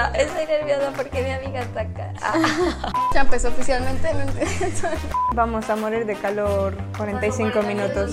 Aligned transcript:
Estoy 0.00 0.46
nerviosa 0.46 0.92
porque 0.94 1.20
mi 1.20 1.30
amiga 1.30 1.62
está 1.62 1.80
acá. 1.80 2.12
Ya 3.12 3.22
empezó 3.22 3.48
oficialmente, 3.48 4.14
no 4.14 4.20
entiendo. 4.20 4.88
Vamos 5.34 5.68
a 5.68 5.74
morir 5.74 6.06
de 6.06 6.14
calor 6.14 6.76
45 6.96 7.60
minutos. 7.64 8.12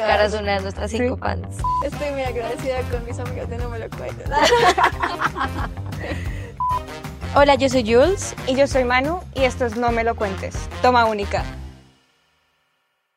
Ahora 0.00 0.30
son 0.30 0.44
una 0.44 0.54
de 0.54 0.60
nuestras 0.62 0.90
cinco 0.90 1.16
Sí. 1.16 1.20
fans. 1.20 1.58
Estoy 1.84 2.10
muy 2.12 2.22
agradecida 2.22 2.80
con 2.90 3.04
mis 3.04 3.18
amigas 3.18 3.50
de 3.50 3.58
No 3.58 3.68
Me 3.68 3.80
Lo 3.80 3.90
Cuentes. 3.90 4.30
Hola, 7.34 7.54
yo 7.56 7.68
soy 7.68 7.82
Jules. 7.82 8.34
Y 8.46 8.54
yo 8.56 8.66
soy 8.66 8.84
Manu 8.84 9.20
y 9.34 9.44
esto 9.44 9.66
es 9.66 9.76
No 9.76 9.92
Me 9.92 10.04
Lo 10.04 10.16
Cuentes. 10.16 10.54
Toma 10.80 11.04
única. 11.04 11.44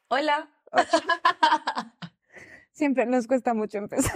Hola. 0.10 0.50
Siempre 2.74 3.06
nos 3.06 3.28
cuesta 3.28 3.54
mucho 3.54 3.78
empezar. 3.78 4.12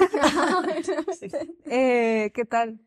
Eh, 1.68 2.32
¿Qué 2.34 2.44
tal? 2.44 2.82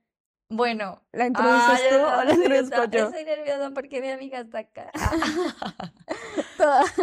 Bueno. 0.51 1.03
¿La 1.12 1.27
introduces 1.27 1.89
tú 1.91 1.96
o 1.96 2.25
la 2.25 2.33
introduzco 2.33 2.85
yo? 2.91 3.07
Estoy 3.07 3.25
nerviosa 3.25 3.71
porque 3.75 4.00
mi 4.00 4.09
amiga 4.09 4.41
está 4.41 4.61
acá. 4.61 4.91
Toda. 6.57 6.85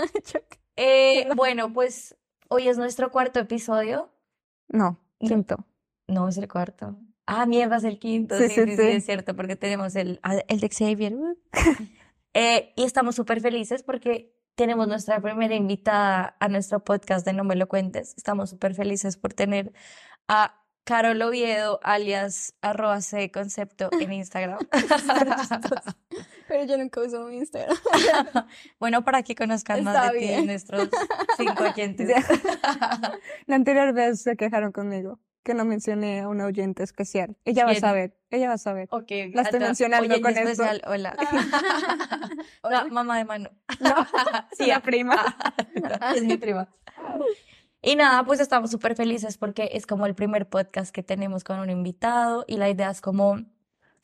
Eh, 0.78 1.30
bueno, 1.38 1.72
pues 1.72 2.18
hoy 2.50 2.68
es 2.68 2.78
nuestro 2.78 3.10
cuarto 3.10 3.40
episodio. 3.40 4.12
No, 4.68 5.00
quinto. 5.20 5.66
No, 6.06 6.28
es 6.28 6.36
el 6.38 6.50
cuarto. 6.50 6.98
Ah, 7.26 7.46
mierda, 7.46 7.78
es 7.78 7.86
el 7.86 7.98
quinto. 7.98 8.38
Sí, 8.38 8.50
Sí, 8.50 8.56
sí, 8.56 8.62
sí, 8.66 8.72
sí, 8.72 8.76
sí. 8.76 8.88
es 8.90 9.06
cierto, 9.06 9.38
porque 9.38 9.56
tenemos 9.56 9.96
el, 9.96 10.20
el 10.50 10.60
de 10.60 10.70
Xavier. 10.70 11.14
uh. 11.14 11.38
Eh, 12.38 12.74
y 12.76 12.84
estamos 12.84 13.16
súper 13.16 13.40
felices 13.40 13.82
porque 13.84 14.36
tenemos 14.56 14.90
nuestra 14.90 15.22
primera 15.22 15.56
invitada 15.56 16.36
a 16.42 16.50
nuestro 16.50 16.84
podcast 16.84 17.26
de 17.26 17.32
No 17.32 17.46
Me 17.46 17.56
Lo 17.56 17.70
Cuentes. 17.70 18.14
Estamos 18.18 18.50
súper 18.50 18.76
felices 18.76 19.16
por 19.16 19.34
tener 19.34 19.72
a 20.28 20.62
Carol 20.86 21.20
Oviedo, 21.24 21.80
alias 21.82 22.54
arroba 22.62 23.02
C 23.02 23.32
concepto 23.32 23.90
en 24.00 24.14
Instagram. 24.14 24.60
Pero 26.48 26.64
yo 26.66 26.78
nunca 26.78 27.02
uso 27.02 27.26
mi 27.26 27.38
Instagram. 27.38 27.76
Bueno, 28.80 29.04
para 29.04 29.24
que 29.24 29.34
conozcan 29.36 29.84
más 29.84 30.14
de 30.14 30.20
ti 30.20 30.46
nuestros 30.46 30.90
cinco 31.38 31.64
oyentes. 31.64 32.08
La 33.48 33.56
anterior 33.56 33.94
vez 33.94 34.22
se 34.22 34.36
quejaron 34.36 34.72
conmigo 34.72 35.20
que 35.44 35.56
no 35.56 35.66
mencioné 35.66 36.22
a 36.22 36.28
una 36.28 36.46
oyente 36.46 36.84
especial. 36.84 37.36
Ella 37.46 37.66
va 37.66 37.72
a 37.72 37.76
saber, 37.76 38.18
ella 38.30 38.48
va 38.48 38.54
a 38.54 38.58
saber. 38.60 38.88
Ok, 38.92 39.12
La 39.34 39.42
estoy 39.44 39.60
mencionando 39.60 40.22
con 40.22 40.32
esto. 40.32 40.50
especial, 40.50 40.82
hola. 40.88 41.16
No, 42.64 42.88
mamá 42.90 43.18
de 43.18 43.26
Manu. 43.26 43.50
Sí, 44.58 44.68
la 44.68 44.82
prima. 44.82 45.36
es 46.16 46.24
mi 46.24 46.38
prima. 46.38 46.68
Y 47.88 47.96
nada, 47.96 48.24
pues 48.26 48.40
estamos 48.40 48.72
súper 48.72 48.96
felices 48.96 49.38
porque 49.38 49.70
es 49.74 49.86
como 49.86 50.08
el 50.08 50.16
primer 50.16 50.50
podcast 50.50 50.92
que 50.92 51.04
tenemos 51.04 51.44
con 51.44 51.60
un 51.60 51.70
invitado 51.70 52.44
y 52.48 52.58
la 52.58 52.68
idea 52.68 52.90
es 52.90 53.00
como 53.00 53.46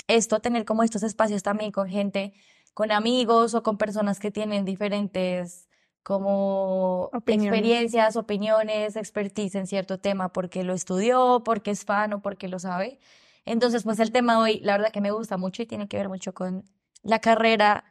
esto, 0.07 0.39
tener 0.39 0.65
como 0.65 0.83
estos 0.83 1.01
espacios 1.01 1.41
también 1.41 1.71
con 1.71 1.89
gente, 1.89 2.33
con 2.75 2.91
amigos 2.91 3.55
o 3.55 3.63
con 3.63 3.79
personas 3.79 4.19
que 4.19 4.29
tienen 4.29 4.65
diferentes 4.65 5.67
como 6.03 7.05
Opiniones. 7.11 7.59
experiencias, 7.59 8.15
opiniones, 8.17 8.95
expertise 8.95 9.55
en 9.55 9.65
cierto 9.65 9.99
tema 9.99 10.31
porque 10.31 10.63
lo 10.63 10.73
estudió, 10.75 11.41
porque 11.43 11.71
es 11.71 11.83
fan 11.83 12.13
o 12.13 12.21
porque 12.21 12.47
lo 12.49 12.59
sabe. 12.59 12.99
Entonces, 13.45 13.83
pues 13.83 13.99
el 13.99 14.11
tema 14.11 14.37
hoy, 14.39 14.59
la 14.59 14.73
verdad 14.77 14.91
que 14.91 15.01
me 15.01 15.09
gusta 15.09 15.37
mucho 15.37 15.63
y 15.63 15.65
tiene 15.65 15.87
que 15.87 15.97
ver 15.97 16.07
mucho 16.07 16.35
con 16.35 16.65
la 17.01 17.17
carrera 17.17 17.85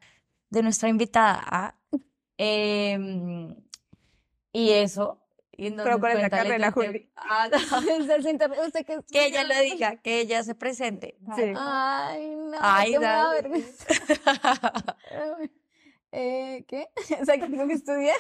de 0.51 0.63
nuestra 0.63 0.89
invitada. 0.89 1.77
Em, 2.39 3.57
y 4.53 4.71
eso. 4.71 5.21
Y 5.61 5.67
entonces, 5.67 5.97
¿cuál 5.99 6.13
es 6.13 6.23
la 6.23 6.31
cuéntale 6.31 6.49
carrera, 6.49 6.73
Juli? 6.73 7.13
Ah, 7.17 7.51
que 7.51 7.59
Que 9.13 9.27
ella 9.27 9.45
lo 9.45 9.61
diga, 9.61 9.97
que 9.97 10.21
ella 10.21 10.43
se 10.43 10.55
presente. 10.55 11.19
Sí. 11.37 11.53
Ay, 11.55 12.35
no. 12.35 12.57
Ay, 12.61 12.97
qué. 12.99 13.65
Eh, 16.13 16.65
¿Qué? 16.67 16.89
O 17.21 17.25
sea, 17.27 17.39
que 17.39 17.47
tengo 17.47 17.67
que 17.67 17.75
estudiar. 17.75 18.17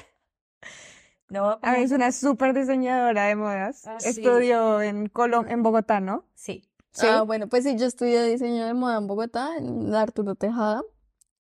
No, 1.31 1.59
A 1.62 1.73
ver, 1.73 1.81
es 1.81 1.93
una 1.93 2.12
súper 2.12 2.53
diseñadora 2.53 3.25
de 3.25 3.37
modas. 3.37 3.87
Ah, 3.87 3.97
sí. 3.99 4.11
Estudió 4.11 4.83
en 4.83 5.09
Colo 5.09 5.47
en 5.49 5.62
Bogotá, 5.62 6.00
¿no? 6.00 6.27
sí. 6.34 6.67
Sí. 6.93 7.06
Ah, 7.09 7.23
bueno, 7.23 7.49
pues 7.49 7.62
sí, 7.62 7.77
yo 7.79 7.87
estudié 7.87 8.25
diseño 8.25 8.67
de 8.67 8.75
moda 8.75 8.99
en 8.99 9.06
Bogotá, 9.06 9.56
en 9.56 9.95
Arturo 9.95 10.34
Tejada. 10.34 10.83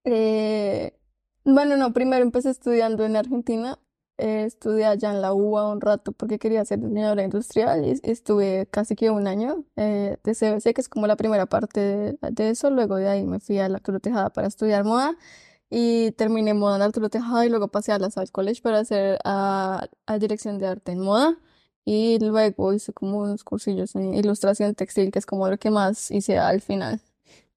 Eh, 0.02 0.98
bueno, 1.44 1.76
no, 1.76 1.92
primero 1.92 2.22
empecé 2.22 2.50
estudiando 2.50 3.04
en 3.04 3.14
Argentina. 3.14 3.78
Eh, 4.18 4.44
estudié 4.46 4.86
allá 4.86 5.10
en 5.10 5.20
la 5.20 5.34
UBA 5.34 5.70
un 5.70 5.80
rato 5.82 6.12
porque 6.12 6.38
quería 6.38 6.64
ser 6.64 6.78
diseñadora 6.80 7.22
industrial 7.22 7.84
y 7.84 8.00
estuve 8.02 8.66
casi 8.70 8.96
que 8.96 9.10
un 9.10 9.26
año 9.26 9.64
eh, 9.76 10.16
de 10.24 10.34
CBC, 10.34 10.72
que 10.74 10.80
es 10.80 10.88
como 10.88 11.06
la 11.06 11.16
primera 11.16 11.44
parte 11.46 11.80
de, 11.80 12.18
de 12.32 12.50
eso. 12.50 12.70
Luego 12.70 12.96
de 12.96 13.08
ahí 13.08 13.24
me 13.24 13.40
fui 13.40 13.58
a 13.58 13.68
la 13.68 13.76
Arturo 13.76 14.00
Tejada 14.00 14.30
para 14.30 14.46
estudiar 14.48 14.84
moda 14.84 15.16
y 15.70 16.12
terminé 16.12 16.54
moda 16.54 16.76
en 16.76 16.82
Arturo 16.82 17.10
Tejada 17.10 17.44
y 17.46 17.50
luego 17.50 17.68
pasé 17.68 17.92
a 17.92 17.98
la 17.98 18.10
Salle 18.10 18.30
College 18.32 18.62
para 18.62 18.78
hacer 18.80 19.18
a, 19.24 19.86
a 20.06 20.18
dirección 20.18 20.58
de 20.58 20.66
arte 20.66 20.92
en 20.92 21.00
moda. 21.00 21.38
Y 21.84 22.18
luego 22.20 22.72
hice 22.72 22.92
como 22.92 23.18
unos 23.20 23.44
cursillos 23.44 23.94
en 23.96 24.14
ilustración 24.14 24.74
textil, 24.74 25.10
que 25.12 25.20
es 25.20 25.26
como 25.26 25.48
lo 25.48 25.58
que 25.58 25.70
más 25.70 26.10
hice 26.10 26.38
al 26.38 26.60
final 26.60 27.00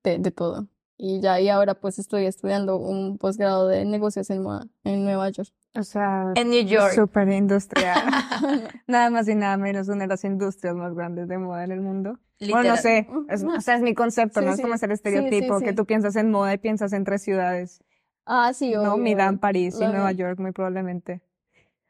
de, 0.03 0.19
de 0.19 0.31
todo. 0.31 0.67
Y 1.01 1.21
ya, 1.21 1.39
y 1.39 1.47
ahora 1.47 1.75
pues 1.75 1.97
estoy 1.97 2.25
estudiando 2.25 2.75
un 2.77 3.17
posgrado 3.17 3.69
de 3.69 3.85
negocios 3.85 4.29
en 4.31 4.43
moda 4.43 4.67
en 4.83 5.05
Nueva 5.05 5.29
York. 5.29 5.49
O 5.77 5.83
sea, 5.83 6.33
En 6.35 6.49
New 6.49 6.65
York. 6.65 6.91
súper 6.93 7.29
industrial. 7.29 8.01
Nada 8.87 9.09
más 9.09 9.27
y 9.29 9.35
nada 9.35 9.55
menos 9.55 9.87
una 9.87 10.01
de 10.03 10.07
las 10.07 10.25
industrias 10.25 10.75
más 10.75 10.93
grandes 10.93 11.29
de 11.29 11.37
moda 11.37 11.63
en 11.63 11.71
el 11.71 11.79
mundo. 11.79 12.19
Bueno, 12.41 12.55
no 12.55 12.75
Literal. 12.75 12.77
sé, 12.79 13.07
es, 13.29 13.43
o 13.43 13.61
sea, 13.61 13.75
es 13.75 13.81
mi 13.81 13.93
concepto, 13.93 14.41
Sí, 14.41 14.45
no 14.45 14.53
es 14.53 14.61
como 14.61 14.77
sí, 14.77 14.85
estereotipo 14.89 15.59
que 15.61 15.71
tú 15.73 15.85
piensas 15.85 16.15
en 16.17 16.31
moda 16.31 16.53
y 16.53 16.57
piensas 16.57 16.91
en 16.91 17.05
tres 17.05 17.21
ciudades. 17.21 17.81
Ah, 18.25 18.51
sí, 18.53 18.71
No, 18.71 18.93
obvio. 18.93 18.97
Milán, 18.97 19.39
París 19.39 19.75
y 19.79 19.85
Nueva 19.87 20.11
York, 20.11 20.37
muy 20.39 20.51
probablemente. 20.51 21.21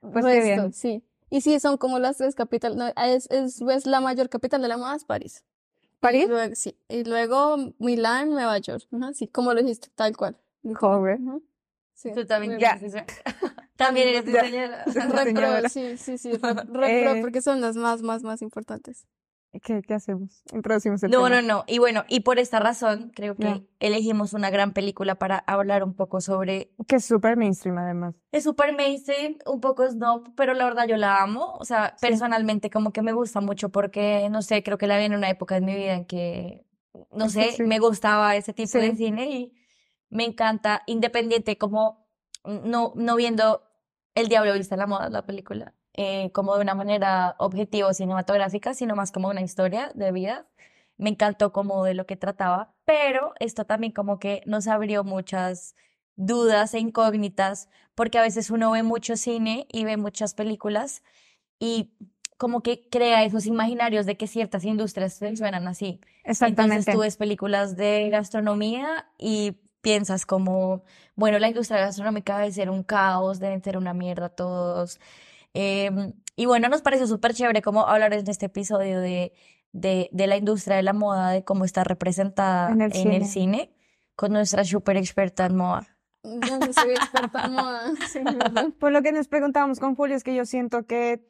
Pues 0.02 0.24
qué 0.26 0.40
Resto, 0.40 0.62
bien. 0.62 0.74
sí. 0.74 1.03
Y 1.31 1.41
sí, 1.41 1.59
son 1.59 1.78
como 1.78 2.00
las 2.00 2.18
tres 2.18 2.34
capitales. 2.36 2.78
No, 2.78 2.88
es, 3.03 3.30
es, 3.31 3.62
es 3.62 3.86
la 3.86 4.02
mayor 4.02 4.30
capital 4.30 4.62
de 4.62 4.68
la 4.68 4.78
moda, 4.78 4.96
es 4.96 5.06
París. 5.06 5.44
¿París? 6.00 6.26
Y 6.26 6.28
luego, 6.28 6.56
sí. 6.56 6.78
Y 6.88 7.04
luego 7.04 7.58
Milán, 7.80 8.30
Nueva 8.32 8.58
York. 8.60 8.86
Ajá, 8.92 9.14
sí, 9.14 9.28
como 9.28 9.54
lo 9.54 9.62
dijiste, 9.62 9.90
tal 9.96 10.16
cual. 10.16 10.38
Joven. 10.76 11.28
Ujú. 11.28 11.44
Sí. 11.94 12.12
Tú 12.14 12.26
también 12.26 12.58
Ya. 12.60 12.80
También 13.76 14.09
eres 14.09 14.26
diseñadora. 14.26 14.84
Re 14.86 15.08
pro, 15.09 15.24
Señora. 15.24 15.70
sí, 15.70 15.98
sí, 15.98 16.18
sí, 16.18 16.32
re, 16.34 16.54
re 16.54 16.66
pro, 16.66 16.86
Eh. 16.86 17.18
porque 17.22 17.42
son 17.42 17.62
las 17.62 17.76
más, 17.78 18.02
más, 18.02 18.24
más 18.24 18.42
importantes. 18.42 19.06
¿Qué, 19.64 19.82
qué 19.82 19.96
hacemos? 19.96 20.44
Introducimos 20.54 21.02
el 21.02 21.10
No, 21.10 21.24
tema. 21.24 21.42
no, 21.42 21.48
no. 21.48 21.64
Y 21.68 21.80
bueno, 21.80 22.04
y 22.08 22.20
por 22.20 22.38
esta 22.38 22.60
razón 22.60 23.12
creo 23.16 23.36
que 23.36 23.44
Ya. 23.46 23.62
elegimos 23.80 24.34
una 24.34 24.52
gran 24.52 24.74
película 24.74 25.16
para 25.16 25.38
hablar 25.40 25.84
un 25.84 25.96
poco 25.96 26.22
sobre... 26.22 26.72
Que 26.88 26.98
es 26.98 27.06
súper 27.06 27.36
mainstream 27.36 27.78
además. 27.80 28.14
Es 28.32 28.44
súper 28.44 28.74
mainstream, 28.76 29.38
un 29.48 29.59
poco 29.59 29.88
snob, 29.90 30.36
pero 30.36 30.54
la 30.54 30.66
verdad 30.66 30.88
yo 30.88 30.98
la 30.98 31.24
amo. 31.24 31.56
O 31.59 31.66
sea, 31.66 31.96
Sí. 31.98 32.06
personalmente 32.08 32.70
como 32.70 32.94
que 32.94 33.02
me 33.02 33.12
gusta 33.12 33.42
mucho 33.42 33.70
porque, 33.70 34.28
no 34.30 34.44
sé, 34.44 34.62
creo 34.62 34.78
que 34.78 34.86
la 34.86 35.00
vi 35.00 35.06
en 35.06 35.16
una 35.16 35.30
época 35.32 35.56
de 35.56 35.62
mi 35.62 35.74
vida 35.76 35.94
en 35.96 36.06
que, 36.06 36.66
no 37.12 37.28
sé, 37.30 37.54
sí. 37.54 37.64
me 37.64 37.80
gustaba 37.80 38.36
ese 38.36 38.54
tipo 38.54 38.78
de 38.78 38.92
Sí. 38.92 38.98
cine 38.98 39.30
y 39.32 39.54
me 40.09 40.26
encanta, 40.26 40.84
independiente 40.86 41.58
como 41.58 42.08
no, 42.46 42.94
no 42.96 43.16
viendo 43.16 43.64
El 44.16 44.28
Diablo 44.28 44.54
Viste 44.54 44.78
la 44.78 44.86
Moda, 44.88 45.09
la 45.09 45.26
película, 45.26 45.74
eh, 45.94 46.32
como 46.32 46.56
de 46.56 46.62
una 46.62 46.76
manera 46.76 47.36
objetiva 47.40 47.88
o 47.88 47.94
cinematográfica, 47.94 48.74
sino 48.74 48.96
más 48.96 49.12
como 49.12 49.30
una 49.30 49.42
historia 49.42 49.92
de 49.96 50.12
vida. 50.12 50.48
Me 50.98 51.10
encantó 51.10 51.52
como 51.54 51.84
de 51.84 51.94
lo 51.94 52.06
que 52.06 52.18
trataba, 52.18 52.74
pero 52.86 53.34
esto 53.40 53.66
también 53.66 53.94
como 53.94 54.20
que 54.20 54.44
nos 54.46 54.68
abrió 54.68 55.04
muchas 55.04 55.76
dudas 56.16 56.74
e 56.74 56.80
incógnitas, 56.80 57.70
porque 57.96 58.18
a 58.18 58.22
veces 58.22 58.52
uno 58.52 58.72
ve 58.72 58.84
mucho 58.84 59.16
cine 59.16 59.66
y 59.72 59.86
ve 59.86 59.96
muchas 59.96 60.34
películas 60.34 61.02
y 61.60 61.94
como 62.38 62.62
que 62.62 62.88
crea 62.90 63.24
esos 63.24 63.46
imaginarios 63.46 64.06
de 64.06 64.16
que 64.18 64.28
ciertas 64.28 64.64
industrias 64.64 65.20
funcionan 65.20 65.68
así. 65.68 66.00
Entonces 66.24 66.42
Exactamente. 66.42 66.92
tú 66.94 67.00
ves 67.00 67.18
películas 67.18 67.76
de 67.76 68.10
gastronomía 68.10 69.09
y 69.18 69.58
piensas 69.82 70.26
como, 70.26 70.84
bueno, 71.16 71.40
la 71.40 71.50
industria 71.50 71.80
gastronómica 71.82 72.38
debe 72.38 72.52
ser 72.52 72.70
un 72.70 72.84
caos, 72.84 73.40
deben 73.40 73.64
ser 73.64 73.78
una 73.78 73.94
mierda 73.94 74.30
todos. 74.30 75.00
Em, 75.53 76.13
y 76.35 76.46
bueno, 76.46 76.69
nos 76.69 76.81
pareció 76.81 77.07
súper 77.07 77.34
chévere 77.34 77.61
como 77.61 77.87
hablar 77.87 78.13
en 78.13 78.29
este 78.29 78.46
episodio 78.47 78.99
de, 79.01 79.34
de, 79.72 80.09
de 80.11 80.28
la 80.28 80.37
industria 80.37 80.75
de 80.78 80.84
la 80.84 80.93
moda, 80.93 81.31
de 81.31 81.43
cómo 81.43 81.66
está 81.66 81.84
representada 81.84 82.72
En 82.72 82.81
el 82.81 82.96
en 82.96 83.11
el 83.11 83.25
cine. 83.25 83.72
con 84.16 84.31
nuestra 84.34 84.63
súper 84.63 84.97
experta 84.97 85.46
en 85.46 85.55
moda. 85.55 85.87
Yo 86.23 86.59
no 86.59 86.73
soy 86.73 86.91
experta 86.91 87.46
en 87.46 87.53
moda, 87.53 87.81
sí, 88.11 88.19
¿verdad? 88.23 88.67
Pues 88.79 88.93
lo 88.93 89.01
que 89.01 89.11
nos 89.11 89.28
preguntábamos 89.28 89.79
con 89.79 89.96
Julio 89.96 90.16
es 90.16 90.23
que 90.23 90.35
yo 90.35 90.46
siento 90.46 90.85
que, 90.85 91.25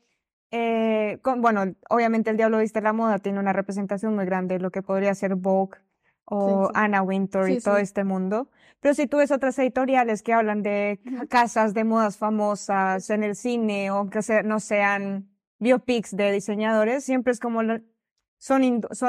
eh, 0.52 1.20
con, 1.22 1.42
bueno, 1.42 1.76
obviamente 1.90 2.30
el 2.32 2.38
Diablo 2.38 2.58
Viste 2.58 2.82
la 2.82 2.92
Moda 2.94 3.20
tiene 3.20 3.40
una 3.40 3.54
representación 3.54 4.16
muy 4.16 4.26
grande 4.26 4.56
de 4.56 4.62
lo 4.62 4.72
que 4.72 4.82
podría 4.82 5.14
ser 5.16 5.36
Vogue 5.36 5.78
o 6.26 6.66
sí. 6.68 6.72
Anna 6.76 7.02
Wintour 7.04 7.50
y 7.50 7.56
Sí, 7.60 7.64
todo 7.64 7.76
sí. 7.78 7.84
este 7.84 8.04
mundo. 8.04 8.50
Pero 8.82 8.94
si 8.94 9.08
tú 9.08 9.18
ves 9.18 9.32
otras 9.32 9.58
editoriales 9.60 10.24
que 10.24 10.34
hablan 10.34 10.62
de 10.64 11.00
ca- 11.04 11.26
casas 11.28 11.74
de 11.74 11.84
modas 11.84 12.18
famosas 12.18 13.10
en 13.10 13.24
el 13.24 13.36
cine 13.36 13.92
o 13.92 14.10
que 14.10 14.22
se- 14.22 14.44
no 14.44 14.60
sean 14.60 15.30
biopics 15.60 16.16
de 16.16 16.32
diseñadores, 16.32 17.04
siempre 17.04 17.34
es 17.34 17.40
como 17.40 17.62
lo- 17.64 17.80
son, 18.38 18.64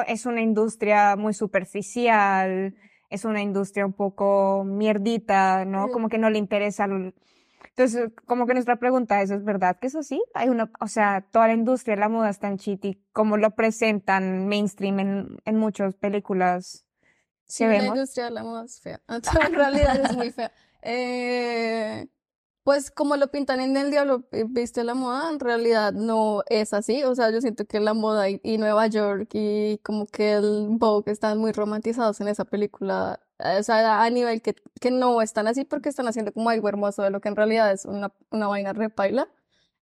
es 0.08 0.26
una 0.26 0.40
industria 0.40 1.14
muy 1.16 1.34
superficial, 1.34 2.74
es 3.10 3.24
una 3.24 3.42
industria 3.42 3.86
un 3.86 3.92
poco 3.92 4.64
mierdita, 4.64 5.64
¿no? 5.64 5.88
Como 5.92 6.08
que 6.08 6.18
no 6.18 6.30
le 6.30 6.38
interesa. 6.38 6.86
lo- 6.86 7.12
Entonces, 7.68 8.10
como 8.26 8.46
que 8.46 8.54
nuestra 8.54 8.76
pregunta 8.76 9.22
es, 9.22 9.30
¿es 9.30 9.44
verdad 9.44 9.78
que 9.78 9.86
eso 9.86 10.02
sí? 10.02 10.20
Hay 10.34 10.48
una, 10.48 10.70
o 10.80 10.88
sea, 10.88 11.26
toda 11.30 11.46
la 11.46 11.54
industria 11.54 11.94
de 11.94 12.00
la 12.00 12.08
moda 12.08 12.28
es 12.30 12.38
tan 12.40 12.56
chiti 12.58 13.00
como 13.12 13.36
lo 13.36 13.50
presentan 13.52 14.48
mainstream 14.48 14.98
en, 15.00 15.36
en 15.44 15.56
muchas 15.56 15.94
películas 15.94 16.84
Sí, 17.50 17.64
la 17.64 17.70
vemos. 17.70 17.96
industria 17.96 18.26
de 18.26 18.30
la 18.32 18.42
moda 18.44 18.64
es 18.64 18.80
fea. 18.80 19.00
En 19.46 19.54
realidad 19.54 20.00
es 20.00 20.16
muy 20.16 20.30
fea. 20.30 20.52
Eh, 20.82 22.08
pues 22.62 22.90
como 22.90 23.16
lo 23.16 23.30
pintan 23.30 23.60
en 23.60 23.76
El 23.76 23.90
Diablo 23.90 24.24
eh, 24.32 24.44
Viste 24.48 24.84
la 24.84 24.94
Moda, 24.94 25.30
en 25.30 25.40
realidad 25.40 25.92
no 25.92 26.42
es 26.48 26.72
así. 26.72 27.02
O 27.04 27.14
sea, 27.14 27.30
yo 27.30 27.40
siento 27.40 27.64
que 27.66 27.80
la 27.80 27.94
moda 27.94 28.28
y, 28.30 28.40
y 28.44 28.58
Nueva 28.58 28.86
York 28.86 29.28
y 29.32 29.78
como 29.78 30.06
que 30.06 30.34
el 30.34 30.68
Vogue 30.70 31.10
están 31.12 31.38
muy 31.38 31.52
romantizados 31.52 32.20
en 32.20 32.28
esa 32.28 32.44
película. 32.44 33.20
Eh, 33.38 33.58
O 33.58 33.62
sea, 33.62 34.02
a 34.02 34.10
nivel 34.10 34.42
que, 34.42 34.54
que 34.80 34.90
no 34.90 35.22
están 35.22 35.46
así 35.48 35.64
porque 35.64 35.88
están 35.88 36.06
haciendo 36.08 36.32
como 36.32 36.50
algo 36.50 36.68
hermoso 36.68 37.02
de 37.02 37.10
lo 37.10 37.20
que 37.20 37.28
en 37.28 37.36
realidad 37.36 37.72
es 37.72 37.84
una, 37.86 38.12
una 38.30 38.46
vaina 38.48 38.72
repaila. 38.72 39.28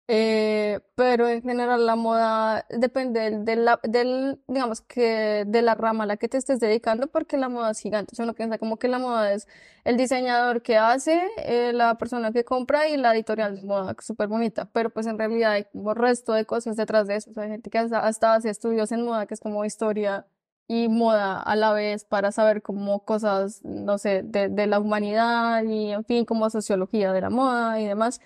Eh, 0.09 0.79
pero 0.95 1.27
en 1.27 1.41
general 1.41 1.85
la 1.85 1.97
moda 1.97 2.65
depende 2.69 3.29
de 3.39 3.55
la, 3.57 3.77
del, 3.83 4.39
digamos 4.47 4.79
que 4.79 5.43
de 5.45 5.61
la 5.61 5.75
rama 5.75 6.05
a 6.05 6.07
la 6.07 6.15
que 6.15 6.29
te 6.29 6.37
estés 6.37 6.61
dedicando, 6.61 7.07
porque 7.07 7.35
la 7.37 7.49
moda 7.49 7.71
es 7.71 7.79
gigante. 7.79 8.15
Uno 8.21 8.33
piensa 8.33 8.57
como 8.57 8.77
que 8.77 8.87
la 8.87 8.99
moda 8.99 9.33
es 9.33 9.47
el 9.83 9.97
diseñador 9.97 10.61
que 10.61 10.77
hace, 10.77 11.21
eh, 11.37 11.73
la 11.73 11.97
persona 11.97 12.31
que 12.31 12.45
compra 12.45 12.87
y 12.87 12.95
la 12.97 13.13
editorial 13.13 13.57
de 13.57 13.63
moda, 13.63 13.95
súper 13.99 14.27
bonita. 14.29 14.69
Pero 14.71 14.89
pues 14.91 15.07
en 15.07 15.17
realidad 15.17 15.51
hay 15.53 15.65
como 15.65 15.93
resto 15.93 16.33
de 16.33 16.45
cosas 16.45 16.77
detrás 16.77 17.07
de 17.07 17.17
eso. 17.17 17.31
O 17.31 17.33
sea, 17.33 17.43
hay 17.43 17.49
gente 17.49 17.69
que 17.69 17.77
hasta, 17.77 17.99
hasta 17.99 18.33
hace 18.35 18.49
estudios 18.49 18.91
en 18.93 19.03
moda, 19.03 19.25
que 19.25 19.33
es 19.33 19.41
como 19.41 19.65
historia 19.65 20.25
y 20.69 20.87
moda 20.89 21.41
a 21.41 21.55
la 21.55 21.73
vez 21.73 22.03
para 22.05 22.31
saber 22.31 22.61
como 22.61 23.03
cosas, 23.05 23.61
no 23.63 23.97
sé, 23.97 24.21
de, 24.23 24.49
de 24.49 24.67
la 24.67 24.79
humanidad 24.79 25.63
y 25.63 25.91
en 25.91 26.03
fin, 26.05 26.25
como 26.25 26.49
sociología 26.49 27.11
de 27.13 27.21
la 27.21 27.29
moda 27.29 27.79
y 27.79 27.85
demás. 27.87 28.19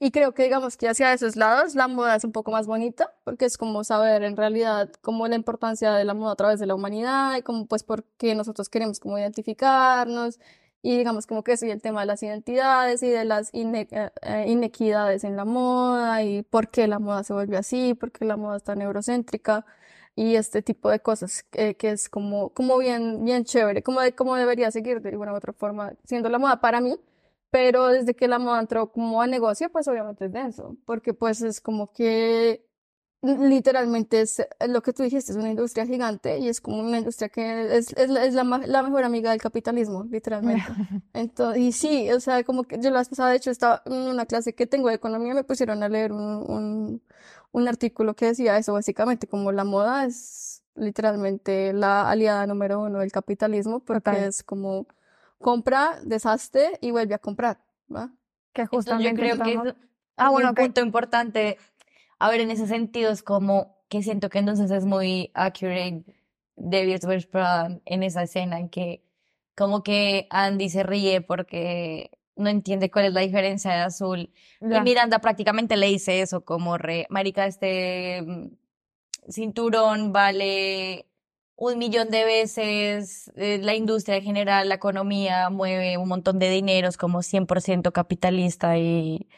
Y 0.00 0.12
creo 0.12 0.32
que 0.32 0.44
digamos 0.44 0.76
que 0.76 0.88
hacia 0.88 1.12
esos 1.12 1.34
lados 1.34 1.74
la 1.74 1.88
moda 1.88 2.14
es 2.14 2.22
un 2.24 2.30
poco 2.32 2.52
más 2.52 2.66
bonita, 2.68 3.12
porque 3.24 3.46
es 3.46 3.58
como 3.58 3.82
saber 3.82 4.22
en 4.22 4.36
realidad 4.36 4.90
como 5.02 5.26
la 5.26 5.34
importancia 5.34 5.92
de 5.94 6.04
la 6.04 6.14
moda 6.14 6.32
a 6.32 6.36
través 6.36 6.60
de 6.60 6.66
la 6.66 6.74
humanidad 6.76 7.36
y 7.36 7.42
como 7.42 7.66
pues 7.66 7.82
por 7.82 8.04
qué 8.16 8.34
nosotros 8.36 8.68
queremos 8.68 9.00
como 9.00 9.18
identificarnos 9.18 10.38
y 10.82 10.96
digamos 10.96 11.26
como 11.26 11.42
que 11.42 11.54
y 11.60 11.70
el 11.70 11.82
tema 11.82 12.00
de 12.02 12.06
las 12.06 12.22
identidades 12.22 13.02
y 13.02 13.08
de 13.08 13.24
las 13.24 13.52
ine- 13.52 13.88
eh, 13.90 14.10
eh, 14.22 14.44
inequidades 14.48 15.24
en 15.24 15.34
la 15.36 15.44
moda 15.44 16.22
y 16.22 16.42
por 16.44 16.70
qué 16.70 16.86
la 16.86 17.00
moda 17.00 17.24
se 17.24 17.32
volvió 17.32 17.58
así, 17.58 17.94
por 17.94 18.12
qué 18.12 18.24
la 18.24 18.36
moda 18.36 18.58
es 18.58 18.62
tan 18.64 18.80
eurocéntrica 18.80 19.66
y 20.14 20.36
este 20.36 20.62
tipo 20.62 20.90
de 20.90 21.00
cosas 21.00 21.42
que 21.50 21.76
es 21.80 22.08
como, 22.08 22.50
como 22.50 22.78
bien, 22.78 23.24
bien 23.24 23.44
chévere, 23.44 23.82
como, 23.82 24.00
de, 24.00 24.14
como 24.14 24.36
debería 24.36 24.70
seguir 24.70 25.00
de 25.02 25.10
alguna 25.10 25.32
u 25.32 25.36
otra 25.36 25.52
forma 25.52 25.92
siendo 26.04 26.28
la 26.28 26.38
moda 26.38 26.60
para 26.60 26.80
mí. 26.80 26.96
Pero 27.50 27.88
desde 27.88 28.14
que 28.14 28.28
la 28.28 28.38
moda 28.38 28.60
entró 28.60 28.92
como 28.92 29.22
a 29.22 29.26
negocio, 29.26 29.70
pues 29.70 29.88
obviamente 29.88 30.26
es 30.26 30.32
denso, 30.32 30.76
porque 30.84 31.14
pues 31.14 31.42
es 31.42 31.60
como 31.60 31.92
que 31.92 32.68
literalmente 33.22 34.20
es 34.20 34.38
eh, 34.38 34.46
lo 34.68 34.82
que 34.82 34.92
tú 34.92 35.02
dijiste, 35.02 35.32
es 35.32 35.38
una 35.38 35.50
industria 35.50 35.86
gigante 35.86 36.38
y 36.38 36.48
es 36.48 36.60
como 36.60 36.80
una 36.80 36.98
industria 36.98 37.28
que 37.28 37.76
es, 37.76 37.92
es, 37.96 38.08
la, 38.08 38.24
es 38.24 38.34
la, 38.34 38.44
la 38.44 38.82
mejor 38.82 39.04
amiga 39.04 39.30
del 39.30 39.40
capitalismo, 39.40 40.04
literalmente. 40.04 40.64
Entonces, 41.14 41.60
y 41.62 41.72
sí, 41.72 42.12
o 42.12 42.20
sea, 42.20 42.44
como 42.44 42.64
que 42.64 42.78
yo 42.80 42.90
la 42.90 43.00
vez 43.00 43.08
pasada, 43.08 43.30
de 43.30 43.36
hecho, 43.36 43.50
estaba 43.50 43.82
en 43.86 43.92
una 43.94 44.26
clase 44.26 44.54
que 44.54 44.66
tengo 44.66 44.88
de 44.88 44.94
economía, 44.94 45.34
me 45.34 45.44
pusieron 45.44 45.82
a 45.82 45.88
leer 45.88 46.12
un, 46.12 46.22
un, 46.22 47.02
un 47.50 47.68
artículo 47.68 48.14
que 48.14 48.26
decía 48.26 48.56
eso, 48.56 48.72
básicamente, 48.72 49.26
como 49.26 49.50
la 49.52 49.64
moda 49.64 50.04
es 50.04 50.62
literalmente 50.76 51.72
la 51.72 52.08
aliada 52.08 52.46
número 52.46 52.80
uno 52.80 53.00
del 53.00 53.10
capitalismo, 53.10 53.80
porque 53.80 54.10
Total. 54.12 54.24
es 54.28 54.44
como 54.44 54.86
compra, 55.38 55.98
deshazte 56.04 56.78
y 56.80 56.90
vuelve 56.90 57.14
a 57.14 57.18
comprar, 57.18 57.58
¿va? 57.94 58.10
Que 58.52 58.62
Entonces, 58.62 58.86
yo 58.86 58.92
justamente 58.94 59.20
creo 59.22 59.42
que 59.44 59.52
eso- 59.52 59.76
Ah, 60.16 60.30
bueno, 60.30 60.48
un 60.48 60.54
punto 60.54 60.80
importante, 60.80 61.58
a 62.18 62.28
ver, 62.28 62.40
en 62.40 62.50
ese 62.50 62.66
sentido 62.66 63.12
es 63.12 63.22
como 63.22 63.78
que 63.88 64.02
siento 64.02 64.28
que 64.30 64.38
entonces 64.40 64.70
es 64.70 64.84
muy 64.84 65.30
accurate 65.34 66.04
David 66.56 67.00
Prada 67.30 67.80
en 67.84 68.02
esa 68.02 68.24
escena 68.24 68.58
en 68.58 68.68
que 68.68 69.04
como 69.56 69.82
que 69.82 70.26
Andy 70.30 70.68
se 70.70 70.82
ríe 70.82 71.20
porque 71.20 72.10
no 72.36 72.48
entiende 72.48 72.90
cuál 72.90 73.06
es 73.06 73.12
la 73.12 73.20
diferencia 73.20 73.72
de 73.72 73.78
azul. 73.80 74.32
Y. 74.60 74.80
Miranda 74.80 75.20
prácticamente 75.20 75.76
le 75.76 75.86
dice 75.86 76.20
eso, 76.20 76.44
como 76.44 76.78
re, 76.78 77.06
marica, 77.10 77.46
este 77.46 78.22
mm, 78.22 78.50
cinturón 79.28 80.12
vale 80.12 81.06
un 81.58 81.78
millón 81.78 82.10
de 82.10 82.24
veces, 82.24 83.32
eh, 83.36 83.58
la 83.62 83.74
industria 83.76 84.16
en 84.18 84.24
general, 84.24 84.68
la 84.70 84.76
economía 84.76 85.50
mueve 85.50 85.98
un 85.98 86.08
montón 86.08 86.38
de 86.40 86.50
dinero, 86.50 86.88
es 86.88 86.96
como 86.98 87.22
100% 87.22 87.92
capitalista 87.92 88.78
y, 88.78 89.28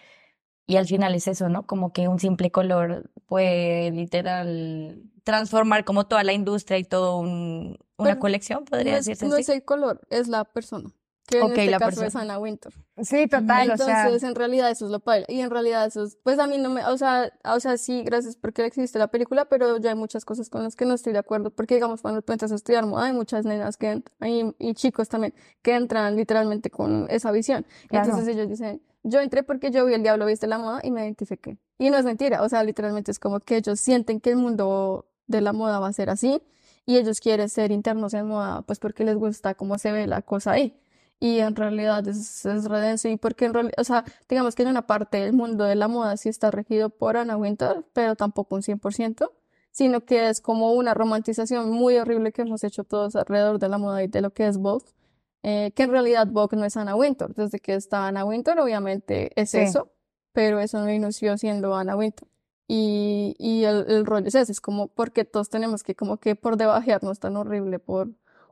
y 0.66 0.76
al 0.76 0.86
final 0.86 1.14
es 1.14 1.28
eso, 1.28 1.48
¿no? 1.48 1.66
Como 1.66 1.92
que 1.92 2.08
un 2.08 2.20
simple 2.20 2.50
color 2.52 3.10
puede 3.26 3.90
literal 3.92 5.02
transformar 5.24 5.84
como 5.84 6.06
toda 6.08 6.24
la 6.24 6.32
industria 6.34 6.78
y 6.78 6.84
toda 6.84 7.16
un, 7.16 7.78
una 7.98 8.16
Pero 8.16 8.20
colección, 8.20 8.64
podría 8.66 8.92
No 8.92 8.98
es, 8.98 9.06
decirse 9.06 9.26
no 9.26 9.36
así. 9.36 9.42
es 9.42 9.48
el 9.48 9.64
color, 9.64 10.00
es 10.10 10.28
la 10.28 10.44
persona, 10.44 10.90
que 11.30 11.38
en 11.38 11.44
Ok, 11.44 11.50
este 11.52 11.70
la 11.70 11.78
caso 11.78 11.90
es 11.90 11.98
persona. 12.00 12.24
Anna 12.24 12.38
Wintour. 12.38 12.72
Sí, 13.02 13.26
total, 13.26 13.70
o 13.70 13.76
sea, 13.76 14.02
Entonces, 14.02 14.28
en 14.28 14.34
realidad 14.34 14.70
eso 14.70 14.84
es 14.84 14.90
lo 14.90 15.00
padre. 15.00 15.24
Y 15.28 15.40
en 15.40 15.50
realidad 15.50 15.86
eso 15.86 16.02
es, 16.04 16.18
pues 16.22 16.38
a 16.38 16.46
mí 16.46 16.58
no 16.58 16.68
me, 16.70 16.84
o 16.84 16.98
sea, 16.98 17.32
o 17.44 17.60
sea, 17.60 17.78
sí, 17.78 18.02
gracias 18.02 18.36
porque 18.36 18.64
existe 18.66 18.98
la 18.98 19.08
película, 19.08 19.46
pero 19.46 19.78
ya 19.78 19.90
hay 19.90 19.96
muchas 19.96 20.24
cosas 20.24 20.50
con 20.50 20.62
las 20.64 20.76
que 20.76 20.84
no 20.84 20.94
estoy 20.94 21.12
de 21.12 21.20
acuerdo. 21.20 21.50
Porque, 21.50 21.74
digamos, 21.76 22.02
cuando 22.02 22.20
tú 22.20 22.32
entras 22.32 22.52
a 22.52 22.56
estudiar 22.56 22.84
moda, 22.86 23.06
hay 23.06 23.12
muchas 23.12 23.44
nenas 23.44 23.76
que 23.76 23.90
entran, 23.90 24.30
y, 24.30 24.54
y 24.58 24.74
chicos 24.74 25.08
también, 25.08 25.32
que 25.62 25.74
entran 25.74 26.16
literalmente 26.16 26.70
con 26.70 27.06
esa 27.08 27.30
visión. 27.30 27.64
Claro. 27.88 28.06
Entonces 28.06 28.34
ellos 28.34 28.48
dicen, 28.48 28.82
yo 29.02 29.20
entré 29.20 29.42
porque 29.42 29.70
yo 29.70 29.84
vi 29.86 29.94
el 29.94 30.02
diablo 30.02 30.26
viste 30.26 30.46
la 30.46 30.58
moda 30.58 30.80
y 30.82 30.90
me 30.90 31.02
identifiqué. 31.04 31.56
Y 31.78 31.90
no 31.90 31.96
es 31.96 32.04
mentira, 32.04 32.42
o 32.42 32.48
sea, 32.48 32.62
literalmente 32.64 33.10
es 33.10 33.18
como 33.18 33.40
que 33.40 33.56
ellos 33.56 33.80
sienten 33.80 34.20
que 34.20 34.30
el 34.30 34.36
mundo 34.36 35.06
de 35.26 35.40
la 35.40 35.52
moda 35.52 35.78
va 35.78 35.88
a 35.88 35.92
ser 35.92 36.10
así 36.10 36.42
y 36.84 36.96
ellos 36.96 37.20
quieren 37.20 37.48
ser 37.48 37.70
internos 37.70 38.14
en 38.14 38.26
moda, 38.26 38.62
pues 38.62 38.78
porque 38.78 39.04
les 39.04 39.16
gusta 39.16 39.54
cómo 39.54 39.78
se 39.78 39.92
ve 39.92 40.06
la 40.06 40.22
cosa 40.22 40.52
ahí. 40.52 40.76
Y 41.22 41.40
en 41.40 41.54
realidad 41.54 42.06
es, 42.08 42.46
es 42.46 42.64
re 42.64 42.80
denso 42.80 43.08
y 43.08 43.16
porque 43.18 43.44
en 43.44 43.52
realidad, 43.54 43.74
o 43.78 43.84
sea, 43.84 44.04
digamos 44.28 44.54
que 44.54 44.62
en 44.62 44.70
una 44.70 44.86
parte 44.86 45.18
del 45.18 45.34
mundo 45.34 45.64
de 45.64 45.74
la 45.74 45.86
moda 45.88 46.16
sí 46.16 46.30
está 46.30 46.50
regido 46.50 46.88
por 46.90 47.16
Anna 47.18 47.36
Wintour, 47.36 47.84
pero 47.92 48.16
tampoco 48.16 48.54
un 48.56 48.62
100%, 48.62 49.30
sino 49.70 50.00
que 50.06 50.28
es 50.30 50.40
como 50.40 50.72
una 50.72 50.94
romantización 50.94 51.70
muy 51.70 51.98
horrible 51.98 52.32
que 52.32 52.42
hemos 52.42 52.64
hecho 52.64 52.84
todos 52.84 53.16
alrededor 53.16 53.58
de 53.58 53.68
la 53.68 53.76
moda 53.78 54.02
y 54.02 54.08
de 54.08 54.22
lo 54.22 54.32
que 54.32 54.46
es 54.46 54.56
Vogue, 54.58 54.86
eh, 55.42 55.72
que 55.74 55.82
en 55.84 55.90
realidad 55.90 56.26
Vogue 56.26 56.56
no 56.56 56.64
es 56.64 56.76
Anna 56.76 56.96
Wintour, 56.96 57.34
desde 57.34 57.60
que 57.60 57.74
está 57.74 58.06
Anna 58.06 58.24
Wintour 58.24 58.58
obviamente 58.60 59.30
es 59.40 59.50
Sí. 59.50 59.58
eso, 59.58 59.92
pero 60.32 60.58
eso 60.60 60.80
no 60.80 60.90
inició 60.90 61.36
siendo 61.38 61.74
Anna 61.74 61.96
Wintour. 61.96 62.28
Y, 62.66 63.34
y 63.38 63.64
el, 63.64 63.84
el 63.88 64.06
rollo 64.06 64.28
es 64.28 64.34
ese, 64.36 64.52
es 64.52 64.60
como 64.60 64.88
porque 64.88 65.24
todos 65.24 65.50
tenemos 65.50 65.82
que 65.82 65.94
como 65.96 66.18
que 66.18 66.36
por 66.36 66.56
debajearnos 66.56 67.18
tan 67.18 67.36
horrible 67.36 67.78
por, 67.80 68.10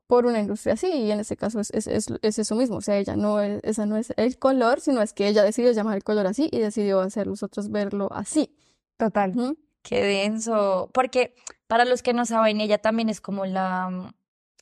por 0.08 0.24
una 0.26 0.40
industria 0.40 0.72
así, 0.72 0.88
y 0.88 1.12
en 1.12 1.20
este 1.20 1.36
caso 1.36 1.60
es, 1.60 1.70
es, 1.70 1.86
es, 1.86 2.06
es 2.22 2.38
eso 2.38 2.56
mismo, 2.56 2.78
o 2.78 2.80
sea, 2.80 2.96
ella 2.96 3.14
no 3.14 3.40
es, 3.40 3.62
esa 3.62 3.84
no 3.86 3.96
es 3.98 4.12
el 4.16 4.38
color, 4.38 4.80
sino 4.80 5.02
es 5.02 5.12
que 5.12 5.28
ella 5.28 5.44
decidió 5.44 5.70
llamar 5.70 5.96
el 5.96 6.02
color 6.02 6.26
así 6.26 6.48
y 6.50 6.58
decidió 6.58 7.00
hacer 7.00 7.26
los 7.26 7.42
otros 7.42 7.70
verlo 7.70 8.08
así. 8.12 8.56
total. 8.96 9.34
Qué 9.82 10.02
denso. 10.02 10.90
Porque 10.92 11.34
para 11.66 11.84
los 11.84 12.02
que 12.02 12.14
no 12.14 12.24
saben, 12.24 12.60
ella 12.60 12.78
también 12.78 13.10
es 13.10 13.20
como 13.20 13.44
la, 13.44 14.14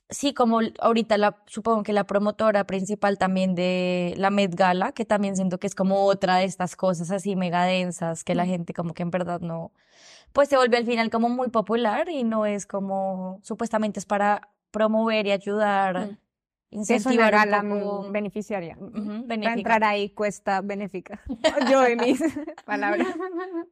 sí, 0.09 0.33
como 0.33 0.59
ahorita 0.79 1.17
la, 1.17 1.41
supongo 1.47 1.83
que 1.83 1.93
la 1.93 2.05
promotora 2.05 2.65
principal 2.65 3.17
también 3.17 3.55
de 3.55 4.13
la 4.17 4.29
Met 4.29 4.53
Gala, 4.53 4.91
que 4.91 5.05
también 5.05 5.37
siento 5.37 5.59
que 5.59 5.67
es 5.67 5.75
como 5.75 6.03
otra 6.05 6.37
de 6.37 6.45
estas 6.45 6.75
cosas 6.75 7.09
así 7.11 7.37
mega 7.37 7.63
densas, 7.63 8.25
que 8.25 8.35
la 8.35 8.45
gente 8.45 8.73
como 8.73 8.93
que 8.93 9.03
en 9.03 9.11
verdad 9.11 9.39
no, 9.39 9.71
pues 10.33 10.49
se 10.49 10.57
vuelve 10.57 10.77
al 10.77 10.85
final 10.85 11.09
como 11.09 11.29
muy 11.29 11.49
popular 11.49 12.09
y 12.09 12.23
no 12.23 12.45
es 12.45 12.65
como, 12.67 13.39
supuestamente 13.43 13.99
es 13.99 14.05
para 14.05 14.49
promover 14.71 15.27
y 15.27 15.31
ayudar, 15.31 15.97
Mm. 16.07 16.17
Incentivar 16.69 17.33
un 17.33 17.39
gala 17.39 17.61
poco, 17.63 18.03
mm, 18.03 18.11
beneficiaria. 18.11 18.75
ujú, 18.77 18.91
Para 18.91 19.21
benéfica. 19.25 19.53
entrar 19.53 19.83
ahí 19.85 20.09
cuesta 20.09 20.59
benéfica. 20.59 21.21
Yo 21.71 21.85
en 21.85 21.97
mis 22.01 22.19
palabras 22.65 23.07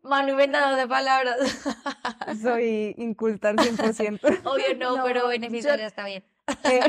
Manu 0.02 0.30
inventando 0.32 0.78
de 0.78 0.88
palabras. 0.88 1.36
soy 2.42 2.96
inculta 2.98 3.50
al 3.50 3.58
100%. 3.58 4.22
Obvio 4.46 4.78
no, 4.80 4.96
No, 4.98 5.04
pero 5.04 5.24
yo- 5.24 5.28
beneficiaria 5.28 5.88
está 5.88 6.06
bien. 6.06 6.24
Eh, 6.64 6.80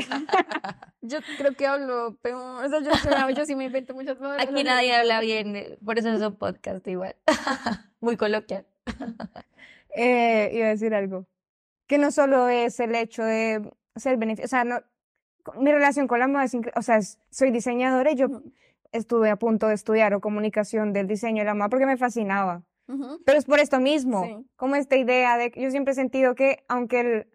Yo 1.01 1.17
creo 1.37 1.53
que 1.55 1.67
hablo 1.67 2.15
peor, 2.21 2.63
o 2.65 2.69
sea, 2.69 2.79
yo, 2.79 2.91
yo, 2.91 3.29
yo 3.31 3.45
sí 3.45 3.55
me 3.57 3.65
invento 3.65 3.93
muchas 3.93 4.15
palabras. 4.15 4.47
Aquí 4.47 4.63
nadie 4.63 4.95
habla 4.95 5.19
bien, 5.19 5.77
por 5.83 5.99
eso 5.99 6.09
es 6.09 6.21
un 6.21 6.35
podcast 6.37 6.87
igual. 6.87 7.17
Muy 7.99 8.15
coloquial. 8.15 8.65
eh, 9.95 10.51
iba 10.53 10.67
a 10.67 10.69
decir 10.69 10.93
algo. 10.93 11.25
Que 11.87 11.97
no 11.97 12.11
solo 12.11 12.47
es 12.49 12.79
el 12.79 12.95
hecho 12.95 13.23
de 13.23 13.71
ser 13.99 14.17
beneficio, 14.17 14.45
o 14.45 14.47
sea, 14.47 14.63
no, 14.63 14.79
mi 15.59 15.71
relación 15.71 16.07
con 16.07 16.19
la 16.19 16.27
moda 16.27 16.43
es, 16.43 16.55
o 16.75 16.81
sea, 16.81 16.97
es- 16.97 17.19
soy 17.29 17.51
diseñadora 17.51 18.11
y 18.11 18.15
yo 18.15 18.27
estuve 18.91 19.29
a 19.29 19.35
punto 19.37 19.67
de 19.67 19.73
estudiar 19.75 20.13
o 20.13 20.21
comunicación 20.21 20.93
del 20.93 21.07
diseño 21.07 21.39
de 21.41 21.45
la 21.45 21.53
moda 21.53 21.69
porque 21.69 21.85
me 21.85 21.97
fascinaba. 21.97 22.63
Ujú. 22.87 23.21
Pero 23.25 23.37
es 23.37 23.45
por 23.45 23.59
esto 23.59 23.79
mismo, 23.79 24.23
Sí. 24.23 24.49
como 24.55 24.75
esta 24.75 24.95
idea 24.95 25.37
de 25.37 25.51
que 25.51 25.61
yo 25.61 25.69
siempre 25.71 25.91
he 25.91 25.95
sentido 25.95 26.35
que 26.35 26.63
aunque 26.69 26.99
el, 27.01 27.27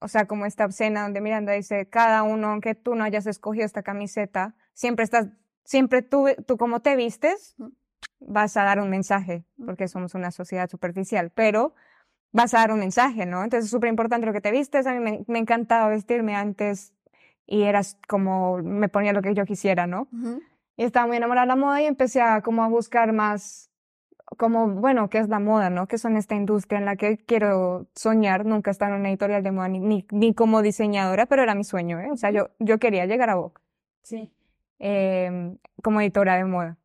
o 0.00 0.08
sea, 0.08 0.26
como 0.26 0.46
esta 0.46 0.64
escena 0.64 1.02
donde 1.02 1.20
Miranda 1.20 1.52
dice, 1.52 1.86
cada 1.88 2.22
uno, 2.22 2.48
aunque 2.48 2.74
tú 2.74 2.94
no 2.94 3.04
hayas 3.04 3.26
escogido 3.26 3.64
esta 3.66 3.82
camiseta, 3.82 4.54
siempre 4.72 5.04
estás, 5.04 5.28
siempre 5.64 6.02
tú, 6.02 6.26
tú 6.46 6.56
como 6.56 6.80
te 6.80 6.96
vistes, 6.96 7.54
Ujú. 7.58 7.72
vas 8.20 8.56
a 8.56 8.64
dar 8.64 8.80
un 8.80 8.88
mensaje, 8.90 9.44
porque 9.64 9.88
somos 9.88 10.14
una 10.14 10.30
sociedad 10.30 10.68
superficial, 10.70 11.30
pero 11.30 11.74
vas 12.34 12.52
a 12.52 12.58
dar 12.58 12.72
un 12.72 12.80
mensaje, 12.80 13.26
¿no? 13.26 13.44
Entonces 13.44 13.66
es 13.66 13.70
súper 13.70 13.88
importante 13.88 14.26
lo 14.26 14.32
que 14.32 14.40
te 14.40 14.50
vistes. 14.50 14.86
A 14.86 14.92
mí 14.92 14.98
me, 14.98 15.24
me 15.28 15.38
encantaba 15.38 15.88
vestirme 15.88 16.34
antes 16.34 16.92
y 17.46 17.62
eras 17.62 17.96
como, 18.08 18.58
me 18.58 18.88
ponía 18.88 19.12
lo 19.12 19.22
que 19.22 19.34
yo 19.34 19.44
quisiera, 19.46 19.86
¿no? 19.86 20.08
Ujú. 20.12 20.42
Y 20.76 20.82
estaba 20.82 21.06
muy 21.06 21.16
enamorada 21.16 21.46
de 21.46 21.48
la 21.48 21.56
moda 21.56 21.80
y 21.80 21.86
empecé 21.86 22.20
a 22.20 22.42
como 22.42 22.64
a 22.64 22.68
buscar 22.68 23.12
más, 23.12 23.70
como, 24.36 24.66
bueno, 24.66 25.08
¿qué 25.08 25.18
es 25.18 25.28
la 25.28 25.38
moda, 25.38 25.70
no? 25.70 25.86
¿Qué 25.86 25.96
son 25.96 26.16
esta 26.16 26.34
industria 26.34 26.80
en 26.80 26.86
la 26.86 26.96
que 26.96 27.18
quiero 27.18 27.86
soñar? 27.94 28.44
Nunca 28.44 28.72
estar 28.72 28.90
en 28.90 28.98
una 28.98 29.10
editorial 29.10 29.44
de 29.44 29.52
moda 29.52 29.68
ni, 29.68 29.78
ni, 29.78 30.04
ni 30.10 30.34
como 30.34 30.60
diseñadora, 30.60 31.26
pero 31.26 31.42
era 31.44 31.54
mi 31.54 31.62
sueño, 31.62 32.00
¿eh? 32.00 32.10
O 32.10 32.16
sea, 32.16 32.32
yo, 32.32 32.50
yo 32.58 32.78
quería 32.80 33.06
llegar 33.06 33.30
a 33.30 33.36
Vogue 33.36 33.54
Sí. 34.02 34.32
em, 34.80 35.56
como 35.84 36.00
editora 36.00 36.36
de 36.36 36.44
moda. 36.44 36.78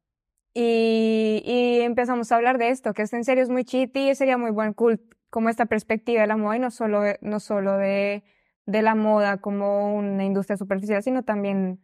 Y, 0.53 1.41
y 1.46 1.82
empezamos 1.82 2.32
a 2.32 2.36
hablar 2.36 2.60
de 2.60 2.70
esto, 2.70 2.94
que 2.94 3.01
esto 3.01 3.15
en 3.15 3.24
serio 3.24 3.44
es 3.44 3.50
muy 3.50 3.63
chiti 3.63 4.10
y 4.10 4.15
sería 4.15 4.38
muy 4.38 4.51
buen 4.51 4.74
cool 4.74 5.01
como 5.29 5.50
esta 5.50 5.65
perspectiva 5.65 6.21
de 6.21 6.27
la 6.27 6.38
moda 6.38 6.57
y 6.57 6.59
no 6.59 6.71
solo, 6.71 7.01
de- 7.01 7.19
no 7.21 7.39
solo 7.39 7.77
de, 7.77 8.24
de 8.65 8.81
la 8.81 8.95
moda 8.95 9.38
como 9.38 9.95
una 9.95 10.24
industria 10.25 10.57
superficial, 10.57 11.01
sino 11.03 11.24
también 11.24 11.81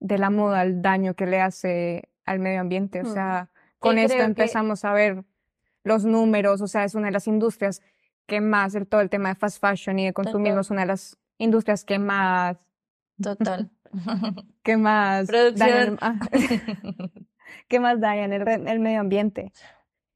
de 0.00 0.18
la 0.18 0.30
moda, 0.30 0.62
el 0.62 0.82
daño 0.82 1.14
que 1.14 1.26
le 1.26 1.40
hace 1.40 2.10
al 2.24 2.38
medio 2.40 2.60
ambiente. 2.60 3.00
O 3.00 3.04
Mm. 3.04 3.12
sea, 3.12 3.50
con 3.78 3.98
esto 3.98 4.16
que- 4.18 4.22
empezamos 4.24 4.84
a 4.84 4.92
ver 4.92 5.24
los 5.82 6.04
números, 6.04 6.60
o 6.60 6.66
sea, 6.68 6.84
es 6.84 6.94
una 6.94 7.06
de 7.06 7.12
las 7.12 7.26
industrias 7.26 7.82
que 8.26 8.40
más, 8.40 8.74
el, 8.74 8.86
todo 8.86 9.00
el 9.02 9.10
tema 9.10 9.28
de 9.30 9.34
fast 9.34 9.60
fashion 9.60 9.98
y 9.98 10.06
de 10.06 10.12
consumismo 10.14 10.54
Total. 10.56 10.60
es 10.62 10.70
una 10.70 10.80
de 10.82 10.86
las 10.86 11.18
industrias 11.38 11.84
que 11.84 11.98
más, 11.98 12.56
Total. 13.22 13.70
que 14.62 14.76
más 14.76 15.26
Producción. 15.26 15.68
dañan, 15.68 15.98
ah, 16.00 16.18
que 17.68 17.80
más 17.80 18.00
dañan 18.00 18.32
el, 18.32 18.46
el 18.48 18.80
medio 18.80 19.00
ambiente. 19.00 19.52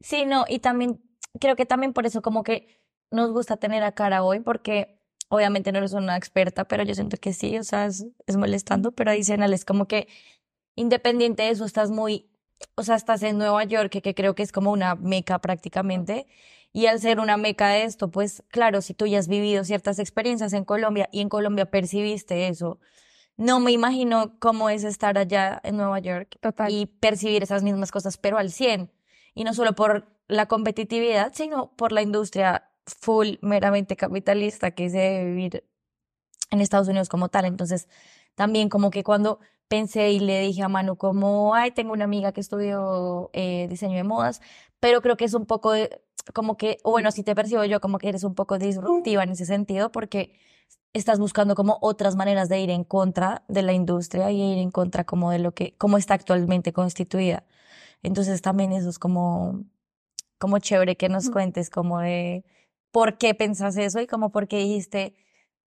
Sí, 0.00 0.24
no, 0.26 0.44
y 0.48 0.60
también 0.60 1.00
creo 1.38 1.56
que 1.56 1.66
también 1.66 1.92
por 1.92 2.06
eso 2.06 2.22
como 2.22 2.42
que 2.42 2.80
nos 3.10 3.32
gusta 3.32 3.56
tener 3.56 3.82
a 3.84 3.92
cara 3.92 4.22
hoy, 4.22 4.40
porque 4.40 5.00
obviamente 5.28 5.72
no 5.72 5.78
eres 5.78 5.92
una 5.92 6.16
experta, 6.16 6.66
pero 6.66 6.84
yo 6.84 6.94
siento 6.94 7.16
que 7.18 7.32
sí, 7.32 7.58
o 7.58 7.64
sea, 7.64 7.86
es, 7.86 8.06
es 8.26 8.36
molestando, 8.36 8.92
pero 8.92 9.10
adicional 9.10 9.52
es 9.52 9.64
como 9.64 9.86
que 9.86 10.08
independiente 10.74 11.42
de 11.42 11.50
eso, 11.50 11.64
estás 11.64 11.90
muy, 11.90 12.30
o 12.76 12.82
sea, 12.82 12.96
estás 12.96 13.22
en 13.22 13.38
Nueva 13.38 13.64
York, 13.64 13.90
que, 13.90 14.02
que 14.02 14.14
creo 14.14 14.34
que 14.34 14.42
es 14.42 14.52
como 14.52 14.72
una 14.72 14.94
meca 14.94 15.38
prácticamente, 15.40 16.26
y 16.72 16.86
al 16.86 17.00
ser 17.00 17.18
una 17.20 17.36
meca 17.36 17.68
de 17.70 17.84
esto, 17.84 18.10
pues 18.10 18.42
claro, 18.48 18.82
si 18.82 18.94
tú 18.94 19.06
ya 19.06 19.18
has 19.18 19.28
vivido 19.28 19.64
ciertas 19.64 19.98
experiencias 19.98 20.52
en 20.52 20.64
Colombia 20.64 21.08
y 21.12 21.20
en 21.20 21.28
Colombia 21.28 21.70
percibiste 21.70 22.48
eso, 22.48 22.78
no 23.38 23.60
me 23.60 23.70
imagino 23.72 24.38
cómo 24.40 24.68
es 24.68 24.84
estar 24.84 25.16
allá 25.16 25.60
en 25.62 25.76
Nueva 25.76 26.00
York 26.00 26.36
Total. 26.40 26.72
y 26.72 26.86
percibir 26.86 27.42
esas 27.42 27.62
mismas 27.62 27.92
cosas, 27.92 28.18
pero 28.18 28.36
al 28.36 28.50
100. 28.50 28.90
Y 29.34 29.44
no 29.44 29.54
solo 29.54 29.74
por 29.74 30.08
la 30.28 30.46
competitividad, 30.46 31.32
sino 31.34 31.72
por 31.76 31.92
la 31.92 32.02
industria 32.02 32.70
full, 32.86 33.36
meramente 33.42 33.96
capitalista 33.96 34.70
que 34.70 34.90
se 34.90 34.98
debe 34.98 35.24
vivir 35.26 35.64
en 36.50 36.60
Estados 36.60 36.88
Unidos 36.88 37.08
como 37.08 37.28
tal. 37.28 37.44
Entonces, 37.44 37.88
también 38.34 38.68
como 38.68 38.90
que 38.90 39.04
cuando 39.04 39.40
pensé 39.68 40.10
y 40.12 40.20
le 40.20 40.40
dije 40.40 40.62
a 40.62 40.68
Manu 40.68 40.96
como, 40.96 41.54
ay, 41.54 41.72
tengo 41.72 41.92
una 41.92 42.04
amiga 42.04 42.32
que 42.32 42.40
estudió 42.40 43.30
eh, 43.32 43.66
diseño 43.68 43.96
de 43.96 44.04
modas, 44.04 44.40
pero 44.80 45.02
creo 45.02 45.16
que 45.16 45.24
es 45.24 45.34
un 45.34 45.46
poco 45.46 45.72
como 46.34 46.56
que, 46.56 46.78
o 46.82 46.90
bueno, 46.90 47.10
si 47.10 47.22
te 47.22 47.34
percibo 47.34 47.64
yo 47.64 47.80
como 47.80 47.98
que 47.98 48.08
eres 48.08 48.24
un 48.24 48.34
poco 48.34 48.58
disruptiva 48.58 49.22
en 49.22 49.30
ese 49.30 49.46
sentido, 49.46 49.90
porque 49.92 50.38
estás 50.92 51.18
buscando 51.18 51.54
como 51.54 51.78
otras 51.80 52.16
maneras 52.16 52.48
de 52.48 52.60
ir 52.60 52.70
en 52.70 52.84
contra 52.84 53.44
de 53.48 53.62
la 53.62 53.72
industria 53.72 54.30
y 54.30 54.40
ir 54.40 54.58
en 54.58 54.70
contra 54.70 55.04
como 55.04 55.30
de 55.30 55.38
lo 55.38 55.52
que, 55.52 55.74
cómo 55.76 55.98
está 55.98 56.14
actualmente 56.14 56.72
constituida. 56.72 57.44
Entonces 58.02 58.42
también 58.42 58.72
eso 58.72 58.88
es 58.88 58.98
como, 58.98 59.64
como 60.38 60.58
chévere 60.58 60.96
que 60.96 61.08
nos 61.08 61.30
cuentes 61.30 61.70
como 61.70 62.00
de 62.00 62.44
por 62.90 63.18
qué 63.18 63.34
pensas 63.34 63.76
eso 63.76 64.00
y 64.00 64.06
como 64.06 64.30
por 64.30 64.48
qué 64.48 64.58
dijiste 64.58 65.14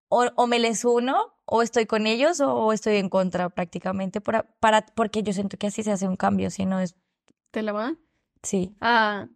o, 0.09 0.27
o 0.37 0.47
me 0.47 0.59
les 0.59 0.85
uno 0.85 1.17
o 1.45 1.62
estoy 1.62 1.87
con 1.87 2.07
ellos 2.07 2.41
o, 2.41 2.55
o 2.55 2.73
estoy 2.73 2.97
en 2.97 3.09
contra 3.09 3.49
prácticamente 3.50 4.21
para, 4.21 4.43
para, 4.61 4.83
porque 4.95 5.23
yo 5.23 5.33
siento 5.33 5.57
que 5.57 5.69
así 5.69 5.83
se 5.83 5.93
hace 5.93 6.09
un 6.09 6.17
cambio, 6.17 6.50
si 6.50 6.65
no 6.67 6.81
es, 6.81 6.97
¿Te 7.50 7.62
la 7.62 7.73
van? 7.73 7.99
sí. 8.43 8.77
Ah, 8.81 9.29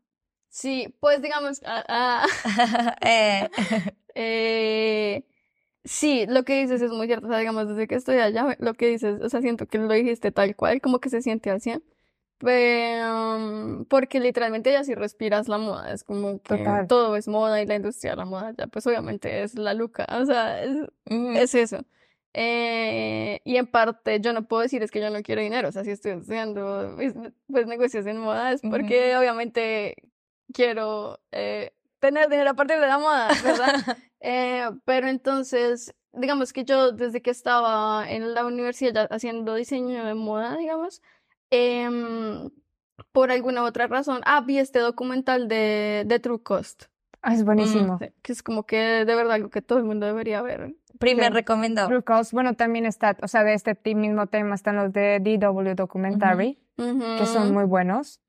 sí, 0.49 0.95
pues 1.01 1.21
digamos, 1.23 1.61
ah, 1.65 1.85
ah, 1.89 2.27
Eh, 3.03 3.51
eh, 4.15 5.25
sí, 5.85 6.27
lo 6.29 6.45
que 6.45 6.61
dices 6.63 6.83
es 6.83 6.91
muy 6.91 7.07
cierto, 7.07 7.27
o 7.27 7.31
sea, 7.31 7.39
digamos, 7.39 7.69
desde 7.69 7.87
que 7.89 7.97
estoy 7.97 8.19
allá, 8.19 8.57
lo 8.59 8.75
que 8.75 8.87
dices, 8.89 9.21
o 9.23 9.29
sea, 9.29 9.41
siento 9.41 9.67
que 9.67 9.79
lo 9.79 9.93
dijiste 9.93 10.33
tal 10.33 10.57
cual, 10.57 10.81
como 10.81 10.99
que 11.01 11.11
se 11.11 11.23
siente 11.23 11.51
así, 11.51 11.73
pero, 12.39 13.37
um, 13.37 13.85
porque 13.87 14.21
literalmente 14.21 14.73
ya 14.73 14.85
si 14.85 14.95
respiras 14.95 15.49
la 15.49 15.59
moda, 15.59 15.93
es 15.93 16.05
como 16.05 16.41
que 16.43 16.59
Total. 16.59 16.87
todo 16.87 17.17
es 17.17 17.29
moda 17.29 17.63
y 17.63 17.67
la 17.67 17.77
industria 17.77 18.13
de 18.13 18.17
la 18.17 18.25
moda 18.25 18.53
ya, 18.57 18.67
pues 18.67 18.87
obviamente 18.87 19.43
es 19.43 19.55
la 19.55 19.75
luca, 19.75 20.07
o 20.21 20.25
sea, 20.27 20.63
es, 20.63 20.77
ujú, 21.11 21.31
es 21.33 21.55
eso. 21.55 21.85
Eh, 22.37 23.41
y 23.45 23.57
en 23.57 23.67
parte 23.69 24.19
yo 24.21 24.33
no 24.33 24.49
puedo 24.49 24.63
decir 24.63 24.83
es 24.83 24.91
que 24.91 25.01
yo 25.01 25.09
no 25.09 25.23
quiero 25.23 25.41
dinero, 25.41 25.69
o 25.69 25.73
sea, 25.73 25.85
si 25.85 25.93
estoy 25.93 26.13
estudiando 26.13 26.95
pues, 26.97 27.15
pues, 27.47 27.67
negocios 27.69 28.07
en 28.07 28.19
moda 28.19 28.51
es 28.51 28.61
porque 28.61 29.17
obviamente 29.17 29.95
quiero 30.53 31.21
eh, 31.31 31.73
tener 32.01 32.29
dinero 32.29 32.51
a 32.51 32.55
partir 32.55 32.81
de 32.81 32.89
la 32.89 32.99
moda, 32.99 33.29
¿verdad? 33.43 33.75
Eh, 34.27 34.71
pero 34.87 35.09
entonces, 35.09 35.95
digamos 36.15 36.55
que 36.55 36.65
yo 36.65 36.93
desde 36.93 37.21
que 37.21 37.29
estaba 37.29 38.11
en 38.11 38.33
la 38.33 38.47
universidad 38.47 38.95
ya 38.95 39.03
haciendo 39.15 39.55
diseño 39.55 40.03
de 40.07 40.15
moda, 40.15 40.57
digamos, 40.57 41.03
em, 41.55 42.51
por 43.13 43.31
alguna 43.31 43.63
otra 43.65 43.87
razón, 43.87 44.21
ah, 44.25 44.41
vi 44.47 44.59
este 44.59 44.79
documental 44.79 45.49
de, 45.49 46.05
de 46.07 46.19
True 46.21 46.43
Cost, 46.43 46.85
Ah, 47.23 47.33
es 47.35 47.45
buenísimo. 47.45 47.99
sí, 47.99 48.07
que 48.23 48.33
es 48.33 48.43
como 48.43 48.65
que 48.65 48.77
de 49.05 49.15
verdad 49.15 49.33
algo 49.33 49.49
que 49.51 49.63
todo 49.63 49.79
el 49.79 49.85
mundo 49.85 50.05
debería 50.07 50.43
ver. 50.43 50.75
Primer 50.99 51.29
Sí. 51.29 51.35
recomendado. 51.35 51.89
True 51.89 52.03
Cost, 52.03 52.33
bueno, 52.33 52.55
también 52.55 52.87
está, 52.87 53.17
o 53.23 53.29
sea, 53.29 53.43
de 53.45 53.55
este 53.55 53.77
mismo 53.95 54.27
tema 54.27 54.55
están 54.55 54.77
los 54.77 54.93
de 54.93 55.21
DW 55.21 55.75
Documentary, 55.75 56.59
que 56.77 57.27
son 57.27 57.53
muy 57.53 57.65
buenos. 57.65 58.21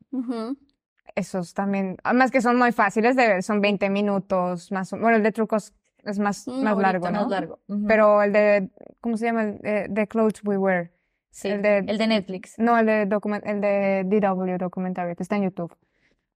Esos 1.16 1.54
también, 1.54 1.98
además 2.04 2.32
que 2.32 2.42
son 2.42 2.58
muy 2.58 2.72
fáciles 2.72 3.16
de 3.16 3.28
ver, 3.28 3.44
son 3.44 3.62
20 3.62 3.90
minutos 3.90 4.72
más, 4.72 4.92
o- 4.92 4.98
bueno, 4.98 5.18
el 5.18 5.24
de 5.24 5.32
True 5.32 5.48
Cost 5.48 5.76
es 6.04 6.20
más, 6.20 6.48
Un 6.48 6.64
más 6.64 6.78
largo, 6.78 7.10
Más 7.10 7.24
¿no? 7.24 7.30
largo. 7.30 7.60
ujú. 7.68 7.86
Pero 7.88 8.22
el 8.22 8.34
de, 8.34 8.70
¿cómo 9.02 9.16
se 9.18 9.26
llama? 9.26 9.44
El 9.44 9.58
de, 9.60 9.90
The 9.94 10.08
Clothes 10.08 10.42
We 10.44 10.58
Wear. 10.58 10.92
Sí, 11.36 11.50
el 11.50 11.62
de- 11.62 11.78
el 11.80 11.98
de 11.98 12.08
Netflix. 12.08 12.58
No, 12.58 12.78
el 12.78 12.86
de, 12.86 13.06
document, 13.06 13.46
el 13.46 13.60
de 13.62 14.04
DW 14.06 14.58
Documentary, 14.58 15.16
que 15.16 15.24
está 15.24 15.36
en 15.36 15.44
YouTube. 15.44 15.76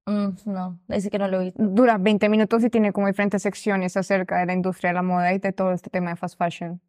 Mm, 0.06 0.29
no, 0.46 0.79
ese 0.89 1.10
que 1.10 1.20
no 1.20 1.27
lo 1.27 1.39
vi. 1.39 1.53
Dura 1.56 1.98
20 1.98 2.29
minutos 2.29 2.63
y 2.63 2.70
tiene 2.70 2.91
como 2.91 3.08
diferentes 3.08 3.41
secciones 3.44 3.96
acerca 3.96 4.39
de 4.39 4.46
la 4.46 4.53
industria 4.53 4.89
de 4.89 4.96
la 4.96 5.03
moda 5.03 5.34
y 5.34 5.39
de 5.39 5.53
todo 5.53 5.72
este 5.72 5.89
tema 5.89 6.10
de 6.12 6.15
fast 6.15 6.38
fashion. 6.38 6.82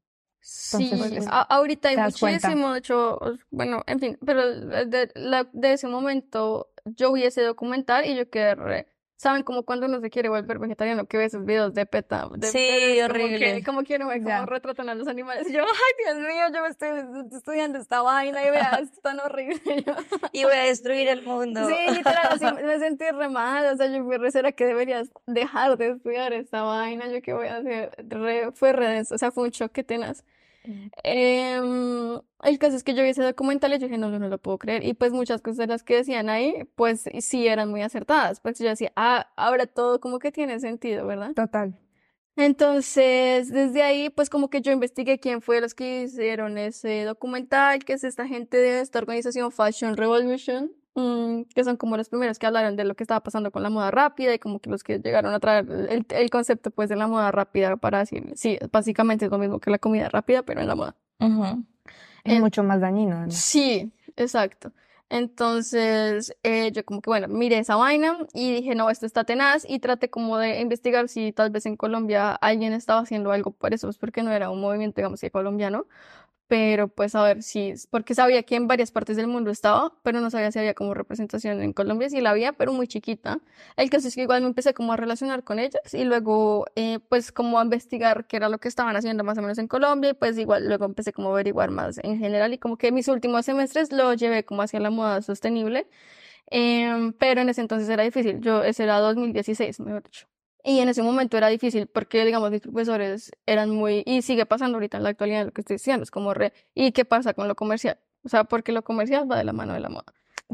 Sí, 0.42 0.88
Entonces, 0.92 1.26
a- 1.28 1.42
ahorita 1.42 1.90
hay 1.90 1.96
muchísimo, 1.98 2.72
de 2.72 2.78
hecho, 2.78 3.20
bueno, 3.50 3.82
en 3.86 3.98
fin, 4.00 4.18
pero 4.24 4.42
de, 4.86 5.10
la- 5.14 5.46
de 5.52 5.72
ese 5.74 5.86
momento 5.86 6.70
yo 6.86 7.12
vi 7.12 7.24
ese 7.24 7.42
documental 7.42 8.06
y 8.06 8.16
yo 8.16 8.30
quedé 8.30 8.54
re- 8.54 8.86
¿Saben 9.20 9.42
como 9.42 9.64
cuando 9.64 9.84
uno 9.84 10.00
se 10.00 10.08
quiere 10.08 10.30
volver 10.30 10.58
vegetariano 10.58 11.04
que 11.04 11.18
ve 11.18 11.26
esos 11.26 11.44
videos 11.44 11.74
de 11.74 11.84
PETA? 11.84 12.26
de 12.38 12.46
Sí, 12.46 12.96
como 13.06 13.10
horrible. 13.10 13.62
como 13.62 13.82
Ya. 13.82 14.36
cómo 14.38 14.46
retratan 14.46 14.88
a 14.88 14.94
los 14.94 15.06
animales. 15.08 15.46
Y 15.46 15.52
yo, 15.52 15.60
ay, 15.62 15.92
Dios 16.06 16.16
mío, 16.26 16.44
yo 16.54 16.62
me 16.62 16.68
estoy 16.68 16.88
estudiando 17.36 17.78
esta 17.78 18.00
vaina 18.00 18.42
y 18.42 18.48
vea, 18.50 18.80
es 18.82 18.98
tan 19.02 19.20
horrible. 19.20 19.60
Y 20.32 20.44
voy 20.44 20.54
a 20.54 20.62
destruir 20.62 21.06
el 21.08 21.22
mundo. 21.22 21.68
Sí, 21.68 21.74
literal, 21.94 22.28
así 22.30 22.46
me 22.64 22.78
sentí 22.78 23.04
re 23.10 23.28
mal, 23.28 23.66
o 23.66 23.76
sea, 23.76 23.88
yo 23.94 24.02
fui 24.04 24.16
re 24.16 24.30
¿será 24.30 24.52
que 24.52 24.64
deberías 24.64 25.10
dejar 25.26 25.76
de 25.76 25.88
estudiar 25.90 26.32
esta 26.32 26.62
vaina? 26.62 27.06
¿Yo 27.08 27.20
qué 27.20 27.34
voy 27.34 27.48
a 27.48 27.56
hacer? 27.58 27.90
Re- 28.08 28.52
fue 28.52 28.72
re 28.72 28.86
denso, 28.88 29.16
o 29.16 29.18
sea, 29.18 29.30
fue 29.30 29.44
un 29.44 29.50
choque 29.50 29.84
tenaz. 29.84 30.24
Em, 31.02 32.20
el 32.42 32.58
caso 32.58 32.76
es 32.76 32.84
que 32.84 32.94
yo 32.94 33.02
vi 33.02 33.10
ese 33.10 33.22
documental 33.22 33.72
y 33.72 33.78
yo 33.78 33.86
dije, 33.86 33.98
no, 33.98 34.10
yo 34.10 34.18
no 34.18 34.28
lo 34.28 34.38
puedo 34.38 34.58
creer. 34.58 34.84
Y 34.84 34.94
pues 34.94 35.12
muchas 35.12 35.42
cosas 35.42 35.58
de 35.58 35.66
las 35.66 35.82
que 35.82 35.96
decían 35.96 36.28
ahí, 36.28 36.64
pues 36.74 37.08
sí 37.20 37.46
eran 37.46 37.70
muy 37.70 37.82
acertadas. 37.82 38.40
Pues 38.40 38.58
yo 38.58 38.68
decía, 38.68 38.92
ah, 38.96 39.30
ahora 39.36 39.66
todo 39.66 40.00
como 40.00 40.18
que 40.18 40.32
tiene 40.32 40.60
sentido, 40.60 41.06
¿verdad? 41.06 41.32
Total. 41.34 41.78
Entonces, 42.36 43.50
desde 43.52 43.82
ahí, 43.82 44.08
pues 44.08 44.30
como 44.30 44.48
que 44.48 44.62
yo 44.62 44.72
investigué 44.72 45.18
quién 45.18 45.42
fue 45.42 45.60
los 45.60 45.74
que 45.74 46.02
hicieron 46.04 46.56
ese 46.56 47.04
documental, 47.04 47.84
que 47.84 47.92
es 47.92 48.04
esta 48.04 48.26
gente 48.26 48.56
de 48.56 48.80
esta 48.80 48.98
organización 48.98 49.52
Fashion 49.52 49.96
Revolution, 49.96 50.72
mm, 50.94 51.42
que 51.54 51.64
son 51.64 51.76
como 51.76 51.96
los 51.96 52.08
primeros 52.08 52.38
que 52.38 52.46
hablaron 52.46 52.76
de 52.76 52.84
lo 52.84 52.94
que 52.94 53.04
estaba 53.04 53.20
pasando 53.20 53.50
con 53.50 53.62
la 53.62 53.70
moda 53.70 53.90
rápida 53.90 54.34
y 54.34 54.38
como 54.38 54.60
que 54.60 54.70
los 54.70 54.82
que 54.82 54.98
llegaron 54.98 55.32
a 55.34 55.40
traer 55.40 55.66
el, 55.70 56.06
el 56.08 56.30
concepto 56.30 56.70
pues 56.70 56.88
de 56.88 56.96
la 56.96 57.06
moda 57.06 57.30
rápida 57.32 57.76
para 57.76 57.98
decir, 57.98 58.32
sí, 58.36 58.58
básicamente 58.72 59.26
es 59.26 59.30
lo 59.30 59.38
mismo 59.38 59.60
que 59.60 59.70
la 59.70 59.78
comida 59.78 60.08
rápida, 60.08 60.42
pero 60.42 60.60
en 60.60 60.68
la 60.68 60.74
moda. 60.74 60.96
Es 62.24 62.40
mucho 62.40 62.62
más 62.62 62.80
dañino, 62.80 63.16
además. 63.16 63.34
Sí, 63.34 63.92
exacto. 64.16 64.72
Entonces, 65.10 66.36
eh, 66.44 66.70
yo 66.70 66.84
como 66.84 67.02
que, 67.02 67.10
bueno, 67.10 67.26
miré 67.26 67.58
esa 67.58 67.74
vaina 67.74 68.16
y 68.32 68.54
dije, 68.54 68.76
no, 68.76 68.88
esto 68.90 69.06
está 69.06 69.24
tenaz 69.24 69.66
y 69.68 69.80
traté 69.80 70.08
como 70.08 70.38
de 70.38 70.60
investigar 70.60 71.08
si 71.08 71.32
tal 71.32 71.50
vez 71.50 71.66
en 71.66 71.76
Colombia 71.76 72.30
alguien 72.32 72.72
estaba 72.72 73.00
haciendo 73.00 73.32
algo 73.32 73.50
por 73.50 73.74
eso, 73.74 73.88
pues 73.88 73.98
porque 73.98 74.22
no 74.22 74.30
era 74.30 74.50
un 74.50 74.60
movimiento, 74.60 75.00
digamos, 75.00 75.20
que 75.20 75.32
colombiano, 75.32 75.86
pero 76.50 76.88
pues 76.88 77.14
a 77.14 77.22
ver 77.22 77.44
si, 77.44 77.74
porque 77.90 78.12
sabía 78.16 78.42
que 78.42 78.56
en 78.56 78.66
varias 78.66 78.90
partes 78.90 79.16
del 79.16 79.28
mundo 79.28 79.52
estaba, 79.52 79.92
pero 80.02 80.20
no 80.20 80.30
sabía 80.30 80.50
si 80.50 80.58
había 80.58 80.74
como 80.74 80.94
representación 80.94 81.62
en 81.62 81.72
Colombia, 81.72 82.10
sí 82.10 82.20
la 82.20 82.30
había, 82.30 82.52
pero 82.52 82.72
muy 82.72 82.88
chiquita. 82.88 83.38
El 83.76 83.88
caso 83.88 84.08
es 84.08 84.16
que 84.16 84.22
igual 84.22 84.42
me 84.42 84.48
empecé 84.48 84.74
como 84.74 84.92
a 84.92 84.96
relacionar 84.96 85.44
con 85.44 85.60
ellas 85.60 85.94
y 85.94 86.02
luego 86.04 86.66
eh, 86.74 86.98
pues 87.08 87.30
como 87.30 87.60
a 87.60 87.62
investigar 87.62 88.26
qué 88.26 88.36
era 88.36 88.48
lo 88.48 88.58
que 88.58 88.66
estaban 88.66 88.96
haciendo 88.96 89.22
más 89.22 89.38
o 89.38 89.42
menos 89.42 89.58
en 89.58 89.68
Colombia 89.68 90.10
y 90.10 90.14
pues 90.14 90.36
igual 90.38 90.66
luego 90.66 90.86
empecé 90.86 91.12
como 91.12 91.28
a 91.28 91.32
averiguar 91.34 91.70
más 91.70 91.98
en 92.02 92.18
general 92.18 92.52
y 92.52 92.58
como 92.58 92.76
que 92.78 92.90
mis 92.90 93.06
últimos 93.06 93.46
semestres 93.46 93.92
lo 93.92 94.12
llevé 94.14 94.44
como 94.44 94.62
hacia 94.62 94.80
la 94.80 94.90
moda 94.90 95.22
sostenible, 95.22 95.86
em, 96.48 97.12
pero 97.14 97.42
en 97.42 97.50
ese 97.50 97.60
entonces 97.62 97.88
era 97.88 98.02
difícil, 98.04 98.40
yo, 98.40 98.64
ese 98.64 98.84
era 98.84 98.98
2016, 99.00 99.80
mejor 99.80 100.02
dicho. 100.04 100.29
Y 100.64 100.80
en 100.80 100.88
ese 100.88 101.02
momento 101.02 101.36
era 101.36 101.48
difícil 101.48 101.86
porque, 101.86 102.24
digamos, 102.24 102.50
mis 102.50 102.60
profesores 102.60 103.30
eran 103.46 103.70
muy, 103.70 104.02
y 104.06 104.22
sigue 104.22 104.46
pasando 104.46 104.76
ahorita 104.76 104.96
en 104.98 105.02
la 105.04 105.10
actualidad 105.10 105.44
lo 105.46 105.52
que 105.52 105.60
estoy 105.62 105.76
diciendo, 105.76 106.02
es 106.04 106.10
como 106.10 106.34
re, 106.34 106.52
¿y 106.74 106.92
qué 106.92 107.04
pasa 107.04 107.34
con 107.34 107.48
lo 107.48 107.54
comercial? 107.54 107.98
O 108.24 108.28
sea, 108.28 108.44
porque 108.44 108.72
lo 108.72 108.82
comercial 108.82 109.30
va 109.30 109.38
de 109.38 109.44
la 109.44 109.52
mano 109.52 109.72
de 109.72 109.80
la 109.80 109.88
moda. 109.88 110.04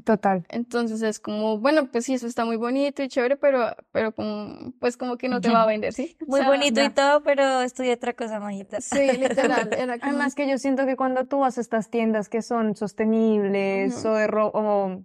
Total. 0.04 0.44
Entonces 0.50 1.00
es 1.02 1.18
como, 1.18 1.58
bueno, 1.58 1.90
pues 1.90 2.04
sí, 2.04 2.14
eso 2.14 2.26
está 2.26 2.44
muy 2.44 2.56
bonito 2.56 3.02
y 3.02 3.08
chévere, 3.08 3.36
pero, 3.38 3.74
pero 3.92 4.12
como, 4.12 4.72
pues 4.78 4.96
como 4.98 5.16
que 5.16 5.28
no 5.28 5.40
te 5.40 5.48
va 5.48 5.62
a 5.62 5.66
vender, 5.66 5.92
¿sí? 5.94 6.16
O 6.22 6.26
Muy 6.26 6.40
sea, 6.40 6.48
bonito 6.50 6.82
y 6.82 6.90
todo, 6.90 7.22
pero 7.22 7.62
estudia 7.62 7.94
otra 7.94 8.12
cosa, 8.12 8.38
majita. 8.38 8.80
Sí, 8.82 8.98
literal, 9.16 9.72
era 9.78 9.98
como, 9.98 10.10
Además 10.12 10.34
que 10.34 10.48
yo 10.48 10.58
siento 10.58 10.84
que 10.84 10.96
cuando 10.96 11.24
tú 11.24 11.38
vas 11.38 11.56
a 11.56 11.62
estas 11.62 11.88
tiendas 11.90 12.28
que 12.28 12.42
son 12.42 12.76
sostenibles 12.76 14.04
o 14.04 14.12
de 14.14 14.26
ro- 14.26 14.50
o, 14.54 15.02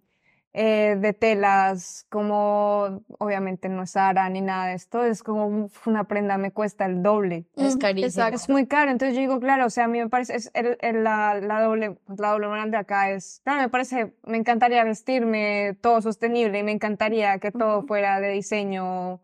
eh, 0.53 0.97
de 0.99 1.13
telas, 1.13 2.05
como 2.09 3.03
obviamente 3.19 3.69
no 3.69 3.83
es 3.83 3.91
Zara 3.91 4.27
ni 4.29 4.41
nada 4.41 4.67
de 4.67 4.73
esto, 4.73 5.03
es 5.05 5.23
como 5.23 5.69
una 5.85 6.03
prenda 6.05 6.37
me 6.37 6.51
cuesta 6.51 6.85
el 6.85 7.01
doble. 7.01 7.45
Es 7.55 7.77
carísimo. 7.77 8.07
exacto. 8.07 8.35
Es 8.35 8.49
muy 8.49 8.67
caro, 8.67 8.91
entonces 8.91 9.15
yo 9.15 9.21
digo, 9.21 9.39
claro, 9.39 9.65
o 9.67 9.69
sea, 9.69 9.85
a 9.85 9.87
mí 9.87 9.99
me 9.99 10.09
parece, 10.09 10.35
es 10.35 10.51
el, 10.53 10.77
el- 10.81 11.03
la, 11.05 11.35
la 11.41 11.61
doble, 11.61 11.97
la 12.17 12.31
doble 12.31 12.47
moral 12.47 12.69
de 12.71 12.77
acá 12.77 13.11
es, 13.11 13.39
claro, 13.45 13.61
me 13.61 13.69
parece, 13.69 14.13
me 14.25 14.37
encantaría 14.37 14.83
vestirme 14.83 15.77
todo 15.81 16.01
sostenible 16.01 16.59
y 16.59 16.63
me 16.63 16.71
encantaría 16.73 17.39
que 17.39 17.51
todo 17.51 17.83
fuera 17.83 18.19
de 18.19 18.29
diseño 18.29 19.21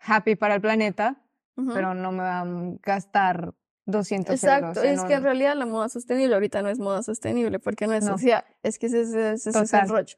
happy 0.00 0.36
para 0.36 0.56
el 0.56 0.60
planeta, 0.60 1.16
pero 1.72 1.94
no 1.94 2.12
me 2.12 2.22
va 2.22 2.40
a 2.40 2.46
gastar 2.82 3.54
200 3.86 4.34
Exacto, 4.34 4.80
euros 4.82 4.84
es 4.84 5.04
que 5.04 5.14
en 5.14 5.22
realidad 5.22 5.54
la 5.54 5.64
moda 5.64 5.88
sostenible 5.88 6.34
ahorita 6.34 6.60
no 6.60 6.68
es 6.68 6.78
moda 6.78 7.02
sostenible 7.02 7.58
porque 7.60 7.86
no 7.86 7.94
es 7.94 8.04
No. 8.04 8.12
social, 8.18 8.44
es 8.62 8.78
que 8.78 8.86
ese, 8.86 9.00
ese- 9.00 9.32
ese 9.32 9.50
es 9.62 9.72
el 9.72 9.88
rollo. 9.88 10.16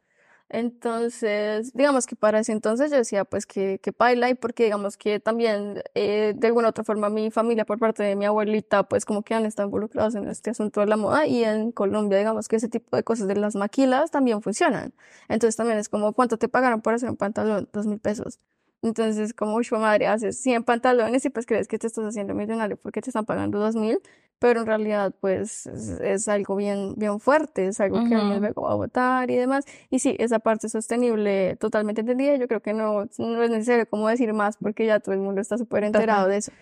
Entonces, 0.50 1.74
digamos 1.74 2.06
que 2.06 2.16
para 2.16 2.38
ese 2.40 2.52
entonces 2.52 2.90
yo 2.90 2.96
decía 2.96 3.24
pues 3.26 3.44
que, 3.44 3.78
que 3.80 3.92
paila 3.92 4.30
y 4.30 4.34
porque 4.34 4.64
digamos 4.64 4.96
que 4.96 5.20
también 5.20 5.82
eh, 5.94 6.32
de 6.34 6.46
alguna 6.46 6.68
otra 6.70 6.84
forma 6.84 7.10
mi 7.10 7.30
familia 7.30 7.66
por 7.66 7.78
parte 7.78 8.02
de 8.02 8.16
mi 8.16 8.24
abuelita 8.24 8.84
pues 8.84 9.04
como 9.04 9.22
que 9.22 9.34
han 9.34 9.44
estado 9.44 9.68
involucrados 9.68 10.14
en 10.14 10.26
este 10.28 10.50
asunto 10.50 10.80
de 10.80 10.86
la 10.86 10.96
moda 10.96 11.26
y 11.26 11.44
en 11.44 11.70
Colombia 11.72 12.16
digamos 12.16 12.48
que 12.48 12.56
ese 12.56 12.68
tipo 12.68 12.96
de 12.96 13.04
cosas 13.04 13.28
de 13.28 13.36
las 13.36 13.56
maquilas 13.56 14.10
también 14.10 14.40
funcionan. 14.40 14.94
Entonces 15.28 15.56
también 15.56 15.78
es 15.78 15.90
como 15.90 16.14
¿cuánto 16.14 16.38
te 16.38 16.48
pagaron 16.48 16.80
por 16.80 16.94
hacer 16.94 17.10
un 17.10 17.16
pantalón? 17.16 17.68
Dos 17.72 17.86
mil 17.86 17.98
pesos. 17.98 18.38
Entonces, 18.82 19.34
como, 19.34 19.56
uy, 19.56 19.66
madre, 19.72 20.06
haces 20.06 20.40
100 20.40 20.62
pantalones 20.62 21.24
y 21.24 21.30
pues 21.30 21.46
crees 21.46 21.66
que 21.66 21.78
te 21.78 21.88
estás 21.88 22.04
haciendo 22.04 22.34
millonario 22.34 22.76
porque 22.76 23.00
te 23.02 23.10
están 23.10 23.24
pagando 23.26 23.58
dos 23.58 23.74
mil, 23.74 24.00
pero 24.38 24.60
en 24.60 24.66
realidad, 24.66 25.14
pues, 25.20 25.66
es, 25.66 25.88
es 26.00 26.28
algo 26.28 26.56
bien, 26.56 26.94
bien 26.96 27.18
fuerte, 27.20 27.66
es 27.66 27.80
algo 27.80 28.04
que 28.08 28.14
alguien 28.14 28.40
luego 28.40 28.62
va 28.62 28.72
a 28.72 28.74
votar 28.76 29.30
y 29.30 29.36
demás. 29.36 29.64
Y 29.90 29.98
sí, 29.98 30.16
esa 30.18 30.38
parte 30.38 30.68
sostenible 30.68 31.56
totalmente 31.56 32.00
entendida, 32.02 32.36
yo 32.36 32.46
creo 32.48 32.60
que 32.62 32.72
no, 32.74 33.06
no 33.18 33.42
es 33.42 33.50
necesario 33.50 33.88
como 33.88 34.08
decir 34.08 34.32
más 34.32 34.56
porque 34.58 34.86
ya 34.86 35.00
todo 35.00 35.14
el 35.14 35.20
mundo 35.20 35.40
está 35.40 35.58
súper 35.58 35.84
enterado 35.84 36.20
Total. 36.22 36.30
de 36.32 36.36
eso. 36.38 36.52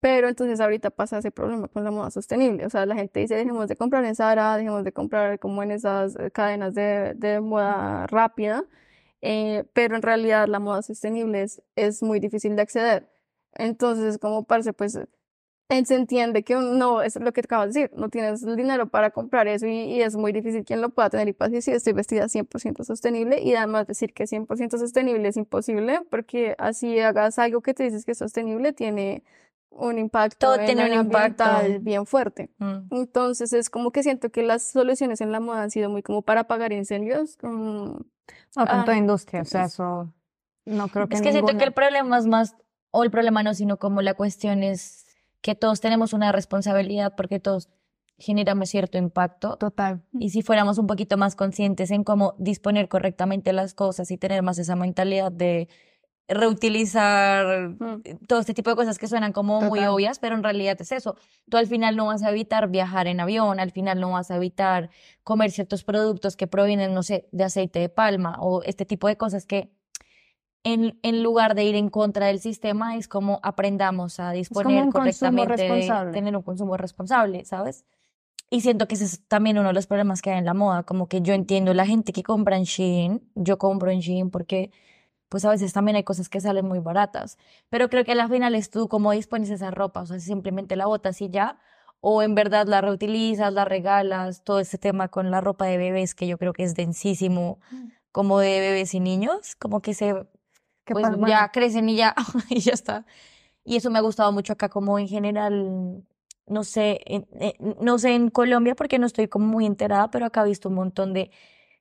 Pero 0.00 0.28
entonces 0.28 0.60
ahorita 0.60 0.90
pasa 0.90 1.18
ese 1.18 1.30
problema 1.30 1.68
con 1.68 1.84
la 1.84 1.90
moda 1.92 2.10
sostenible. 2.10 2.66
O 2.66 2.70
sea, 2.70 2.86
la 2.86 2.96
gente 2.96 3.20
dice, 3.20 3.36
dejemos 3.36 3.68
de 3.68 3.76
comprar 3.76 4.04
en 4.04 4.16
Zara, 4.16 4.56
dejemos 4.56 4.84
de 4.84 4.92
comprar 4.92 5.38
como 5.38 5.62
en 5.62 5.70
esas 5.70 6.16
eh, 6.16 6.30
cadenas 6.32 6.74
de, 6.74 7.14
de 7.16 7.40
moda 7.40 8.06
rápida. 8.08 8.64
eh, 9.22 9.64
pero 9.74 9.96
en 9.96 10.02
realidad 10.02 10.48
la 10.48 10.58
moda 10.60 10.82
sostenible 10.82 11.42
es, 11.42 11.62
es 11.76 12.02
muy 12.02 12.20
difícil 12.20 12.56
de 12.56 12.62
acceder. 12.62 13.08
Entonces, 13.54 14.18
como 14.18 14.44
parce, 14.44 14.72
pues 14.72 14.98
eh, 15.78 15.84
se 15.84 15.94
entiende 15.94 16.42
que 16.42 16.54
no, 16.54 17.02
es 17.02 17.16
lo 17.16 17.32
que 17.32 17.42
te 17.42 17.46
acabas 17.46 17.72
de 17.72 17.80
decir, 17.82 17.98
no 17.98 18.08
tienes 18.08 18.42
el 18.42 18.56
dinero 18.56 18.88
para 18.88 19.10
comprar 19.10 19.48
eso 19.48 19.66
y, 19.66 19.72
y 19.84 20.02
es 20.02 20.16
muy 20.16 20.32
difícil 20.32 20.64
quien 20.64 20.80
lo 20.80 20.90
pueda 20.90 21.10
tener 21.10 21.28
y 21.28 21.32
para 21.32 21.50
decir, 21.50 21.74
estoy 21.74 21.92
vestida 21.92 22.28
100% 22.28 22.84
sostenible 22.84 23.40
y 23.42 23.54
además 23.54 23.86
decir 23.86 24.12
que 24.12 24.26
100% 24.26 24.78
sostenible 24.78 25.28
es 25.28 25.36
imposible 25.36 26.00
porque 26.10 26.54
así 26.58 26.98
hagas 27.00 27.38
algo 27.38 27.60
que 27.60 27.74
te 27.74 27.84
dices 27.84 28.04
que 28.04 28.12
es 28.12 28.18
sostenible 28.18 28.72
tiene 28.72 29.22
un 29.70 29.98
impacto 29.98 30.46
Todo 30.48 30.54
en 30.56 30.66
tiene 30.66 30.84
un 30.84 30.92
impacto. 31.06 31.44
bien 31.80 32.04
fuerte. 32.04 32.50
Mm. 32.58 32.88
Entonces 32.90 33.54
es 33.54 33.70
como 33.70 33.90
que 33.90 34.02
siento 34.02 34.28
que 34.30 34.42
las 34.42 34.62
soluciones 34.64 35.22
en 35.22 35.32
la 35.32 35.40
moda 35.40 35.62
han 35.62 35.70
sido 35.70 35.88
muy 35.88 36.02
como 36.02 36.20
para 36.20 36.42
apagar 36.42 36.72
incendios, 36.72 37.36
como 37.38 37.94
con 37.94 38.66
Ah, 38.68 38.82
toda 38.84 38.96
industria, 38.98 39.40
o 39.40 39.44
sea, 39.46 39.64
es- 39.64 39.72
eso 39.72 40.12
no 40.66 40.88
creo 40.88 41.08
que 41.08 41.14
Es 41.14 41.22
que 41.22 41.32
siento 41.32 41.46
que 41.46 41.52
ninguna. 41.54 41.64
el 41.64 41.72
problema 41.72 42.18
es 42.18 42.26
más, 42.26 42.54
o 42.90 43.02
el 43.02 43.10
problema 43.10 43.42
no, 43.42 43.54
sino 43.54 43.78
como 43.78 44.02
la 44.02 44.12
cuestión 44.12 44.62
es 44.62 45.06
que 45.42 45.54
todos 45.54 45.80
tenemos 45.80 46.12
una 46.12 46.32
responsabilidad 46.32 47.14
porque 47.16 47.38
todos 47.40 47.68
generamos 48.18 48.70
cierto 48.70 48.98
impacto. 48.98 49.56
Total. 49.56 50.02
Y 50.18 50.30
si 50.30 50.42
fuéramos 50.42 50.78
un 50.78 50.86
poquito 50.86 51.16
más 51.16 51.34
conscientes 51.34 51.90
en 51.90 52.04
cómo 52.04 52.34
disponer 52.38 52.88
correctamente 52.88 53.52
las 53.52 53.74
cosas 53.74 54.10
y 54.10 54.16
tener 54.16 54.42
más 54.42 54.58
esa 54.58 54.76
mentalidad 54.76 55.32
de 55.32 55.68
reutilizar 56.28 57.70
Mm. 57.70 58.02
todo 58.26 58.40
este 58.40 58.54
tipo 58.54 58.70
de 58.70 58.76
cosas 58.76 58.98
que 58.98 59.08
suenan 59.08 59.32
como 59.32 59.60
muy 59.60 59.80
obvias, 59.84 60.18
pero 60.18 60.34
en 60.34 60.42
realidad 60.42 60.76
es 60.80 60.92
eso. 60.92 61.16
Tú 61.50 61.56
al 61.56 61.66
final 61.66 61.96
no 61.96 62.06
vas 62.06 62.22
a 62.22 62.30
evitar 62.30 62.68
viajar 62.68 63.06
en 63.06 63.20
avión, 63.20 63.60
al 63.60 63.70
final 63.70 64.00
no 64.00 64.12
vas 64.12 64.30
a 64.30 64.36
evitar 64.36 64.90
comer 65.24 65.50
ciertos 65.50 65.84
productos 65.84 66.36
que 66.36 66.46
provienen, 66.46 66.94
no 66.94 67.02
sé, 67.02 67.28
de 67.32 67.44
aceite 67.44 67.80
de 67.80 67.88
palma 67.88 68.36
o 68.40 68.62
este 68.62 68.84
tipo 68.86 69.08
de 69.08 69.16
cosas 69.16 69.46
que 69.46 69.70
en, 70.64 70.98
en 71.02 71.22
lugar 71.22 71.54
de 71.54 71.64
ir 71.64 71.74
en 71.74 71.88
contra 71.88 72.26
del 72.26 72.40
sistema 72.40 72.96
es 72.96 73.08
como 73.08 73.40
aprendamos 73.42 74.20
a 74.20 74.30
disponer 74.30 74.88
correctamente 74.90 75.62
de 75.62 76.10
tener 76.12 76.36
un 76.36 76.42
consumo 76.42 76.76
responsable, 76.76 77.44
¿sabes? 77.44 77.84
Y 78.50 78.60
siento 78.60 78.86
que 78.86 78.94
ese 78.94 79.06
es 79.06 79.26
también 79.28 79.58
uno 79.58 79.68
de 79.68 79.74
los 79.74 79.86
problemas 79.86 80.20
que 80.20 80.30
hay 80.30 80.38
en 80.38 80.44
la 80.44 80.54
moda, 80.54 80.82
como 80.82 81.08
que 81.08 81.22
yo 81.22 81.32
entiendo 81.32 81.72
la 81.72 81.86
gente 81.86 82.12
que 82.12 82.22
compra 82.22 82.56
en 82.56 82.64
Shein, 82.64 83.22
yo 83.34 83.58
compro 83.58 83.90
en 83.90 84.00
Shein 84.00 84.30
porque 84.30 84.70
pues 85.30 85.46
a 85.46 85.50
veces 85.50 85.72
también 85.72 85.96
hay 85.96 86.04
cosas 86.04 86.28
que 86.28 86.42
salen 86.42 86.66
muy 86.66 86.78
baratas, 86.78 87.38
pero 87.70 87.88
creo 87.88 88.04
que 88.04 88.12
al 88.12 88.28
final 88.28 88.54
es 88.54 88.70
tú 88.70 88.88
cómo 88.88 89.12
dispones 89.12 89.48
esa 89.48 89.70
ropa, 89.70 90.02
o 90.02 90.06
sea, 90.06 90.20
si 90.20 90.26
simplemente 90.26 90.76
la 90.76 90.84
botas 90.84 91.22
y 91.22 91.30
ya, 91.30 91.58
o 92.00 92.22
en 92.22 92.34
verdad 92.34 92.66
la 92.66 92.82
reutilizas, 92.82 93.50
la 93.54 93.64
regalas, 93.64 94.44
todo 94.44 94.60
ese 94.60 94.76
tema 94.76 95.08
con 95.08 95.30
la 95.30 95.40
ropa 95.40 95.64
de 95.64 95.78
bebés 95.78 96.14
que 96.14 96.26
yo 96.26 96.36
creo 96.36 96.52
que 96.52 96.64
es 96.64 96.74
densísimo, 96.74 97.58
como 98.10 98.38
de 98.38 98.60
bebés 98.60 98.92
y 98.92 99.00
niños, 99.00 99.56
como 99.56 99.80
que 99.80 99.94
se 99.94 100.26
¿Qué 100.84 100.94
pues 100.94 101.06
ya 101.26 101.50
crecen 101.52 101.88
y 101.88 101.96
ya, 101.96 102.14
y 102.50 102.60
ya 102.60 102.72
está. 102.72 103.06
Y 103.64 103.76
eso 103.76 103.90
me 103.90 103.98
ha 103.98 104.02
gustado 104.02 104.32
mucho 104.32 104.52
acá, 104.54 104.68
como 104.68 104.98
en 104.98 105.08
general, 105.08 106.04
no 106.46 106.64
sé, 106.64 107.00
en- 107.06 107.26
no 107.80 107.98
sé 107.98 108.14
en 108.14 108.30
Colombia 108.30 108.74
porque 108.74 108.98
no 108.98 109.06
estoy 109.06 109.28
como 109.28 109.46
muy 109.46 109.66
enterada, 109.66 110.10
pero 110.10 110.26
acá 110.26 110.42
he 110.44 110.48
visto 110.48 110.68
un 110.68 110.76
montón 110.76 111.12
de, 111.14 111.30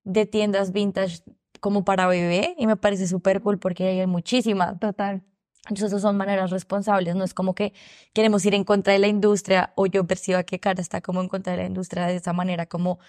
de 0.03 0.25
tiendas 0.25 0.71
vintage 0.71 1.23
como 1.59 1.85
para 1.85 2.07
bebé 2.07 2.55
y 2.57 2.67
me 2.67 2.77
parece 2.77 3.07
súper 3.07 3.41
cool 3.41 3.59
porque 3.59 3.87
hay 3.87 4.07
muchísimas. 4.07 4.79
Total. 4.79 5.23
Entonces 5.69 6.01
son 6.01 6.17
maneras 6.17 6.49
responsables, 6.49 7.15
no 7.15 7.23
es 7.23 7.33
como 7.35 7.53
que 7.55 7.73
queremos 8.13 8.43
ir 8.45 8.55
en 8.55 8.63
contra 8.63 8.93
de 8.93 8.99
la 8.99 9.07
industria 9.07 9.73
o 9.75 9.85
yo 9.85 10.05
perciba 10.07 10.43
que 10.43 10.59
Cara 10.59 10.81
está 10.81 11.01
como 11.01 11.21
en 11.21 11.29
contra 11.29 11.53
de 11.53 11.59
la 11.59 11.65
industria 11.67 12.07
de 12.07 12.15
esa 12.15 12.33
manera, 12.33 12.65
como 12.65 12.99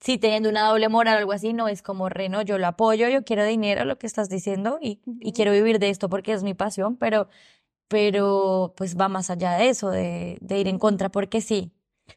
si 0.00 0.18
teniendo 0.18 0.48
una 0.50 0.68
doble 0.68 0.88
moral 0.88 1.16
o 1.16 1.18
algo 1.18 1.32
así, 1.32 1.52
no 1.52 1.68
es 1.68 1.82
como 1.82 2.08
re, 2.08 2.28
no, 2.28 2.42
yo 2.42 2.58
lo 2.58 2.66
apoyo, 2.66 3.08
yo 3.08 3.24
quiero 3.24 3.44
dinero, 3.44 3.84
lo 3.84 3.98
que 3.98 4.06
estás 4.06 4.28
diciendo 4.28 4.78
y, 4.82 5.00
y 5.20 5.32
quiero 5.32 5.52
vivir 5.52 5.78
de 5.78 5.90
esto 5.90 6.08
porque 6.08 6.32
es 6.32 6.42
mi 6.42 6.54
pasión, 6.54 6.96
pero, 6.96 7.28
pero 7.88 8.74
pues 8.76 8.96
va 8.98 9.08
más 9.08 9.30
allá 9.30 9.52
de 9.56 9.68
eso, 9.70 9.90
de, 9.90 10.38
de 10.40 10.58
ir 10.60 10.68
en 10.68 10.78
contra 10.78 11.10
porque 11.10 11.40
sí. 11.40 11.72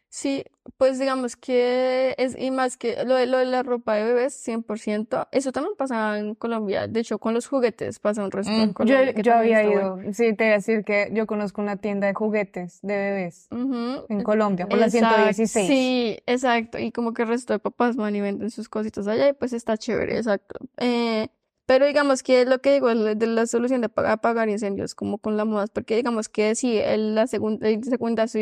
Sí, 0.09 0.43
pues 0.77 0.99
digamos 0.99 1.35
que 1.35 2.15
es, 2.17 2.35
y 2.37 2.49
más 2.51 2.75
que 2.75 3.03
lo 3.05 3.15
de, 3.15 3.25
lo 3.25 3.37
de 3.37 3.45
la 3.45 3.61
ropa 3.63 3.95
de 3.95 4.03
bebés, 4.05 4.33
100%, 4.45 5.27
eso 5.31 5.51
también 5.51 5.75
pasa 5.77 6.17
en 6.17 6.33
Colombia, 6.35 6.87
de 6.87 6.99
hecho 7.01 7.19
con 7.19 7.33
los 7.33 7.47
juguetes 7.47 7.99
pasa 7.99 8.23
un 8.23 8.31
resto 8.31 8.51
en 8.51 8.69
Mm, 8.69 8.73
Colombia 8.73 9.11
Yo, 9.13 9.21
yo 9.21 9.33
había 9.35 9.63
bueno. 9.63 10.01
ido, 10.01 10.13
sí, 10.13 10.33
te 10.33 10.45
voy 10.45 10.53
a 10.53 10.55
decir 10.55 10.83
que 10.83 11.09
yo 11.13 11.27
conozco 11.27 11.61
una 11.61 11.77
tienda 11.77 12.07
de 12.07 12.13
juguetes 12.13 12.79
de 12.81 12.95
bebés 12.97 13.47
en 13.51 14.23
Colombia, 14.23 14.67
por 14.67 14.79
la 14.79 14.85
Exacto, 14.87 15.07
116. 15.15 15.67
Sí, 15.67 16.17
exacto. 16.25 16.79
Y 16.79 16.91
como 16.91 17.13
que 17.13 17.21
el 17.21 17.27
resto 17.29 17.53
de 17.53 17.59
papás 17.59 17.95
van 17.95 18.15
y 18.15 18.21
venden 18.21 18.49
sus 18.49 18.69
cositas 18.69 19.07
allá 19.07 19.29
y 19.29 19.33
pues 19.33 19.53
está 19.53 19.77
chévere, 19.77 20.17
exacto. 20.17 20.57
Eh, 20.77 21.27
Pero 21.67 21.85
digamos 21.85 22.23
que 22.23 22.45
lo 22.45 22.61
que 22.61 22.71
digo 22.71 22.89
es 22.89 23.19
de 23.19 23.27
la 23.27 23.45
solución 23.45 23.81
de 23.81 23.89
apagar, 24.07 24.47
incendios, 24.47 24.95
como 24.95 25.17
con 25.17 25.35
la 25.35 25.43
moda, 25.43 25.67
porque 25.67 25.97
digamos 25.97 26.29
que 26.29 26.55
sí, 26.55 26.77
el, 26.77 27.13
la 27.13 27.27
segunda, 27.27 27.67
el 27.67 27.81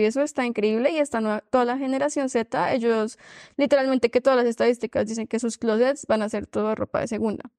eso 0.06 0.22
está 0.22 0.46
increíble 0.46 0.92
y 0.92 1.00
nueva, 1.22 1.42
toda 1.50 1.66
la 1.66 1.78
generación 1.80 2.30
Z, 2.30 2.74
ellos 2.74 3.18
literalmente 3.58 4.12
que 4.12 4.22
todas 4.22 4.38
las 4.38 4.46
estadísticas 4.46 5.08
dicen 5.08 5.26
que 5.26 5.40
sus 5.40 5.58
closets 5.58 6.06
van 6.08 6.22
a 6.22 6.30
ser 6.30 6.46
toda 6.46 6.76
ropa 6.76 7.00
de 7.00 7.08
segunda. 7.08 7.52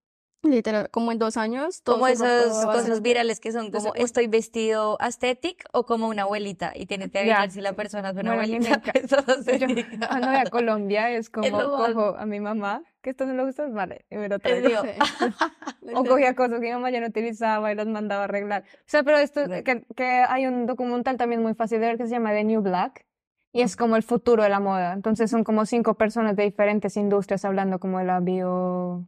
Literal, 0.47 0.89
como 0.91 1.13
en 1.13 1.19
dos 1.19 1.37
años. 1.37 1.83
todo 1.83 1.97
Como 1.97 2.09
esas 2.09 2.65
cosas 2.65 3.03
virales 3.03 3.41
que 3.41 3.53
son 3.53 3.67
como 3.71 3.81
segunda. 3.81 4.05
estoy 4.05 4.27
vestido 4.29 4.97
aesthetic 5.01 5.65
o 5.73 5.85
como 5.87 6.09
una 6.09 6.23
abuelita 6.23 6.73
y 6.75 6.87
tienes 6.87 7.11
que 7.11 7.19
adivinar 7.19 7.51
si 7.51 7.61
la 7.61 7.73
persona 7.75 8.11
es 8.11 8.17
una 8.17 8.35
Bueno, 8.35 8.43
abuelita. 8.43 8.83
cuando 10.09 10.29
voy 10.29 10.37
a 10.37 10.45
Colombia 10.51 11.11
es 11.11 11.31
como 11.31 11.51
cojo 11.51 12.17
a 12.17 12.27
mi 12.27 12.41
mamá, 12.41 12.83
que 13.03 13.11
esto 13.11 13.27
no 13.27 13.35
le 13.35 13.45
gusta, 13.45 13.67
vale, 13.69 14.05
y 14.11 14.17
me 14.17 14.29
lo 14.29 14.39
traigo. 14.39 14.69
O 15.95 16.05
cogía 16.05 16.35
cosas 16.35 16.59
que 16.61 16.67
mi 16.67 16.73
mamá 16.73 16.91
ya 16.91 17.01
no 17.01 17.07
utilizaba 17.07 17.71
y 17.71 17.77
las 17.77 17.87
mandaba 17.87 18.23
a 18.23 18.25
arreglar. 18.25 18.65
O 18.65 18.85
sea, 18.87 19.05
pero 19.05 19.19
esto, 19.19 19.43
que, 19.65 19.85
que 19.95 20.05
hay 20.05 20.47
un 20.47 20.67
documental 20.67 21.17
también 21.17 21.43
muy 21.43 21.55
fácil 21.55 21.79
de 21.81 21.87
ver 21.87 21.97
que 21.97 22.07
se 22.07 22.11
llama 22.11 22.33
The 22.33 22.43
New 22.43 22.61
Black 22.61 23.07
y 23.53 23.63
es 23.63 23.77
como 23.77 23.95
el 23.97 24.03
futuro 24.03 24.43
de 24.43 24.49
la 24.49 24.59
moda. 24.59 24.93
Entonces 24.93 25.31
son 25.31 25.45
como 25.45 25.65
cinco 25.65 25.95
personas 25.95 26.35
de 26.35 26.43
diferentes 26.43 26.97
industrias 26.97 27.45
hablando 27.45 27.79
como 27.79 28.01
de 28.01 28.05
la 28.05 28.19
bio, 28.19 29.07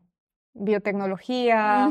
biotecnología, 0.58 1.90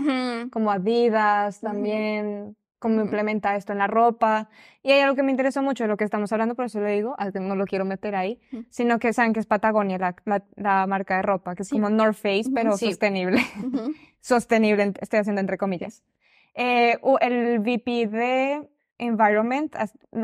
como 0.51 0.71
Adidas 0.71 1.61
también, 1.61 2.55
cómo 2.79 2.95
Ujú. 2.95 3.05
implementa 3.05 3.55
esto 3.55 3.71
en 3.73 3.79
la 3.79 3.87
ropa. 3.87 4.49
Y 4.83 4.91
hay 4.91 4.99
algo 5.01 5.15
que 5.15 5.23
me 5.23 5.31
interesó 5.31 5.61
mucho 5.61 5.83
de 5.83 5.87
lo 5.87 5.97
que 5.97 6.03
estamos 6.03 6.31
hablando, 6.31 6.55
por 6.55 6.65
eso 6.65 6.79
lo 6.79 6.87
digo, 6.87 7.15
no 7.41 7.55
lo 7.55 7.65
quiero 7.65 7.85
meter 7.85 8.15
ahí, 8.15 8.39
sino 8.69 8.99
que 8.99 9.13
saben 9.13 9.33
que 9.33 9.39
es 9.39 9.45
Patagonia, 9.45 9.97
la, 9.97 10.15
la, 10.25 10.43
la 10.55 10.87
marca 10.87 11.17
de 11.17 11.21
ropa, 11.23 11.55
que 11.55 11.63
es 11.63 11.69
Sí. 11.69 11.75
como 11.75 11.89
North 11.89 12.15
Face, 12.15 12.49
pero 12.53 12.77
Sí. 12.77 12.87
sostenible. 12.87 13.39
Sostenible, 14.19 14.93
estoy 14.99 15.19
haciendo 15.19 15.39
entre 15.41 15.57
comillas. 15.57 16.03
Eh, 16.53 16.97
el 17.21 17.59
VP 17.59 18.07
de 18.07 18.67
Environment, 18.97 19.73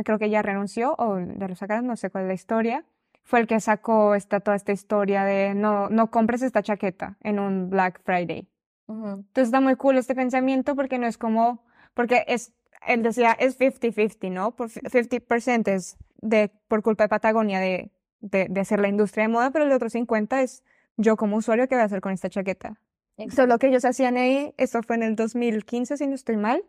creo 0.04 0.18
que 0.20 0.30
ya 0.30 0.42
renunció 0.42 0.96
o 0.98 1.20
ya 1.20 1.48
lo 1.48 1.56
sacaron, 1.56 1.86
no 1.88 1.96
sé 1.96 2.10
cuál 2.10 2.24
es 2.26 2.28
la 2.30 2.34
historia, 2.34 2.86
fue 3.24 3.40
el 3.40 3.48
que 3.48 3.60
sacó 3.60 4.16
esta, 4.16 4.40
toda 4.42 4.56
esta 4.56 4.72
historia 4.72 5.24
de 5.24 5.56
no, 5.56 5.90
no 5.90 6.12
compres 6.12 6.42
esta 6.42 6.62
chaqueta 6.62 7.18
en 7.22 7.40
un 7.40 7.70
Black 7.70 8.02
Friday. 8.04 8.48
Ujú. 8.88 9.08
Entonces 9.08 9.46
está 9.46 9.62
muy 9.62 9.76
cool 9.76 9.98
este 9.98 10.14
pensamiento 10.14 10.76
porque 10.76 11.00
no 11.00 11.08
es 11.08 11.18
como, 11.18 11.64
porque 11.94 12.26
es, 12.28 12.54
él 12.86 13.02
decía, 13.02 13.32
es 13.32 13.58
50-50, 13.58 14.30
¿no? 14.30 14.56
Por 14.56 14.70
fi- 14.70 14.82
50% 14.82 15.72
es 15.72 15.98
de, 16.22 16.52
por 16.68 16.84
culpa 16.84 17.06
de 17.06 17.10
Patagonia 17.10 17.60
de, 17.60 17.92
de, 18.20 18.48
de 18.50 18.60
hacer 18.62 18.80
la 18.80 18.90
industria 18.90 19.24
de 19.24 19.30
moda, 19.30 19.52
pero 19.52 19.66
el 19.66 19.72
otro 19.72 19.90
50 19.90 20.42
es 20.42 20.64
yo 20.98 21.16
como 21.16 21.38
usuario, 21.38 21.68
¿qué 21.68 21.76
voy 21.76 21.82
a 21.82 21.86
hacer 21.86 22.02
con 22.02 22.12
esta 22.12 22.30
chaqueta? 22.30 22.80
Entonces 23.18 23.48
lo 23.48 23.58
que 23.58 23.68
ellos 23.68 23.86
hacían 23.86 24.18
ahí, 24.18 24.54
esto 24.58 24.82
fue 24.84 24.96
en 24.98 25.04
el 25.04 25.16
2015, 25.16 25.98
si 25.98 26.08
no 26.08 26.16
estoy 26.16 26.36
mal, 26.38 26.64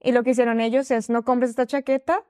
y 0.00 0.12
lo 0.12 0.22
que 0.22 0.30
hicieron 0.30 0.60
ellos 0.60 0.90
es 0.90 1.10
no 1.10 1.24
compres 1.24 1.50
esta 1.50 1.66
chaqueta, 1.66 2.22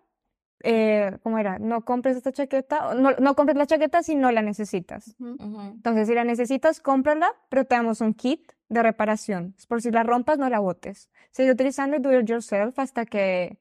eh, 0.62 1.18
¿cómo 1.22 1.38
era? 1.38 1.58
No 1.58 1.84
compres 1.84 2.16
esta 2.16 2.32
chaqueta, 2.32 2.94
no, 2.94 3.12
no 3.12 3.34
compres 3.34 3.56
la 3.56 3.66
chaqueta 3.66 4.02
si 4.02 4.14
no 4.16 4.32
la 4.32 4.42
necesitas. 4.42 5.14
Ujú. 5.18 5.34
Ujú. 5.34 5.60
Entonces, 5.60 6.08
si 6.08 6.14
la 6.14 6.24
necesitas, 6.24 6.80
cómprala, 6.80 7.30
pero 7.48 7.64
te 7.64 7.74
damos 7.74 8.00
un 8.00 8.14
kit 8.14 8.52
de 8.68 8.82
reparación. 8.82 9.54
Es 9.56 9.66
por 9.66 9.80
si 9.80 9.90
la 9.90 10.02
rompas, 10.02 10.38
no 10.38 10.48
la 10.48 10.58
botes. 10.58 11.10
Sigue 11.30 11.52
utilizando 11.52 11.98
do 11.98 12.18
it 12.18 12.26
yourself 12.28 12.78
hasta 12.78 13.04
que... 13.06 13.58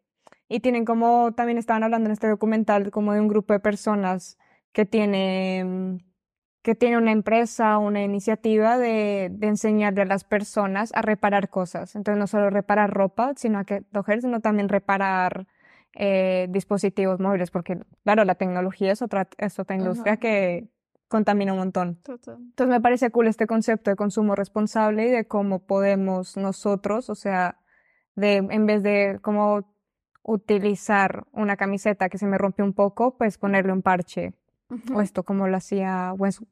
Y 0.49 0.61
tienen 0.61 0.85
como, 0.85 1.33
también 1.33 1.57
estaban 1.57 1.83
hablando 1.83 2.07
en 2.07 2.13
este 2.13 2.27
documental, 2.27 2.89
como 2.89 3.13
de 3.13 3.19
un 3.19 3.27
grupo 3.27 3.53
de 3.53 3.59
personas 3.59 4.37
que 4.71 4.85
tiene, 4.85 5.99
que 6.61 6.73
tiene 6.73 6.97
una 6.97 7.11
empresa, 7.11 7.77
una 7.77 8.01
iniciativa 8.01 8.77
de, 8.77 9.29
de 9.29 9.47
enseñarle 9.47 10.03
a 10.03 10.05
las 10.05 10.23
personas 10.23 10.91
a 10.95 11.01
reparar 11.01 11.49
cosas. 11.49 11.95
Entonces, 11.95 12.17
no 12.19 12.27
solo 12.27 12.49
reparar 12.49 12.93
ropa, 12.93 13.33
sino 13.35 13.59
a 13.59 13.65
que 13.65 13.83
sino 14.21 14.39
también 14.39 14.69
reparar 14.69 15.47
eh, 15.99 16.45
dispositivos 16.51 17.19
móviles, 17.19 17.49
porque, 17.49 17.79
claro, 18.03 18.23
la 18.23 18.35
tecnología 18.35 18.91
es 18.91 19.01
otra, 19.01 19.27
es 19.39 19.57
otra 19.59 19.75
industria 19.75 20.13
Ajá. 20.13 20.19
que 20.19 20.67
contamina 21.07 21.53
un 21.53 21.59
montón. 21.59 21.95
Total. 22.03 22.35
Entonces 22.37 22.67
me 22.71 22.79
parece 22.81 23.09
cool 23.09 23.27
este 23.27 23.47
concepto 23.47 23.89
de 23.89 23.95
consumo 23.95 24.35
responsable 24.35 25.07
y 25.07 25.11
de 25.11 25.25
cómo 25.27 25.59
podemos 25.65 26.37
nosotros, 26.37 27.09
o 27.09 27.15
sea, 27.15 27.57
de 28.15 28.35
en 28.35 28.65
vez 28.67 28.83
de 28.83 29.17
cómo 29.21 29.73
utilizar 30.21 31.25
una 31.31 31.55
camiseta 31.57 32.09
que 32.09 32.17
se 32.17 32.27
me 32.27 32.37
rompe 32.37 32.61
un 32.61 32.73
poco, 32.73 33.17
pues 33.17 33.37
ponerle 33.37 33.71
un 33.73 33.81
parche. 33.81 34.33
O 34.93 35.01
esto 35.01 35.23
como 35.23 35.47
lo 35.47 35.55
hacía 35.57 36.13
West- 36.17 36.43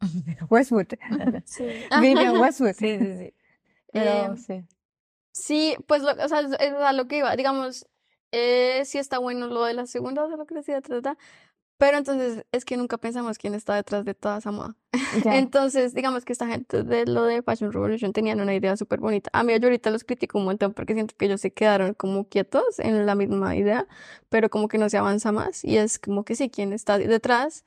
Westwood, 0.48 0.86
Sí. 1.44 1.64
Vivian 2.00 2.38
Westwood. 2.38 2.72
Sí, 2.74 2.98
sí, 2.98 3.16
sí. 3.18 3.34
Pero 3.92 4.10
Em, 4.26 4.36
sí. 4.36 4.64
Sí, 5.32 5.76
pues, 5.88 6.02
lo, 6.02 6.12
o 6.12 6.28
sea, 6.28 6.40
es 6.40 6.52
es 6.60 6.72
a 6.74 6.92
lo 6.92 7.08
que 7.08 7.18
iba. 7.18 7.34
Digamos, 7.36 7.86
eh, 8.32 8.82
sí 8.84 8.98
está 8.98 9.18
bueno 9.18 9.46
lo 9.46 9.64
de 9.64 9.74
la 9.74 9.86
segunda, 9.86 10.24
o 10.24 10.28
sea, 10.28 10.36
lo 10.36 10.46
que 10.46 10.54
decía, 10.54 10.80
ta, 10.80 10.88
ta, 10.88 11.02
ta, 11.02 11.18
pero 11.82 11.98
entonces 11.98 12.44
es 12.52 12.64
que 12.64 12.76
nunca 12.76 12.96
pensamos 12.96 13.38
quién 13.38 13.54
está 13.54 13.74
detrás 13.74 14.04
de 14.04 14.14
toda 14.14 14.38
esa 14.38 14.52
moda. 14.52 14.76
Ya. 15.24 15.36
Entonces, 15.36 15.92
digamos 15.92 16.24
que 16.24 16.32
esta 16.32 16.46
gente 16.46 16.84
de 16.84 17.04
lo 17.04 17.24
de 17.24 17.42
Fashion 17.42 17.70
Revolution 17.70 18.14
tenían 18.14 18.40
una 18.40 18.54
idea 18.54 18.78
súper 18.78 18.98
bonita. 18.98 19.28
A 19.34 19.42
mí 19.42 19.52
yo 19.58 19.66
ahorita 19.66 19.90
los 19.90 20.04
critico 20.04 20.38
un 20.38 20.46
montón 20.46 20.72
porque 20.72 20.94
siento 20.94 21.14
que 21.18 21.26
ellos 21.26 21.42
se 21.42 21.52
quedaron 21.52 21.92
como 21.92 22.26
quietos 22.28 22.78
en 22.78 23.04
la 23.04 23.14
misma 23.14 23.54
idea, 23.54 23.86
pero 24.30 24.48
como 24.48 24.68
que 24.68 24.78
no 24.78 24.88
se 24.88 24.96
avanza 24.96 25.30
más. 25.30 25.64
Y 25.64 25.76
es 25.76 25.98
como 25.98 26.24
que 26.24 26.34
sí, 26.34 26.48
quién 26.48 26.72
está 26.72 26.96
detrás, 26.96 27.66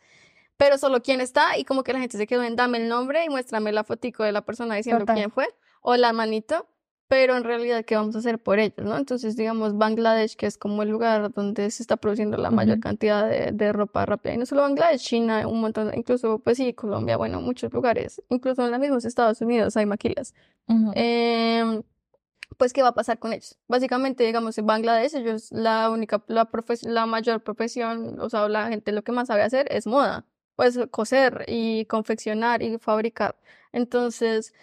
pero 0.58 0.80
solo 0.80 1.04
quién 1.04 1.22
está 1.22 1.58
y 1.60 1.66
como 1.66 1.84
que 1.84 1.94
la 1.94 2.00
gente 2.00 2.18
se 2.18 2.26
quedó 2.26 2.42
en 2.42 2.56
dame 2.56 2.80
el 2.80 2.88
nombre 2.90 3.24
y 3.24 3.30
muéstrame 3.30 3.72
la 3.72 3.84
fotico 3.84 4.24
de 4.24 4.32
la 4.32 4.44
persona 4.44 4.74
diciendo 4.74 5.02
Total. 5.02 5.16
quién 5.18 5.30
fue 5.30 5.48
o 5.82 5.98
la 5.98 6.14
manito. 6.14 6.68
Pero 7.08 7.38
en 7.38 7.44
realidad, 7.44 7.86
¿qué 7.86 7.96
vamos 7.96 8.16
a 8.16 8.20
hacer 8.20 8.40
por 8.40 8.58
ellos, 8.58 8.84
no? 8.84 8.98
Entonces, 8.98 9.36
digamos, 9.36 9.78
Bangladesh, 9.78 10.36
que 10.36 10.48
es 10.48 10.58
como 10.58 10.82
el 10.82 10.90
lugar 10.90 11.32
donde 11.32 11.70
se 11.70 11.84
está 11.84 11.98
produciendo 11.98 12.36
la 12.38 12.50
mayor 12.50 12.78
Ujú. 12.78 12.82
cantidad 12.82 13.30
de, 13.30 13.52
de 13.52 13.72
ropa 13.74 14.06
rápida. 14.08 14.34
Y 14.34 14.38
no 14.38 14.46
solo 14.48 14.64
Bangladesh, 14.64 15.02
China, 15.02 15.48
un 15.48 15.62
montón, 15.62 15.92
incluso, 15.96 16.40
pues 16.40 16.58
sí, 16.58 16.74
Colombia, 16.74 17.16
bueno, 17.18 17.42
muchos 17.42 17.72
lugares. 17.72 18.24
Incluso 18.30 18.66
en 18.66 18.72
los 18.72 18.80
mismos 18.80 19.06
Estados 19.06 19.40
Unidos 19.42 19.78
hay 19.78 19.86
maquilas. 19.86 20.34
Ujú. 20.68 20.94
Em, 20.96 21.84
pues, 22.58 22.74
¿qué 22.74 22.82
va 22.82 22.90
a 22.90 22.96
pasar 22.96 23.20
con 23.20 23.34
ellos? 23.34 23.58
Básicamente, 23.68 24.24
digamos, 24.24 24.58
en 24.58 24.66
Bangladesh, 24.66 25.16
ellos, 25.16 25.52
la 25.52 25.92
única, 25.92 26.24
la 26.28 26.50
la 26.84 27.06
mayor 27.06 27.44
profesión, 27.44 28.20
o 28.20 28.30
sea, 28.32 28.50
la 28.50 28.70
gente 28.70 28.92
lo 28.92 29.04
que 29.04 29.12
más 29.12 29.28
sabe 29.28 29.44
hacer 29.44 29.68
es 29.72 29.86
moda. 29.86 30.26
Pues 30.56 30.80
coser 30.90 31.44
y 31.48 31.86
confeccionar 31.86 32.64
y 32.64 32.78
fabricar. 32.80 33.36
Entonces, 33.74 34.54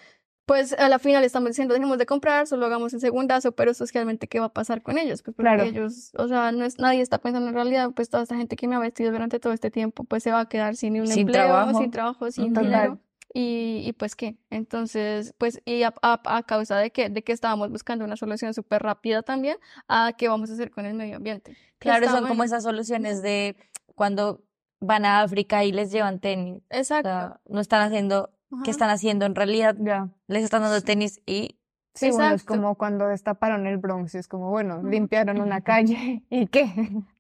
pues 0.47 0.73
a 0.73 0.89
la 0.89 0.99
final 0.99 1.23
estamos 1.25 1.51
diciendo, 1.51 1.75
dejemos 1.75 1.99
de 1.99 2.07
comprar, 2.07 2.47
solo 2.47 2.67
hagamos 2.67 2.93
el 2.95 3.01
segundazo, 3.01 3.53
pero 3.53 3.75
socialmente, 3.75 4.27
¿qué 4.29 4.41
va 4.41 4.47
a 4.47 4.53
pasar 4.53 4.83
con 4.83 4.99
ellos? 4.99 5.23
Pues 5.23 5.37
porque 5.37 5.49
Claro. 5.55 5.63
ellos, 5.65 6.11
o 6.19 6.27
sea, 6.29 6.51
no 6.53 6.65
es, 6.65 6.79
nadie 6.79 7.01
está 7.01 7.19
pensando 7.19 7.49
en 7.49 7.55
realidad, 7.55 7.91
pues 7.95 8.09
toda 8.11 8.25
esta 8.25 8.37
gente 8.37 8.57
que 8.57 8.67
me 8.69 8.75
ha 8.75 8.79
vestido 8.81 9.13
durante 9.13 9.39
todo 9.39 9.53
este 9.53 9.71
tiempo, 9.71 10.05
pues 10.05 10.23
se 10.23 10.33
va 10.33 10.41
a 10.41 10.49
quedar 10.49 10.75
sin 10.77 11.01
un 11.01 11.07
Sin 11.07 11.21
empleo, 11.21 11.45
trabajo. 11.47 11.79
sin 11.79 11.91
trabajo, 11.91 12.31
sin 12.31 12.53
Total. 12.55 12.65
dinero. 12.71 12.99
Y, 13.35 13.83
y 13.87 13.93
pues 13.95 14.15
qué, 14.15 14.37
entonces, 14.51 15.35
pues, 15.39 15.63
y 15.65 15.85
a, 15.85 15.95
a- 16.03 16.21
a 16.37 16.43
causa 16.43 16.77
de 16.77 16.91
qué, 16.91 17.09
de 17.09 17.23
que 17.25 17.33
estábamos 17.33 17.71
buscando 17.71 18.05
una 18.05 18.17
solución 18.17 18.53
súper 18.53 18.83
rápida 18.83 19.23
también 19.23 19.57
a 19.89 20.13
qué 20.19 20.29
vamos 20.29 20.51
a 20.51 20.53
hacer 20.53 20.71
con 20.71 20.85
el 20.85 20.93
medio 20.95 21.17
ambiente. 21.17 21.53
Que 21.79 21.89
Claro, 21.89 22.11
son 22.11 22.27
como 22.27 22.45
esas 22.45 22.63
soluciones 22.63 23.23
de 23.23 23.57
cuando 23.95 24.43
van 24.81 25.05
a 25.07 25.23
África 25.23 25.65
y 25.65 25.73
les 25.73 25.91
llevan 25.93 26.19
tenis. 26.21 26.63
O 26.71 26.77
Exacto. 26.77 27.09
sea, 27.09 27.41
no 27.49 27.61
están 27.61 27.81
haciendo, 27.81 28.31
Ajá. 28.53 28.63
¿qué 28.65 28.71
están 28.71 28.91
haciendo? 28.91 29.25
En 29.27 29.35
realidad 29.35 29.75
Ya. 29.79 30.09
les 30.29 30.45
están 30.45 30.63
dando 30.63 30.81
tenis 30.83 31.21
y 31.27 31.59
Sí, 31.95 32.09
bueno, 32.11 32.25
es 32.35 32.41
Exacto. 32.41 32.55
como 32.55 32.75
cuando 32.77 33.07
destaparon 33.07 33.67
el 33.67 33.77
Bronx, 33.77 34.15
es 34.15 34.27
como, 34.27 34.49
bueno, 34.49 34.83
limpiaron 34.83 35.39
una 35.43 35.61
calle, 36.01 36.23
¿y 36.31 36.47
qué? 36.47 36.73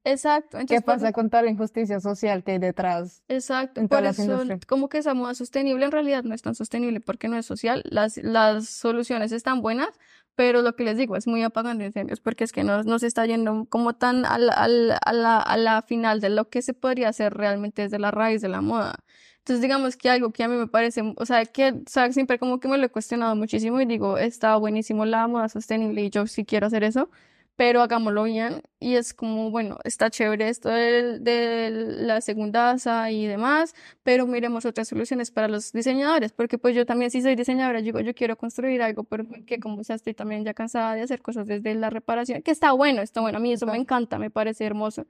Exacto. 0.05 0.57
¿Qué 0.57 0.61
Entonces, 0.62 0.83
por- 0.83 0.95
pasa 0.95 1.12
con 1.12 1.29
toda 1.29 1.42
la 1.42 1.51
injusticia 1.51 2.01
social 2.01 2.42
que 2.42 2.53
hay 2.53 2.59
detrás? 2.59 3.23
Exacto, 3.29 3.83
en 3.83 3.88
por 3.88 4.03
eso 4.05 4.38
como 4.66 4.88
que 4.88 4.97
esa 4.99 5.12
moda 5.12 5.35
sostenible 5.35 5.85
en 5.85 5.92
realidad 5.92 6.25
no 6.25 6.35
es 6.35 6.40
tan 6.40 6.55
sostenible 6.55 7.01
porque 7.01 7.29
no 7.29 7.37
es 7.37 7.45
social. 7.45 7.83
Las, 7.85 8.16
las 8.16 8.66
soluciones 8.66 9.31
están 9.33 9.61
buenas, 9.61 9.90
pero 10.37 10.62
lo 10.62 10.75
que 10.75 10.85
les 10.85 10.97
digo 10.97 11.16
es 11.16 11.27
muy 11.27 11.42
apagando 11.42 11.85
incendios 11.85 12.21
porque 12.21 12.45
es 12.45 12.53
que 12.53 12.64
no, 12.64 12.83
no 12.83 12.99
se 12.99 13.07
está 13.09 13.27
yendo 13.27 13.66
como 13.68 13.92
tan 13.92 14.25
al, 14.25 14.49
al- 14.49 14.97
a 15.05 15.12
la, 15.12 15.38
a 15.38 15.57
la 15.59 15.83
final 15.83 16.23
de 16.23 16.31
lo 16.31 16.49
que 16.49 16.62
se 16.62 16.73
podría 16.73 17.11
hacer 17.11 17.35
realmente 17.35 17.83
desde 17.83 17.99
la 17.99 18.11
raíz 18.11 18.40
de 18.40 18.49
la 18.49 18.62
moda. 18.62 18.95
Entonces 19.42 19.61
digamos 19.62 19.96
que 19.96 20.09
algo 20.11 20.33
que 20.33 20.44
a 20.44 20.48
mí 20.48 20.57
me 20.57 20.68
parece, 20.68 21.02
o 21.16 21.26
sea, 21.26 21.44
que 21.46 21.70
o 21.72 21.83
sea, 21.87 22.12
siempre 22.12 22.38
como 22.38 22.61
que 22.61 22.68
me 22.68 22.78
lo 22.78 22.87
he 22.87 22.88
cuestionado 22.90 23.35
muchísimo 23.37 23.81
y 23.81 23.87
digo, 23.87 24.18
está 24.18 24.57
buenísimo 24.57 25.05
la 25.05 25.26
moda 25.28 25.48
sostenible 25.48 26.02
y 26.02 26.11
yo 26.11 26.26
sí 26.26 26.44
quiero 26.44 26.66
hacer 26.68 26.85
eso 26.85 27.11
pero 27.57 27.83
hagámoslo 27.83 28.24
bien. 28.24 28.62
Y 28.81 28.96
es 28.96 29.14
como, 29.14 29.50
bueno, 29.50 29.78
está 29.85 30.11
chévere 30.11 30.48
esto 30.48 30.68
de, 30.68 31.18
de 31.20 31.70
la 31.70 32.20
segundaza 32.20 33.11
y 33.11 33.26
demás, 33.26 33.74
pero 34.02 34.26
miremos 34.26 34.64
otras 34.64 34.88
soluciones 34.88 35.31
para 35.31 35.48
los 35.48 35.72
diseñadores, 35.72 36.33
porque 36.33 36.59
pues 36.59 36.74
yo 36.74 36.87
también 36.87 37.11
sí 37.11 37.22
soy 37.22 37.37
diseñadora, 37.37 37.81
digo, 37.83 38.00
yo 38.00 38.14
quiero 38.14 38.37
construir 38.37 38.83
algo, 38.83 39.05
pero 39.05 39.26
que 39.46 39.61
como 39.61 39.83
ya 39.83 39.94
estoy 39.94 40.14
también 40.14 40.44
ya 40.44 40.55
cansada 40.55 40.94
de 40.94 41.02
hacer 41.02 41.22
cosas 41.22 41.46
desde 41.46 41.74
la 41.74 41.90
reparación, 41.90 42.42
que 42.42 42.50
está 42.50 42.72
bueno, 42.72 43.02
está 43.02 43.20
bueno, 43.20 43.38
a 43.38 43.40
mí 43.40 43.52
eso 43.52 43.66
me 43.66 43.76
encanta, 43.76 44.18
me 44.18 44.31
parece 44.31 44.64
hermoso, 44.64 45.07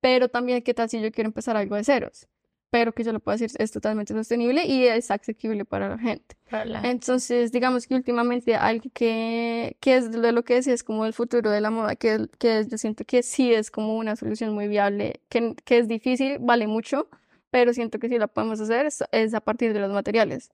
pero 0.00 0.28
también 0.28 0.62
qué 0.62 0.74
tal 0.74 0.90
si 0.90 1.00
yo 1.02 1.12
quiero 1.12 1.28
empezar 1.28 1.56
algo 1.56 1.76
de 1.76 1.84
ceros. 1.84 2.28
Pero 2.70 2.92
que 2.92 3.02
yo 3.04 3.12
lo 3.12 3.20
puedo 3.20 3.36
decir 3.36 3.50
es 3.58 3.72
totalmente 3.72 4.14
sostenible 4.14 4.64
y 4.64 4.86
es 4.86 5.10
accesible 5.10 5.64
para 5.64 5.88
la 5.88 5.98
gente. 5.98 6.36
Para 6.50 6.64
la- 6.64 6.88
Entonces, 6.88 7.50
digamos 7.52 7.86
que 7.86 7.94
últimamente 7.96 8.54
algo 8.54 8.88
que, 8.94 9.76
que 9.80 9.96
es 9.96 10.10
de 10.12 10.32
lo 10.32 10.44
que 10.44 10.54
decía 10.54 10.72
es 10.74 10.82
como 10.84 11.04
el 11.04 11.12
futuro 11.12 11.50
de 11.50 11.60
la 11.60 11.70
moda, 11.70 11.96
que, 11.96 12.28
que 12.38 12.64
yo 12.68 12.78
siento 12.78 13.04
que 13.04 13.22
sí 13.22 13.52
es 13.52 13.70
como 13.70 13.96
una 13.96 14.14
solución 14.16 14.54
muy 14.54 14.68
viable, 14.68 15.20
que, 15.28 15.54
que 15.64 15.78
es 15.78 15.88
difícil, 15.88 16.38
vale 16.40 16.66
mucho, 16.66 17.08
pero 17.50 17.72
siento 17.74 17.98
que 17.98 18.08
sí 18.08 18.18
la 18.18 18.28
podemos 18.28 18.60
hacer, 18.60 18.86
es, 18.86 19.02
es 19.12 19.34
a 19.34 19.40
partir 19.40 19.72
de 19.72 19.80
los 19.80 19.92
materiales. 19.92 20.50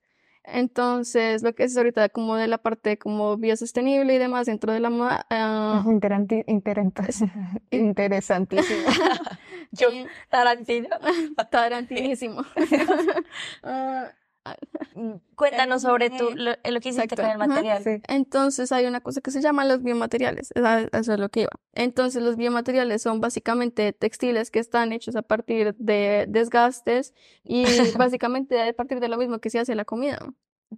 Entonces, 0.48 1.42
lo 1.42 1.54
que 1.56 1.64
es 1.64 1.76
ahorita 1.76 2.08
como 2.08 2.36
de 2.36 2.46
la 2.46 2.58
parte 2.58 2.98
como 2.98 3.36
biosostenible 3.36 4.14
y 4.14 4.18
demás 4.18 4.46
dentro 4.46 4.72
de 4.72 4.78
la 4.80 4.90
moda, 4.90 5.26
interesante- 5.86 6.44
Interesantísimo. 7.70 8.80
Yo, 9.72 9.88
eh, 9.90 10.06
Tarantino. 10.30 10.88
tarantinísimo. 11.50 12.44
Ah, 13.62 14.10
Mm, 14.94 15.14
Cuéntanos 15.34 15.82
sobre 15.82 16.10
tu, 16.10 16.30
lo, 16.34 16.52
lo 16.52 16.80
que 16.80 16.88
hiciste 16.88 17.04
Exacto. 17.04 17.16
con 17.22 17.30
el 17.30 17.38
material. 17.38 17.82
Sí. 17.82 18.00
Entonces 18.08 18.72
hay 18.72 18.86
una 18.86 19.00
cosa 19.00 19.20
que 19.20 19.30
se 19.30 19.40
llama 19.42 19.64
los 19.64 19.82
biomateriales, 19.82 20.50
eso 20.54 21.12
es 21.12 21.18
lo 21.20 21.28
que 21.28 21.42
iba. 21.42 21.50
Entonces 21.74 22.22
los 22.22 22.36
biomateriales 22.36 23.02
son 23.02 23.20
básicamente 23.20 23.92
textiles 23.92 24.50
que 24.50 24.58
están 24.58 24.92
hechos 24.92 25.16
a 25.16 25.22
partir 25.22 25.74
de 25.78 26.26
desgastes 26.28 27.12
y 27.44 27.64
básicamente 27.98 28.60
a 28.60 28.72
partir 28.72 29.00
de 29.00 29.08
lo 29.08 29.16
mismo 29.18 29.38
que 29.38 29.50
se 29.50 29.58
hace 29.58 29.74
la 29.74 29.84
comida. 29.84 30.18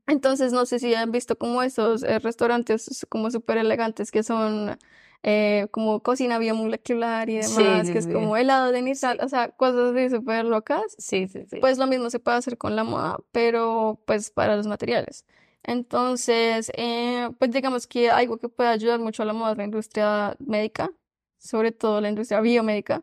Entonces 0.07 0.53
no 0.53 0.67
sé 0.67 0.79
si 0.79 0.95
han 0.95 1.13
visto 1.13 1.37
como 1.39 1.63
esos 1.63 2.03
eh, 2.03 2.19
restaurantes 2.19 3.07
como 3.09 3.31
súper 3.31 3.59
elegantes 3.59 4.11
que 4.11 4.23
son 4.23 4.77
eh, 5.23 5.67
como 5.71 6.01
cocina 6.01 6.39
biomolecular 6.39 7.29
y 7.29 7.39
demás, 7.39 7.87
sí, 7.87 7.93
que 7.93 7.99
es 7.99 8.07
como 8.07 8.37
helado 8.37 8.71
de 8.71 8.83
nitral, 8.83 9.19
o 9.23 9.29
sea, 9.29 9.51
cosas 9.51 9.95
así 9.95 10.11
súper 10.11 10.45
locas. 10.45 10.95
Sí, 10.99 11.27
sí, 11.29 11.45
sí. 11.51 11.59
Pues 11.61 11.79
lo 11.79 11.87
mismo 11.87 12.09
se 12.11 12.21
puede 12.21 12.37
hacer 12.37 12.57
con 12.57 12.77
la 12.77 12.85
moda, 12.85 13.19
pero 13.33 14.01
pues 14.07 14.31
para 14.31 14.57
los 14.57 14.67
materiales. 14.67 15.25
Entonces, 15.65 16.71
eh, 16.77 17.29
pues 17.39 17.51
digamos 17.51 17.87
que 17.87 18.11
algo 18.11 18.39
que 18.39 18.49
puede 18.49 18.71
ayudar 18.71 19.01
mucho 19.01 19.23
a 19.23 19.27
la 19.27 19.33
moda 19.33 19.53
es 19.53 19.59
la 19.59 19.65
industria 19.65 20.37
médica, 20.39 20.91
sobre 21.37 21.73
todo 21.73 22.01
la 22.01 22.09
industria 22.09 22.41
biomédica, 22.41 23.03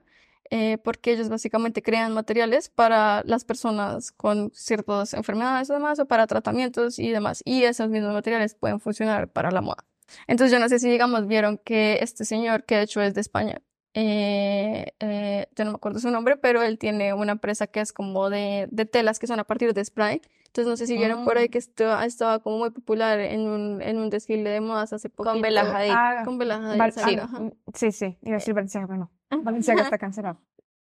eh, 0.49 0.77
porque 0.77 1.11
ellos 1.11 1.29
básicamente 1.29 1.81
crean 1.81 2.13
materiales 2.13 2.69
para 2.69 3.23
las 3.25 3.43
personas 3.45 4.11
con 4.11 4.51
ciertas 4.53 5.13
enfermedades 5.13 5.69
o 5.69 5.73
demás, 5.73 5.99
o 5.99 6.05
para 6.05 6.27
tratamientos 6.27 6.97
y 6.97 7.11
demás. 7.11 7.41
Y 7.45 7.63
esos 7.63 7.89
mismos 7.89 8.13
materiales 8.13 8.55
pueden 8.55 8.79
funcionar 8.79 9.27
para 9.27 9.51
la 9.51 9.61
moda. 9.61 9.83
Entonces, 10.27 10.51
yo 10.51 10.59
no 10.59 10.69
sé 10.69 10.79
si, 10.79 10.89
digamos, 10.89 11.27
vieron 11.27 11.57
que 11.57 11.99
este 12.01 12.25
señor, 12.25 12.63
que 12.65 12.75
de 12.77 12.83
hecho 12.83 13.01
es 13.01 13.13
de 13.13 13.21
España, 13.21 13.61
eh, 13.93 14.93
eh, 14.99 15.47
yo 15.55 15.65
no 15.65 15.71
me 15.71 15.75
acuerdo 15.77 15.99
su 15.99 16.09
nombre, 16.11 16.35
pero 16.37 16.61
él 16.61 16.77
tiene 16.77 17.13
una 17.13 17.31
empresa 17.33 17.67
que 17.67 17.79
es 17.79 17.93
como 17.93 18.29
de, 18.29 18.67
de 18.71 18.85
telas 18.85 19.19
que 19.19 19.27
son 19.27 19.39
a 19.39 19.43
partir 19.45 19.73
de 19.73 19.83
spray. 19.85 20.21
Entonces, 20.47 20.69
no 20.69 20.77
sé 20.77 20.87
si 20.87 20.97
vieron 20.97 21.25
por 21.25 21.37
ahí 21.37 21.47
Mm. 21.47 21.51
que 21.51 21.57
esto 21.57 22.01
estaba 22.01 22.39
como 22.39 22.57
muy 22.59 22.69
popular 22.71 23.19
en 23.19 23.41
un, 23.41 23.81
en 23.81 23.97
un 23.97 24.09
desfile 24.09 24.49
de 24.49 24.61
modas 24.61 24.93
hace 24.93 25.09
poquito. 25.09 25.33
Con 25.33 25.41
Bella 25.41 25.61
Hadid. 25.63 25.91
Ah, 25.93 26.21
Con 26.23 26.37
Bella 26.37 26.55
Hadid, 26.57 26.79
Val- 26.79 26.91
sí, 26.93 27.17
mm, 27.17 27.51
sí, 27.73 27.91
sí, 27.91 28.17
iba 28.21 28.35
a 28.35 28.39
decir 28.39 28.53
Valenciaga, 28.53 28.87
pero 28.87 28.99
no. 28.99 29.11
Valenciaga 29.43 29.81
está 29.81 29.97
cancelado. 29.97 30.39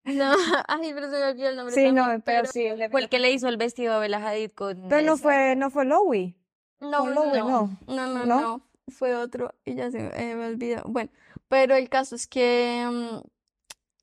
No, 0.05 0.31
ay, 0.67 0.91
pero 0.95 1.07
se 1.11 1.17
me 1.19 1.23
olvidó 1.25 1.49
el 1.49 1.55
nombre 1.55 1.75
Sí, 1.75 1.91
no, 1.91 2.01
también, 2.01 2.21
pero 2.21 2.45
sí. 2.47 2.63
le- 2.75 2.89
Fue 2.89 3.01
el 3.01 3.09
que 3.09 3.19
le 3.19 3.31
hizo 3.31 3.47
el 3.47 3.57
vestido 3.57 3.93
a 3.93 3.99
Bella 3.99 4.25
Hadid 4.27 4.51
con... 4.51 4.87
Pero 4.89 5.05
no 5.05 5.13
esa- 5.13 5.21
fue, 5.23 5.55
no 5.55 5.69
fue 5.69 5.85
Lowy. 5.85 6.35
No, 6.79 6.89
no, 6.89 7.09
Lowy, 7.09 7.39
no, 7.39 7.47
no. 7.47 7.77
no, 8.07 8.07
no, 8.07 8.25
¿No? 8.25 8.61
Fue 8.89 9.15
otro 9.15 9.53
y 9.65 9.75
ya 9.75 9.91
se 9.91 9.99
eh, 9.99 10.35
me 10.35 10.47
olvidó. 10.47 10.83
Bueno, 10.87 11.11
pero 11.47 11.75
el 11.75 11.89
caso 11.89 12.15
es 12.15 12.27
que 12.27 12.85
mm, 12.89 13.27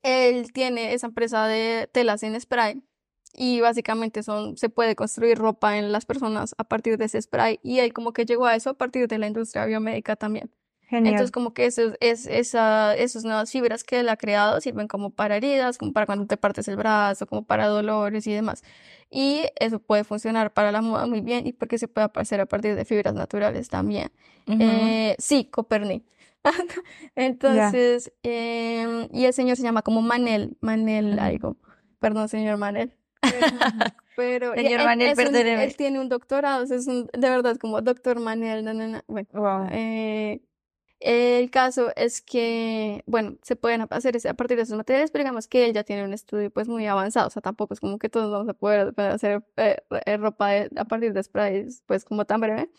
él 0.03 0.51
tiene 0.53 0.93
esa 0.93 1.07
empresa 1.07 1.47
de 1.47 1.89
telas 1.91 2.23
en 2.23 2.39
spray 2.39 2.83
y 3.33 3.61
básicamente 3.61 4.23
son, 4.23 4.57
se 4.57 4.69
puede 4.69 4.95
construir 4.95 5.37
ropa 5.37 5.77
en 5.77 5.91
las 5.91 6.05
personas 6.05 6.55
a 6.57 6.63
partir 6.63 6.97
de 6.97 7.05
ese 7.05 7.21
spray 7.21 7.59
y 7.63 7.79
él 7.79 7.93
como 7.93 8.13
que 8.13 8.25
llegó 8.25 8.45
a 8.45 8.55
eso 8.55 8.71
a 8.71 8.77
partir 8.77 9.07
de 9.07 9.19
la 9.19 9.27
industria 9.27 9.65
biomédica 9.65 10.15
también. 10.15 10.51
Genial. 10.87 11.13
Entonces 11.15 11.31
como 11.31 11.53
que 11.53 11.65
eso, 11.65 11.93
es, 11.99 12.25
esa, 12.27 12.95
esas 12.95 13.23
nuevas 13.25 13.51
fibras 13.51 13.83
que 13.83 13.99
él 13.99 14.07
ha 14.09 14.15
creado 14.15 14.61
sirven 14.61 14.87
como 14.87 15.09
para 15.09 15.35
heridas, 15.35 15.77
como 15.77 15.91
para 15.93 16.05
cuando 16.05 16.25
te 16.27 16.37
partes 16.37 16.67
el 16.69 16.77
brazo, 16.77 17.27
como 17.27 17.43
para 17.43 17.67
dolores 17.67 18.25
y 18.25 18.33
demás. 18.33 18.63
Y 19.09 19.43
eso 19.59 19.79
puede 19.79 20.03
funcionar 20.05 20.53
para 20.53 20.71
la 20.71 20.81
moda 20.81 21.05
muy 21.05 21.21
bien 21.21 21.45
y 21.45 21.51
porque 21.53 21.77
se 21.77 21.87
puede 21.87 22.09
hacer 22.15 22.39
a 22.39 22.45
partir 22.45 22.75
de 22.75 22.85
fibras 22.85 23.13
naturales 23.13 23.67
también. 23.69 24.11
Ujú. 24.47 24.57
Eh, 24.61 25.15
sí, 25.19 25.45
Copernic. 25.51 26.03
Entonces, 27.15 28.13
em, 28.23 29.07
y 29.11 29.25
el 29.25 29.33
señor 29.33 29.57
se 29.57 29.63
llama 29.63 29.81
como 29.81 30.01
Manel, 30.01 30.57
Manel 30.61 31.19
algo. 31.19 31.57
Perdón, 31.99 32.29
señor 32.29 32.57
Manel. 32.57 32.93
Pero, 34.15 34.53
Señor 34.55 34.79
él- 34.79 34.85
Manel, 34.85 35.15
un- 35.29 35.35
él 35.35 35.75
tiene 35.75 35.99
un 35.99 36.09
doctorado, 36.09 36.63
es 36.63 36.87
un- 36.87 37.07
de 37.13 37.29
verdad 37.29 37.57
como 37.57 37.81
doctor 37.81 38.19
Manel. 38.19 38.63
na, 38.63 38.73
na, 38.73 38.87
na. 38.87 39.03
Bueno, 39.07 39.27
Wow. 39.33 39.67
eh, 39.71 40.41
el 40.99 41.51
caso 41.51 41.91
es 41.95 42.21
que, 42.21 43.03
bueno, 43.05 43.35
se 43.43 43.55
pueden 43.55 43.85
hacer 43.89 44.17
a 44.27 44.33
partir 44.33 44.57
de 44.57 44.63
esos 44.63 44.77
materiales, 44.77 45.11
pero 45.11 45.23
digamos 45.23 45.47
que 45.47 45.65
él 45.65 45.73
ya 45.73 45.83
tiene 45.83 46.03
un 46.03 46.13
estudio 46.13 46.49
pues 46.51 46.67
muy 46.67 46.87
avanzado, 46.87 47.27
o 47.27 47.29
sea, 47.29 47.41
tampoco 47.41 47.73
es 47.73 47.79
como 47.79 47.99
que 47.99 48.09
todos 48.09 48.31
vamos 48.31 48.49
a 48.49 48.53
poder 48.53 48.93
poder 48.93 49.11
hacer 49.11 49.43
eh, 49.57 49.77
eh, 50.05 50.17
ropa 50.17 50.49
de- 50.49 50.69
a 50.75 50.85
partir 50.85 51.13
de 51.13 51.21
sprays 51.23 51.83
pues 51.85 52.03
como 52.05 52.25
tan 52.25 52.41
breve, 52.41 52.69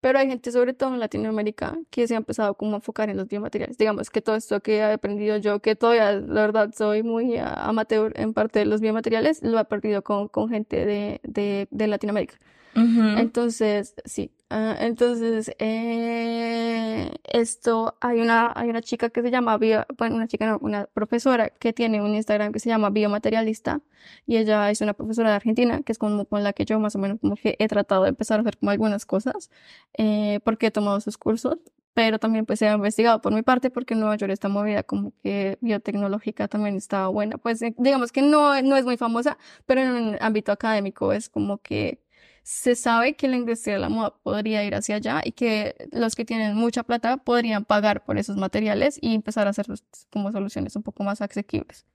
pero 0.00 0.18
hay 0.18 0.28
gente 0.28 0.52
sobre 0.52 0.74
todo 0.74 0.92
en 0.94 1.00
Latinoamérica 1.00 1.78
que 1.90 2.06
se 2.06 2.14
ha 2.14 2.18
empezado 2.18 2.54
como 2.56 2.72
a 2.72 2.76
enfocar 2.76 3.10
en 3.10 3.16
los 3.16 3.26
biomateriales, 3.28 3.78
digamos 3.78 4.10
que 4.10 4.20
todo 4.22 4.36
esto 4.36 4.60
que 4.60 4.76
he 4.78 4.82
aprendido 4.84 5.36
yo, 5.38 5.60
que 5.60 5.74
todavía 5.76 6.12
la 6.12 6.42
verdad 6.42 6.72
soy 6.76 7.02
muy 7.02 7.36
amateur 7.38 8.12
en 8.16 8.34
parte 8.34 8.60
de 8.60 8.66
los 8.66 8.80
biomateriales, 8.80 9.42
lo 9.42 9.56
he 9.56 9.60
aprendido 9.60 10.02
con, 10.02 10.28
con 10.28 10.48
gente 10.48 10.84
de, 10.86 11.20
de, 11.24 11.68
de 11.70 11.86
Latinoamérica. 11.88 12.36
Ujú. 12.76 13.18
Entonces, 13.18 13.94
sí. 14.04 14.30
Ah, 14.50 14.76
entonces, 14.80 15.50
eh, 15.58 17.10
esto, 17.24 17.96
hay 18.00 18.20
una, 18.20 18.52
hay 18.54 18.68
una 18.70 18.80
chica 18.82 19.10
que 19.10 19.22
se 19.22 19.30
llama, 19.30 19.56
Bio- 19.58 19.84
bueno, 19.98 20.16
una 20.16 20.28
chica 20.28 20.46
no, 20.46 20.58
una 20.60 20.86
profesora 20.86 21.50
que 21.50 21.72
tiene 21.72 22.00
un 22.02 22.14
Instagram 22.14 22.52
que 22.52 22.60
se 22.60 22.68
llama 22.68 22.90
Biomaterialista 22.90 23.80
y 24.26 24.36
ella 24.36 24.70
es 24.70 24.80
una 24.80 24.94
profesora 24.94 25.30
de 25.30 25.36
Argentina, 25.36 25.82
que 25.82 25.92
es 25.92 25.98
como 25.98 26.24
con 26.26 26.42
la 26.44 26.52
que 26.52 26.64
yo 26.64 26.78
más 26.78 26.94
o 26.96 26.98
menos 26.98 27.18
como 27.20 27.36
que 27.36 27.56
he 27.58 27.68
tratado 27.68 28.04
de 28.04 28.10
empezar 28.10 28.38
a 28.38 28.42
hacer 28.42 28.56
como 28.58 28.70
algunas 28.70 29.06
cosas, 29.06 29.50
eh, 29.98 30.40
porque 30.44 30.66
he 30.66 30.70
tomado 30.70 31.00
sus 31.00 31.18
cursos, 31.18 31.58
pero 31.94 32.18
también 32.18 32.44
pues 32.46 32.60
he 32.62 32.70
investigado 32.72 33.20
por 33.20 33.32
mi 33.32 33.42
parte 33.42 33.70
porque 33.70 33.94
en 33.94 34.00
Nueva 34.00 34.16
York 34.16 34.32
esta 34.32 34.48
movida 34.48 34.82
como 34.82 35.12
que 35.22 35.58
biotecnológica 35.60 36.48
también 36.48 36.76
está 36.76 37.08
buena, 37.08 37.38
pues 37.38 37.62
eh, 37.62 37.74
digamos 37.78 38.12
que 38.12 38.22
no, 38.22 38.60
no 38.62 38.76
es 38.76 38.84
muy 38.84 38.96
famosa, 38.96 39.38
pero 39.66 39.80
en 39.82 39.90
un 39.90 40.16
ámbito 40.20 40.52
académico 40.52 41.12
es 41.12 41.28
como 41.28 41.58
que 41.58 42.00
se 42.44 42.76
sabe 42.76 43.16
que 43.16 43.26
la 43.26 43.36
industria 43.36 43.74
de 43.74 43.80
la 43.80 43.88
moda 43.88 44.14
podría 44.22 44.62
ir 44.64 44.74
hacia 44.74 44.96
allá 44.96 45.22
y 45.24 45.32
que 45.32 45.88
los 45.92 46.14
que 46.14 46.26
tienen 46.26 46.54
mucha 46.54 46.82
plata 46.82 47.16
podrían 47.16 47.64
pagar 47.64 48.04
por 48.04 48.18
esos 48.18 48.36
materiales 48.36 48.98
y 49.00 49.14
empezar 49.14 49.46
a 49.46 49.50
hacer 49.50 49.66
como 50.10 50.30
soluciones 50.30 50.76
un 50.76 50.82
poco 50.82 51.04
más 51.04 51.22
asequibles. 51.22 51.86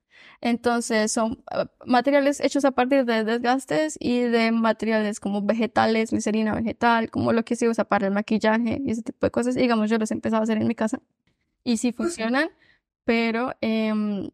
Entonces 0.42 1.12
son 1.12 1.44
eh, 1.52 1.66
materiales 1.86 2.40
hechos 2.40 2.66
a 2.66 2.72
partir 2.72 3.06
de 3.06 3.24
desgastes 3.24 3.96
y 4.00 4.22
de 4.22 4.52
materiales 4.52 5.20
como 5.20 5.44
vegetales, 5.44 6.10
glicerina 6.10 6.56
vegetal, 6.56 7.12
como 7.12 7.32
lo 7.32 7.46
que 7.46 7.56
se 7.56 7.70
usa 7.70 7.84
para 7.86 8.08
el 8.08 8.14
maquillaje 8.14 8.82
y 8.84 8.90
ese 8.90 9.04
tipo 9.04 9.28
de 9.28 9.32
cosas. 9.32 9.56
Y, 9.56 9.60
digamos, 9.60 9.88
yo 9.88 10.00
los 10.00 10.10
he 10.10 10.16
empezado 10.16 10.42
a 10.42 10.44
hacer 10.46 10.58
en 10.58 10.68
mi 10.68 10.76
casa 10.76 11.00
y 11.64 11.78
sí 11.78 11.92
funcionan, 11.92 12.50
pero 13.06 13.54
em, 13.62 14.32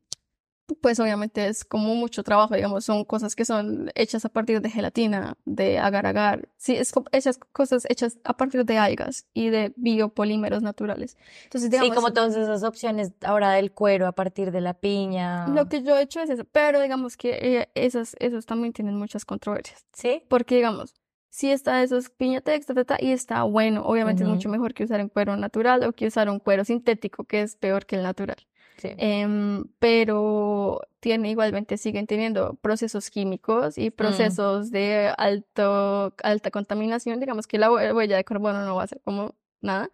pues 0.81 0.99
obviamente 0.99 1.47
es 1.47 1.63
como 1.63 1.95
mucho 1.95 2.23
trabajo, 2.23 2.55
digamos, 2.55 2.85
son 2.85 3.05
cosas 3.05 3.35
que 3.35 3.45
son 3.45 3.91
hechas 3.95 4.25
a 4.25 4.29
partir 4.29 4.61
de 4.61 4.69
gelatina, 4.69 5.37
de 5.45 5.77
agar-agar, 5.77 6.49
sí, 6.57 6.75
es 6.75 6.93
hechas 7.11 7.39
cosas 7.51 7.85
hechas 7.89 8.17
a 8.23 8.35
partir 8.35 8.65
de 8.65 8.77
algas 8.77 9.25
y 9.33 9.49
de 9.49 9.73
biopolímeros 9.75 10.63
naturales. 10.63 11.17
Entonces, 11.43 11.71
Sí, 11.79 11.91
como 11.91 12.13
todas 12.13 12.35
esas 12.35 12.63
opciones 12.63 13.11
ahora 13.21 13.51
del 13.51 13.71
cuero 13.71 14.07
a 14.07 14.13
partir 14.13 14.51
de 14.51 14.61
la 14.61 14.73
piña. 14.73 15.47
lo 15.49 15.69
que 15.69 15.83
yo 15.83 15.97
he 15.97 16.01
hecho 16.01 16.19
es 16.21 16.29
eso, 16.29 16.45
pero 16.51 16.81
digamos 16.81 17.17
que 17.17 17.37
eh, 17.41 17.69
esas, 17.75 18.15
esos 18.19 18.45
también 18.45 18.73
tienen 18.73 18.95
muchas 18.95 19.25
controversias, 19.25 19.85
¿Sí? 19.93 20.23
porque 20.27 20.55
digamos, 20.55 20.95
sí 21.29 21.51
está 21.51 21.83
esos 21.83 22.09
piñatex, 22.09 22.65
y 22.99 23.11
está 23.11 23.43
bueno, 23.43 23.83
obviamente 23.85 24.23
es 24.23 24.29
mucho 24.29 24.49
mejor 24.49 24.73
que 24.73 24.85
usar 24.85 25.01
un 25.01 25.09
cuero 25.09 25.35
natural 25.35 25.83
o 25.83 25.91
que 25.91 26.07
usar 26.07 26.29
un 26.29 26.39
cuero 26.39 26.63
sintético, 26.63 27.25
que 27.25 27.41
es 27.41 27.55
peor 27.57 27.85
que 27.85 27.97
el 27.97 28.03
natural. 28.03 28.37
Sí. 28.77 28.89
Em, 28.97 29.65
pero 29.79 30.81
tiene 30.99 31.29
igualmente 31.31 31.77
siguen 31.77 32.07
teniendo 32.07 32.55
procesos 32.55 33.09
químicos 33.09 33.77
y 33.77 33.89
procesos 33.91 34.71
de 34.71 35.13
alto, 35.17 36.13
alta 36.23 36.51
contaminación, 36.51 37.19
digamos 37.19 37.47
que 37.47 37.57
la 37.57 37.69
hue- 37.69 37.95
huella 37.95 38.17
de 38.17 38.23
carbono 38.23 38.65
no 38.65 38.75
va 38.75 38.83
a 38.83 38.87
ser 38.87 39.01
como 39.03 39.35
nada, 39.61 39.89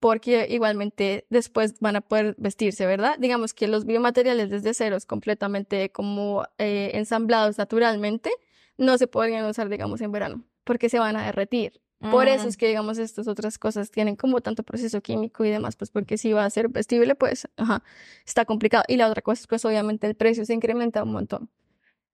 porque 0.00 0.46
igualmente 0.50 1.26
después 1.30 1.78
van 1.80 1.96
a 1.96 2.00
poder 2.00 2.34
vestirse, 2.38 2.86
¿verdad? 2.86 3.16
Digamos 3.18 3.52
que 3.54 3.68
los 3.68 3.84
biomateriales 3.84 4.50
desde 4.50 4.74
ceros 4.74 5.06
completamente 5.06 5.90
como 5.90 6.44
eh, 6.58 6.92
ensamblados 6.94 7.58
naturalmente 7.58 8.30
no 8.78 8.96
se 8.98 9.06
podrían 9.06 9.44
usar, 9.44 9.68
digamos, 9.68 10.00
en 10.00 10.10
verano, 10.12 10.44
porque 10.64 10.88
se 10.88 10.98
van 10.98 11.16
a 11.16 11.26
derretir. 11.26 11.80
Por 12.08 12.28
eso 12.28 12.48
es 12.48 12.56
que, 12.56 12.66
digamos, 12.68 12.98
estas 12.98 13.28
otras 13.28 13.58
cosas 13.58 13.90
tienen 13.90 14.16
como 14.16 14.40
tanto 14.40 14.62
proceso 14.64 15.00
químico 15.02 15.44
y 15.44 15.50
demás, 15.50 15.76
pues 15.76 15.90
porque 15.90 16.18
si 16.18 16.32
va 16.32 16.44
a 16.44 16.50
ser 16.50 16.68
vestible, 16.68 17.14
pues, 17.14 17.46
ajá, 17.56 17.82
está 18.26 18.44
complicado. 18.46 18.84
Y 18.88 18.96
la 18.96 19.08
otra 19.08 19.22
cosa 19.22 19.40
es, 19.42 19.46
pues, 19.46 19.64
obviamente 19.64 20.06
el 20.06 20.14
precio 20.16 20.44
se 20.46 20.54
incrementa 20.54 21.02
un 21.04 21.12
montón. 21.12 21.50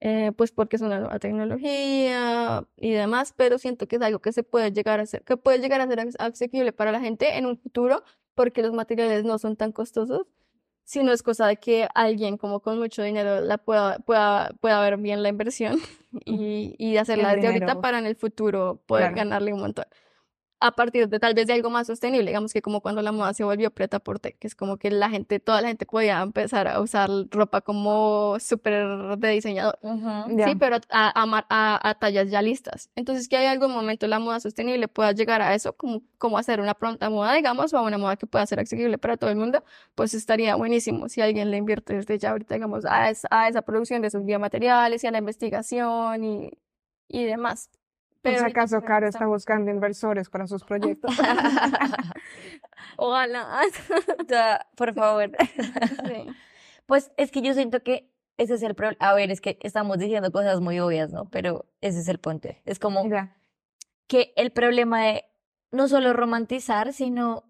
eh, 0.00 0.32
pues 0.36 0.52
porque 0.52 0.76
es 0.76 0.82
una 0.82 1.00
nueva 1.00 1.18
tecnología 1.18 2.66
y 2.76 2.92
demás, 2.92 3.32
pero 3.36 3.58
siento 3.58 3.88
que 3.88 3.96
es 3.96 4.02
algo 4.02 4.20
que 4.20 4.32
se 4.32 4.42
puede 4.42 4.72
llegar 4.72 5.00
a 5.00 5.04
hacer, 5.04 5.22
que 5.24 5.36
puede 5.38 5.58
llegar 5.60 5.80
a 5.80 5.86
ser 5.88 6.00
asequible 6.18 6.72
para 6.72 6.92
la 6.92 7.00
gente 7.00 7.36
en 7.38 7.46
un 7.46 7.58
futuro 7.58 8.02
porque 8.34 8.62
los 8.62 8.72
materiales 8.72 9.24
no 9.24 9.38
son 9.38 9.56
tan 9.56 9.72
costosos, 9.72 10.26
sino 10.86 11.12
es 11.12 11.22
cosa 11.22 11.46
de 11.48 11.58
que 11.58 11.88
alguien 11.94 12.38
como 12.38 12.60
con 12.60 12.78
mucho 12.78 13.02
dinero 13.02 13.42
la 13.42 13.58
pueda, 13.58 13.98
pueda, 14.00 14.52
pueda 14.60 14.80
ver 14.80 14.96
bien 14.98 15.22
la 15.22 15.28
inversión 15.28 15.78
y, 16.24 16.74
y 16.78 16.96
hacerla 16.96 17.34
desde 17.36 17.48
ahorita 17.48 17.82
para 17.82 17.98
en 17.98 18.06
el 18.06 18.16
futuro 18.16 18.80
poder 18.86 19.12
Claro. 19.12 19.16
ganarle 19.16 19.52
un 19.52 19.60
montón 19.60 19.84
a 20.60 20.72
partir 20.72 21.08
de 21.08 21.18
tal 21.20 21.34
vez 21.34 21.46
de 21.46 21.52
algo 21.54 21.70
más 21.70 21.86
sostenible, 21.86 22.26
digamos 22.30 22.52
que 22.52 22.62
como 22.62 22.80
cuando 22.80 23.02
la 23.02 23.12
moda 23.12 23.34
se 23.34 23.44
volvió 23.44 23.70
preta 23.70 23.98
porte, 24.00 24.34
que 24.38 24.46
es 24.46 24.54
como 24.54 24.78
que 24.78 24.90
la 24.90 25.10
gente, 25.10 25.38
toda 25.40 25.60
la 25.60 25.68
gente 25.68 25.86
podía 25.86 26.20
empezar 26.22 26.66
a 26.68 26.80
usar 26.80 27.10
ropa 27.30 27.60
como 27.60 28.38
súper 28.40 28.86
de 29.18 29.28
diseñador. 29.30 29.78
Ya. 30.36 30.48
sí, 30.48 30.54
pero 30.56 30.76
a, 30.90 31.08
a, 31.22 31.46
a- 31.50 31.90
a 31.90 31.94
tallas 31.98 32.30
ya 32.30 32.42
listas. 32.42 32.90
Entonces 32.96 33.28
que 33.28 33.36
hay 33.36 33.46
algún 33.46 33.70
momento 33.72 34.06
la 34.06 34.18
moda 34.18 34.40
sostenible 34.40 34.88
pueda 34.88 35.12
llegar 35.12 35.42
a 35.42 35.54
eso, 35.54 35.74
como, 35.76 36.02
como 36.18 36.38
hacer 36.38 36.60
una 36.60 36.74
pronta 36.74 37.10
moda, 37.10 37.34
digamos, 37.34 37.72
o 37.74 37.78
a 37.78 37.82
una 37.82 37.98
moda 37.98 38.16
que 38.16 38.26
pueda 38.26 38.46
ser 38.46 38.58
accesible 38.60 38.98
para 38.98 39.16
todo 39.16 39.30
el 39.30 39.36
mundo, 39.36 39.62
pues 39.94 40.14
estaría 40.14 40.54
buenísimo 40.56 41.08
si 41.08 41.20
alguien 41.20 41.50
le 41.50 41.58
invierte 41.58 41.94
desde 41.94 42.18
ya 42.18 42.30
ahorita, 42.30 42.54
digamos, 42.54 42.84
a, 42.86 43.10
es- 43.10 43.26
a 43.30 43.48
esa 43.48 43.62
producción 43.62 44.00
de 44.02 44.08
esos 44.08 44.24
biomateriales 44.24 45.04
y 45.04 45.06
a 45.06 45.10
la 45.10 45.18
investigación 45.18 46.24
y, 46.24 46.50
y 47.08 47.24
demás. 47.24 47.70
Por 48.30 48.38
si 48.38 48.42
ahorita 48.44 48.60
acaso, 48.60 48.82
Caro 48.82 49.08
está- 49.08 49.26
buscando 49.26 49.70
inversores 49.70 50.28
para 50.28 50.46
sus 50.46 50.64
proyectos. 50.64 51.10
Ojalá. 52.96 53.60
O 54.20 54.28
sea, 54.28 54.66
por 54.76 54.94
favor. 54.94 55.30
Sí. 56.06 56.26
Pues 56.86 57.10
es 57.16 57.32
que 57.32 57.42
yo 57.42 57.52
siento 57.52 57.82
que 57.82 58.12
ese 58.36 58.54
es 58.54 58.62
el 58.62 58.76
problema. 58.76 58.96
A 59.00 59.12
ver, 59.12 59.32
es 59.32 59.40
que 59.40 59.58
estamos 59.62 59.98
diciendo 59.98 60.30
cosas 60.30 60.60
muy 60.60 60.78
obvias, 60.78 61.12
¿no? 61.12 61.28
Pero 61.30 61.66
ese 61.80 61.98
es 61.98 62.06
el 62.06 62.20
punto. 62.20 62.50
Es 62.64 62.78
como 62.78 63.08
Ya. 63.10 63.36
que 64.06 64.32
el 64.36 64.52
problema 64.52 65.02
de 65.02 65.24
no 65.72 65.88
solo 65.88 66.12
romantizar, 66.12 66.92
sino 66.92 67.42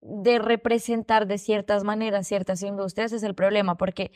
de 0.00 0.40
representar 0.40 1.28
de 1.28 1.38
ciertas 1.38 1.84
maneras 1.84 2.26
ciertas 2.26 2.62
industrias 2.62 3.12
es 3.12 3.22
el 3.22 3.36
problema, 3.36 3.76
porque, 3.76 4.10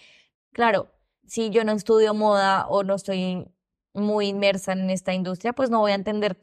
claro, 0.53 0.88
si 1.24 1.50
yo 1.50 1.62
no 1.62 1.70
estudio 1.70 2.12
moda 2.12 2.66
o 2.66 2.83
no 2.83 2.96
estoy 2.96 3.46
muy 3.94 4.26
inmersa 4.28 4.72
en 4.72 4.90
esta 4.90 5.14
industria, 5.14 5.52
pues 5.52 5.70
no 5.70 5.80
voy 5.80 5.92
a 5.92 5.94
entender 5.94 6.42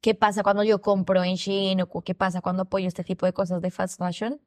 qué 0.00 0.14
pasa 0.14 0.42
cuando 0.42 0.64
yo 0.64 0.80
compro 0.82 1.22
en 1.24 1.36
Shein 1.36 1.80
o 1.80 2.02
qué 2.02 2.14
pasa 2.14 2.40
cuando 2.40 2.62
apoyo 2.64 2.88
este 2.88 3.04
tipo 3.04 3.24
de 3.24 3.32
cosas 3.32 3.62
de 3.62 3.70
fast 3.70 3.98
fashion. 3.98 4.40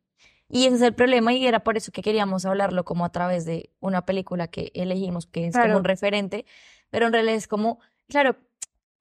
Y 0.47 0.65
ese 0.67 0.75
es 0.75 0.81
el 0.83 0.93
problema 0.93 1.33
y 1.33 1.47
era 1.47 1.61
por 1.63 1.75
eso 1.77 1.91
que 1.91 2.03
queríamos 2.03 2.45
hablarlo 2.45 2.85
como 2.85 3.03
a 3.05 3.11
través 3.11 3.45
de 3.45 3.71
una 3.79 4.05
película 4.05 4.47
que 4.47 4.71
elegimos, 4.75 5.25
que 5.25 5.47
es 5.47 5.53
como 5.53 5.63
Claro. 5.65 5.77
un 5.79 5.83
referente, 5.85 6.45
pero 6.91 7.07
en 7.07 7.13
realidad 7.13 7.35
es 7.35 7.47
como, 7.47 7.79
claro, 8.07 8.35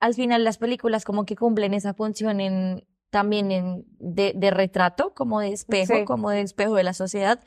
al 0.00 0.14
final 0.14 0.42
las 0.44 0.56
películas 0.58 1.04
como 1.04 1.26
que 1.26 1.36
cumplen 1.36 1.74
esa 1.74 1.92
función 1.92 2.40
en 2.40 2.86
también 3.10 3.52
en 3.52 3.84
de, 3.98 4.32
de 4.34 4.50
retrato, 4.50 5.12
como 5.14 5.38
de 5.40 5.52
espejo, 5.52 5.94
Sí. 5.94 6.04
como 6.04 6.30
de 6.30 6.40
espejo 6.40 6.74
de 6.74 6.82
la 6.82 6.94
sociedad, 6.94 7.44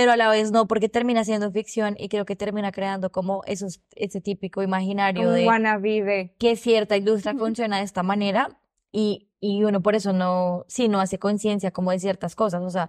pero 0.00 0.12
a 0.12 0.16
la 0.16 0.30
vez 0.30 0.50
no, 0.50 0.66
porque 0.66 0.88
termina 0.88 1.24
siendo 1.24 1.52
ficción 1.52 1.94
y 1.98 2.08
creo 2.08 2.24
que 2.24 2.34
termina 2.34 2.72
creando 2.72 3.12
como 3.12 3.42
esos, 3.44 3.82
ese 3.94 4.22
típico 4.22 4.62
imaginario 4.62 5.28
Un 5.28 5.34
de 5.34 5.46
wannabe 5.46 6.34
que 6.38 6.56
cierta 6.56 6.96
industria 6.96 7.34
funciona 7.34 7.76
de 7.76 7.82
esta 7.82 8.02
manera 8.02 8.58
y, 8.90 9.28
y 9.40 9.62
uno 9.62 9.82
por 9.82 9.94
eso 9.94 10.14
no, 10.14 10.64
sí, 10.68 10.88
no 10.88 11.00
hace 11.00 11.18
conciencia 11.18 11.70
como 11.70 11.90
de 11.90 11.98
ciertas 11.98 12.34
cosas. 12.34 12.62
O 12.62 12.70
sea, 12.70 12.88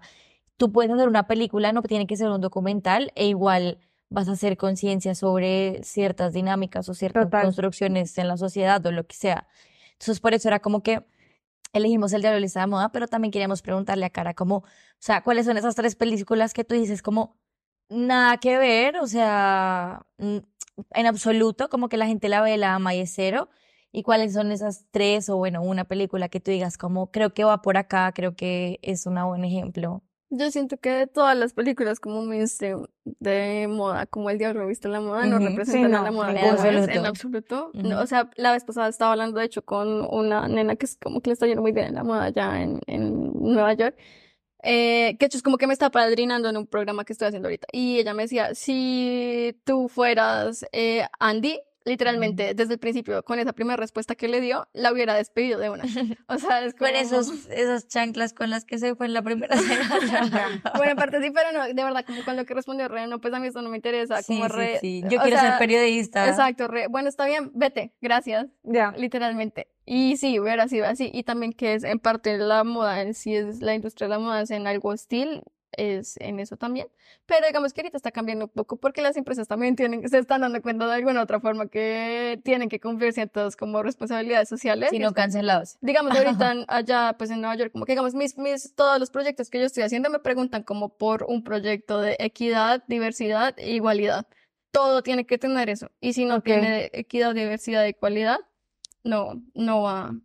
tú 0.55 0.71
puedes 0.71 0.89
hacer 0.89 1.09
una 1.09 1.27
película, 1.27 1.73
no 1.73 1.81
tiene 1.81 2.07
que 2.07 2.15
ser 2.15 2.29
un 2.29 2.39
documental, 2.39 3.11
e 3.15 3.27
igual 3.27 3.79
vas 4.07 4.29
a 4.29 4.31
hacer 4.31 4.55
conciencia 4.55 5.13
sobre 5.13 5.83
ciertas 5.83 6.31
dinámicas 6.31 6.87
o 6.87 6.93
ciertas 6.93 7.25
Total. 7.25 7.43
construcciones 7.43 8.17
en 8.19 8.29
la 8.29 8.37
sociedad 8.37 8.85
o 8.85 8.91
lo 8.93 9.05
que 9.05 9.17
sea. 9.17 9.49
Entonces, 9.99 10.21
por 10.21 10.33
eso 10.33 10.47
era 10.47 10.61
como 10.61 10.81
que 10.81 11.03
elegimos 11.73 12.13
el 12.13 12.21
lista 12.41 12.61
de 12.61 12.67
moda, 12.67 12.91
pero 12.91 13.07
también 13.07 13.31
queríamos 13.31 13.61
preguntarle 13.61 14.05
a 14.05 14.09
Cara 14.09 14.33
como, 14.33 14.57
o 14.57 14.63
sea, 14.99 15.23
¿cuáles 15.23 15.45
son 15.45 15.57
esas 15.57 15.75
tres 15.75 15.95
películas 15.95 16.53
que 16.53 16.63
tú 16.63 16.75
dices 16.75 17.01
como 17.01 17.39
nada 17.89 18.37
que 18.37 18.57
ver? 18.57 18.97
O 18.97 19.07
sea, 19.07 20.05
en 20.19 21.05
absoluto, 21.05 21.69
como 21.69 21.89
que 21.89 21.97
la 21.97 22.07
gente 22.07 22.29
la 22.29 22.41
ve, 22.41 22.57
la 22.57 22.75
ama 22.75 22.95
y. 22.95 23.49
¿Y 23.91 24.03
cuáles 24.03 24.33
son 24.33 24.51
esas 24.51 24.85
tres 24.91 25.29
o 25.29 25.37
bueno, 25.37 25.61
una 25.61 25.83
película 25.85 26.29
que 26.29 26.39
tú 26.39 26.51
digas 26.51 26.77
como 26.77 27.11
creo 27.11 27.33
que 27.33 27.43
va 27.43 27.61
por 27.61 27.77
acá, 27.77 28.11
creo 28.13 28.35
que 28.35 28.79
es 28.83 29.05
un 29.05 29.15
buen 29.15 29.43
ejemplo? 29.43 30.01
Yo 30.33 30.49
siento 30.49 30.77
que 30.77 30.89
de 30.91 31.07
todas 31.07 31.37
las 31.37 31.53
películas 31.53 31.99
como 31.99 32.21
mainstream 32.21 32.85
de 33.03 33.67
moda, 33.69 34.05
como 34.05 34.29
El 34.29 34.37
Diablo 34.37 34.65
Viste 34.65 34.87
la 34.87 35.01
Moda, 35.01 35.25
no 35.25 35.39
representan 35.39 35.91
Sí, 35.91 35.97
a 35.97 36.01
la 36.03 36.11
moda 36.11 36.31
en 36.31 36.37
absoluto. 36.37 36.91
en 36.91 37.05
absoluto. 37.05 37.71
No, 37.73 37.99
o 37.99 38.07
sea, 38.07 38.29
la 38.37 38.53
vez 38.53 38.63
pasada 38.63 38.87
estaba 38.87 39.11
hablando, 39.11 39.39
de 39.39 39.45
hecho, 39.45 39.63
con 39.65 40.07
una 40.09 40.47
nena 40.47 40.77
que 40.77 40.85
es 40.85 40.97
como 40.97 41.19
que 41.19 41.29
le 41.29 41.33
está 41.33 41.47
yendo 41.47 41.61
muy 41.61 41.73
bien 41.73 41.87
en 41.87 41.95
la 41.95 42.03
moda 42.05 42.23
allá 42.23 42.61
en, 42.61 42.79
en 42.87 43.33
Nueva 43.33 43.73
York. 43.73 43.97
Eh, 44.63 45.17
que 45.19 45.25
hecho 45.25 45.37
es 45.37 45.43
como 45.43 45.57
que 45.57 45.67
me 45.67 45.73
está 45.73 45.89
padrinando 45.89 46.47
en 46.47 46.55
un 46.55 46.67
programa 46.67 47.03
que 47.03 47.13
estoy 47.13 47.27
haciendo 47.27 47.47
ahorita. 47.49 47.67
Y 47.73 47.97
ella 47.99 48.13
me 48.13 48.23
decía, 48.23 48.55
si 48.55 49.59
tú 49.65 49.89
fueras 49.89 50.65
eh, 50.71 51.05
Andy, 51.19 51.59
literalmente 51.85 52.53
desde 52.53 52.73
el 52.73 52.79
principio, 52.79 53.23
con 53.23 53.39
esa 53.39 53.53
primera 53.53 53.75
respuesta 53.77 54.15
que 54.15 54.27
le 54.27 54.41
dio, 54.41 54.67
la 54.73 54.91
hubiera 54.91 55.13
despedido 55.13 55.59
de 55.59 55.69
una. 55.69 55.83
O 56.27 56.37
sea, 56.37 56.63
es 56.63 56.73
Con 56.73 56.87
como... 56.89 56.99
esos, 56.99 57.47
esas 57.49 57.87
chanclas 57.87 58.33
con 58.33 58.49
las 58.49 58.65
que 58.65 58.77
se 58.77 58.95
fue 58.95 59.05
en 59.05 59.13
la 59.13 59.21
primera 59.21 59.55
cena. 59.57 60.61
Bueno, 60.77 60.91
en 60.91 60.97
parte 60.97 61.21
sí, 61.21 61.31
pero 61.31 61.51
no, 61.51 61.65
de 61.65 61.73
verdad, 61.83 62.05
como 62.05 62.23
con 62.23 62.35
lo 62.35 62.45
que 62.45 62.53
respondió 62.53 62.87
Re, 62.87 63.07
no, 63.07 63.19
pues 63.19 63.33
a 63.33 63.39
mí 63.39 63.47
esto 63.47 63.61
no 63.61 63.69
me 63.69 63.77
interesa, 63.77 64.21
Sí, 64.21 64.33
como 64.37 64.47
sí, 64.49 64.55
re, 64.55 64.77
sí. 64.79 65.03
Yo 65.09 65.19
o 65.19 65.23
quiero 65.23 65.37
sea, 65.39 65.49
ser 65.51 65.59
periodista. 65.59 66.27
Exacto, 66.27 66.67
re, 66.67 66.87
bueno, 66.87 67.09
está 67.09 67.25
bien, 67.25 67.51
vete, 67.53 67.93
gracias, 68.01 68.47
Ya. 68.63 68.93
literalmente. 68.97 69.67
Y 69.85 70.17
sí, 70.17 70.39
hubiera 70.39 70.67
sido 70.67 70.85
así, 70.85 71.09
y 71.13 71.23
también 71.23 71.51
que 71.53 71.73
es 71.73 71.83
en 71.83 71.99
parte 71.99 72.37
la 72.37 72.63
moda 72.63 73.01
en 73.01 73.13
sí, 73.13 73.35
es 73.35 73.61
la 73.61 73.73
industria 73.75 74.07
de 74.07 74.13
la 74.13 74.19
moda 74.19 74.41
es 74.41 74.51
en 74.51 74.67
algo 74.67 74.89
hostil, 74.89 75.41
es 75.73 76.17
en 76.19 76.39
eso 76.39 76.57
también. 76.57 76.87
Pero 77.25 77.45
digamos 77.47 77.73
que 77.73 77.81
ahorita 77.81 77.97
está 77.97 78.11
cambiando 78.11 78.45
un 78.45 78.51
poco 78.51 78.77
porque 78.77 79.01
las 79.01 79.17
empresas 79.17 79.47
también 79.47 79.75
tienen, 79.75 80.07
se 80.07 80.17
están 80.17 80.41
dando 80.41 80.61
cuenta 80.61 80.87
de 80.87 80.93
alguna 80.93 81.21
otra 81.21 81.39
forma 81.39 81.67
que 81.67 82.39
tienen 82.43 82.69
que 82.69 82.79
cumplir 82.79 83.13
ciertas 83.13 83.55
como 83.55 83.83
responsabilidades 83.83 84.49
sociales. 84.49 84.89
Si 84.89 84.97
y 84.97 84.99
no 84.99 85.13
cancelados. 85.13 85.77
digamos 85.81 86.15
ahorita 86.15 86.55
allá 86.67 87.15
pues 87.17 87.29
en 87.31 87.41
Nueva 87.41 87.55
York 87.55 87.71
como 87.71 87.85
que 87.85 87.93
digamos 87.93 88.13
mis, 88.13 88.37
mis 88.37 88.75
todos 88.75 88.99
los 88.99 89.09
proyectos 89.09 89.49
que 89.49 89.59
yo 89.59 89.65
estoy 89.65 89.83
haciendo 89.83 90.09
me 90.09 90.19
preguntan 90.19 90.63
como 90.63 90.89
por 90.97 91.23
un 91.23 91.43
proyecto 91.43 91.99
de 92.01 92.15
equidad, 92.19 92.83
diversidad 92.87 93.53
e 93.57 93.71
igualdad. 93.71 94.25
Todo 94.71 95.03
tiene 95.03 95.25
que 95.25 95.37
tener 95.37 95.69
eso. 95.69 95.91
Y 95.99 96.13
si 96.13 96.23
no 96.23 96.41
tiene 96.41 96.89
equidad, 96.93 97.35
diversidad 97.35 97.85
e 97.85 97.89
igualdad, 97.89 98.39
no, 99.03 99.41
no 99.53 99.81
va. 99.81 100.15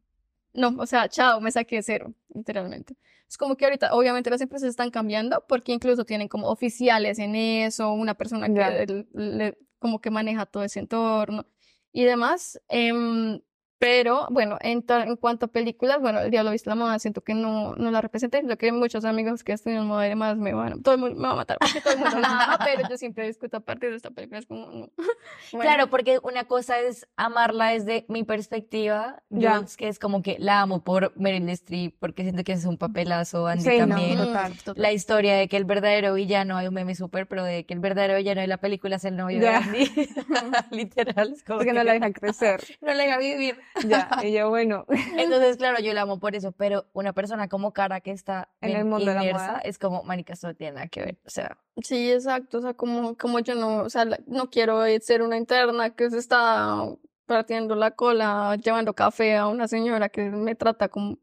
No, 0.52 0.74
o 0.78 0.86
sea, 0.86 1.08
chao, 1.08 1.40
me 1.40 1.50
saqué 1.50 1.82
cero, 1.82 2.14
literalmente. 2.32 2.94
Es 3.28 3.36
como 3.38 3.56
que 3.56 3.64
ahorita, 3.64 3.92
obviamente, 3.94 4.30
las 4.30 4.40
empresas 4.40 4.68
están 4.68 4.90
cambiando 4.90 5.44
porque 5.48 5.72
incluso 5.72 6.04
tienen 6.04 6.28
como 6.28 6.48
oficiales 6.48 7.18
en 7.18 7.34
eso, 7.34 7.92
una 7.92 8.14
persona 8.14 8.46
que 8.48 9.04
le- 9.14 9.58
como 9.78 10.00
que 10.00 10.10
maneja 10.10 10.46
todo 10.46 10.62
ese 10.62 10.80
entorno 10.80 11.46
y 11.92 12.04
demás. 12.04 12.60
Em, 12.68 13.40
pero 13.78 14.26
bueno, 14.30 14.56
en, 14.60 14.84
en 14.88 15.16
cuanto 15.16 15.46
a 15.46 15.48
películas, 15.48 16.00
bueno, 16.00 16.20
El 16.20 16.30
Diablo 16.30 16.50
Viste 16.50 16.70
la 16.70 16.76
Moda, 16.76 16.98
siento 16.98 17.20
que 17.20 17.34
no, 17.34 17.74
no 17.76 17.90
la 17.90 18.00
representé. 18.00 18.42
Yo 18.46 18.56
que 18.56 18.72
muchos 18.72 19.04
amigos 19.04 19.44
que 19.44 19.52
estudian 19.52 19.86
moda 19.86 20.06
y 20.06 20.10
demás 20.10 20.38
me 20.38 20.54
van, 20.54 20.82
todo 20.82 20.94
el 20.94 21.00
mundo 21.00 21.16
me 21.16 21.26
va 21.26 21.32
a 21.32 21.36
matar 21.36 21.58
porque 21.60 21.80
todo 21.80 21.92
el 21.92 21.98
mundo 21.98 22.18
la 22.20 22.44
ama, 22.44 22.58
pero 22.64 22.88
yo 22.88 22.96
siempre 22.96 23.26
discuto 23.26 23.58
a 23.58 23.60
partir 23.60 23.90
de 23.90 23.96
esta 23.96 24.10
película. 24.10 24.38
Es 24.38 24.46
como, 24.46 24.66
no. 24.66 24.88
Bueno, 25.52 25.70
Claro, 25.70 25.90
porque 25.90 26.18
una 26.22 26.44
cosa 26.44 26.80
es 26.80 27.06
amarla 27.16 27.68
desde 27.68 28.04
mi 28.08 28.24
perspectiva, 28.24 29.22
yo, 29.30 29.50
que 29.76 29.88
es 29.88 29.98
como 29.98 30.22
que 30.22 30.36
la 30.38 30.60
amo 30.62 30.82
por 30.82 31.12
Meryl 31.16 31.48
Streep, 31.50 31.94
porque 31.98 32.22
siento 32.22 32.42
que 32.44 32.52
es 32.52 32.64
un 32.64 32.78
papelazo, 32.78 33.46
Andy 33.46 33.64
Sí, 33.64 33.78
no, 33.78 33.88
también. 33.88 34.16
total. 34.18 34.56
total. 34.58 34.82
La 34.82 34.92
historia 34.92 35.36
de 35.36 35.48
que 35.48 35.56
el 35.56 35.64
verdadero 35.64 36.14
villano, 36.14 36.56
hay 36.56 36.68
un 36.68 36.74
meme 36.74 36.94
súper 36.94 37.26
pro 37.26 37.44
de 37.44 37.64
que 37.66 37.74
el 37.74 37.80
verdadero 37.80 38.16
villano 38.16 38.40
de 38.40 38.46
la 38.46 38.56
película 38.58 38.96
es 38.96 39.04
el 39.04 39.16
novio 39.16 39.40
de 39.40 39.48
Andy. 39.48 39.90
Literal, 40.70 41.32
es 41.32 41.44
como 41.44 41.58
Porque 41.58 41.72
no 41.72 41.80
que 41.80 41.84
la 41.84 41.92
dejan 41.92 42.12
crecer. 42.12 42.62
no 42.80 42.94
la 42.94 43.04
deja 43.04 43.18
vivir. 43.18 43.58
Ya. 43.86 44.08
Y 44.22 44.32
yo, 44.32 44.48
bueno. 44.48 44.86
Entonces, 45.16 45.56
claro, 45.58 45.80
yo 45.80 45.92
la 45.92 46.02
amo 46.02 46.18
por 46.18 46.34
eso, 46.34 46.52
pero 46.52 46.86
una 46.94 47.12
persona 47.12 47.48
como 47.48 47.72
Cara 47.72 48.00
que 48.00 48.10
está 48.10 48.48
En 48.60 48.70
el 48.74 48.84
mundo 48.84 49.04
de 49.04 49.14
la 49.14 49.24
inmersa, 49.24 49.46
moda. 49.48 49.58
es 49.60 49.78
como, 49.78 50.02
marica, 50.02 50.32
eso 50.32 50.48
no 50.48 50.54
tiene 50.54 50.72
nada 50.74 50.88
que 50.88 51.00
ver, 51.00 51.18
o 51.26 51.30
sea, 51.30 51.58
Sí, 51.82 52.10
exacto, 52.10 52.58
o 52.58 52.62
sea, 52.62 52.74
como, 52.74 53.16
como 53.16 53.38
yo 53.40 53.54
no, 53.54 53.78
o 53.82 53.90
sea, 53.90 54.06
no 54.26 54.48
quiero 54.50 54.84
eh, 54.86 54.98
ser 55.00 55.20
una 55.22 55.36
interna 55.36 55.90
que 55.90 56.08
se 56.10 56.18
está 56.18 56.84
partiendo 57.26 57.74
la 57.74 57.90
cola, 57.90 58.56
llevando 58.56 58.94
café 58.94 59.36
a 59.36 59.46
una 59.48 59.68
señora 59.68 60.08
que 60.08 60.22
me 60.30 60.54
trata 60.54 60.88
como 60.88 61.18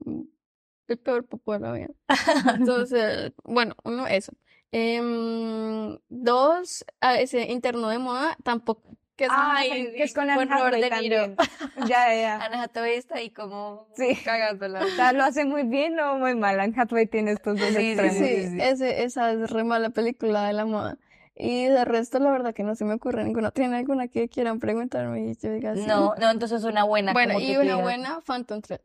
el 0.88 0.98
peor 1.00 1.26
popo 1.26 1.54
de 1.54 1.60
la 1.60 1.72
vida. 1.74 1.90
Entonces, 2.60 3.32
bueno, 3.44 3.76
uno, 3.84 4.06
eso. 4.08 4.34
Em, 4.72 5.98
dos, 6.10 6.84
a 7.00 7.20
ese 7.20 7.52
interno 7.52 7.90
de 7.90 8.00
moda, 8.00 8.38
tampoco, 8.44 8.98
que 9.16 9.26
es, 9.26 9.30
Ay, 9.34 9.92
que 9.96 10.04
es 10.04 10.14
con 10.14 10.30
Anne 10.30 10.48
Hathaway 10.52 10.82
De 10.82 10.90
Niro. 11.02 11.18
también. 11.18 11.36
Ya, 11.88 12.14
ya. 12.16 12.38
Anne 12.44 12.58
Hathaway 12.58 12.96
está 12.96 13.16
ahí 13.18 13.30
como 13.30 13.88
Sí. 13.96 14.16
cagándola. 14.24 14.82
O 14.84 14.90
sea, 14.90 15.14
lo 15.14 15.24
hace 15.24 15.46
muy 15.46 15.64
bien 15.64 16.00
o 16.00 16.18
muy 16.18 16.36
mal. 16.36 16.60
Anne 16.60 16.74
Hathaway 16.76 17.06
tiene 17.08 17.32
estos 17.32 17.60
dos 17.60 17.70
Sí, 17.70 17.76
sí, 17.76 17.82
extremos. 17.92 18.18
Sí, 18.18 18.26
sí, 18.44 18.48
sí. 18.50 18.58
Ese, 18.62 19.04
esa 19.04 19.32
es 19.32 19.50
re 19.52 19.64
mala 19.64 19.90
película 19.92 20.48
de 20.48 20.54
la 20.54 20.66
moda. 20.66 20.98
Y 21.36 21.66
de 21.66 21.84
resto, 21.86 22.20
la 22.20 22.32
verdad 22.32 22.54
que 22.54 22.64
no 22.64 22.76
se 22.76 22.86
me 22.86 22.94
ocurre 22.94 23.24
ninguna. 23.24 23.50
¿Tiene 23.52 23.78
alguna 23.78 24.08
que 24.08 24.30
quieran 24.30 24.60
preguntarme 24.60 25.22
y 25.32 25.36
yo 25.36 25.52
diga 25.52 25.76
sí? 25.76 25.84
No, 25.88 26.14
no, 26.20 26.30
entonces 26.30 26.64
una 26.64 26.84
buena. 26.84 27.14
Bueno, 27.14 27.34
como 27.34 27.46
y 27.46 27.52
que 27.54 27.60
una 27.60 27.78
buena, 27.78 28.20
Phantom 28.22 28.62
Thread. 28.62 28.82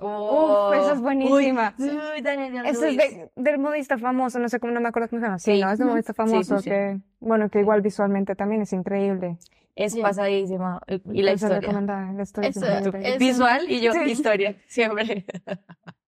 "Oh, 0.00 0.72
esa 0.74 0.92
es 0.94 1.00
buenísima". 1.00 1.74
Uy, 1.78 1.90
uy, 2.16 2.20
Daniel 2.22 2.66
Eso 2.66 2.84
es 2.86 2.96
de- 2.96 3.30
del 3.36 3.58
modista 3.58 3.98
famoso, 3.98 4.38
no 4.38 4.48
sé 4.48 4.60
cómo, 4.60 4.72
no 4.72 4.80
me 4.80 4.88
acuerdo 4.88 5.08
cómo 5.08 5.20
se 5.20 5.26
llama. 5.26 5.38
Sí, 5.38 5.54
Sí. 5.56 5.60
no, 5.60 5.70
es 5.70 5.78
del 5.78 5.88
modista 5.88 6.12
Sí, 6.12 6.22
sí, 6.22 6.30
famoso 6.30 6.58
sí. 6.58 6.70
que, 6.70 6.98
bueno, 7.20 7.48
que 7.50 7.60
igual 7.60 7.80
visualmente 7.82 8.34
también 8.34 8.62
es 8.62 8.72
increíble. 8.72 9.38
Es 9.74 9.92
Sí. 9.92 10.00
pasadísima. 10.00 10.80
Y 10.88 11.22
la 11.22 11.32
Entonces, 11.32 11.62
historia. 11.62 11.82
la 12.12 12.22
historia 12.22 12.48
es 12.50 12.56
Eso, 12.56 12.66
eso. 12.66 13.18
Visual 13.18 13.70
y 13.70 13.80
yo, 13.80 13.92
Sí. 13.92 14.00
historia, 14.10 14.56
siempre. 14.66 15.26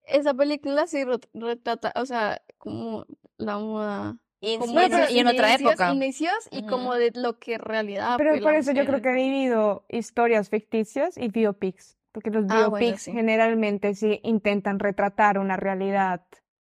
Esa 0.05 0.33
película 0.33 0.87
sí 0.87 1.03
ret- 1.03 1.27
retrata, 1.35 1.93
o 1.95 2.05
sea, 2.05 2.41
como 2.57 3.05
la 3.37 3.59
moda. 3.59 4.17
Y 4.41 4.53
en, 4.53 4.59
como 4.61 4.73
y 4.79 4.83
en- 4.85 4.93
esos 4.93 5.11
y 5.11 5.19
en 5.19 5.27
otra 5.27 5.49
inicios- 5.49 5.71
época. 5.73 5.93
Inicios 5.93 6.49
y 6.49 6.65
como 6.65 6.95
de 6.95 7.11
lo 7.13 7.37
que 7.37 7.57
realidad 7.59 8.15
Pero 8.17 8.41
por 8.41 8.53
eso 8.55 8.71
yo 8.71 8.85
creo 8.85 9.01
que 9.01 9.09
he 9.09 9.13
dividido 9.15 9.83
historias 9.89 10.49
ficticias 10.49 11.15
y 11.17 11.27
biopics, 11.27 11.97
porque 12.11 12.29
los 12.31 12.45
Ah, 12.49 12.67
bueno, 12.69 12.85
biopics 12.85 13.03
sí. 13.03 13.11
generalmente 13.11 13.93
sí 13.95 14.19
intentan 14.23 14.79
retratar 14.79 15.37
una 15.39 15.57
realidad, 15.57 16.25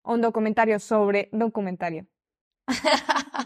un 0.04 0.20
documentario 0.20 0.78
sobre, 0.78 1.28
documentario, 1.32 2.06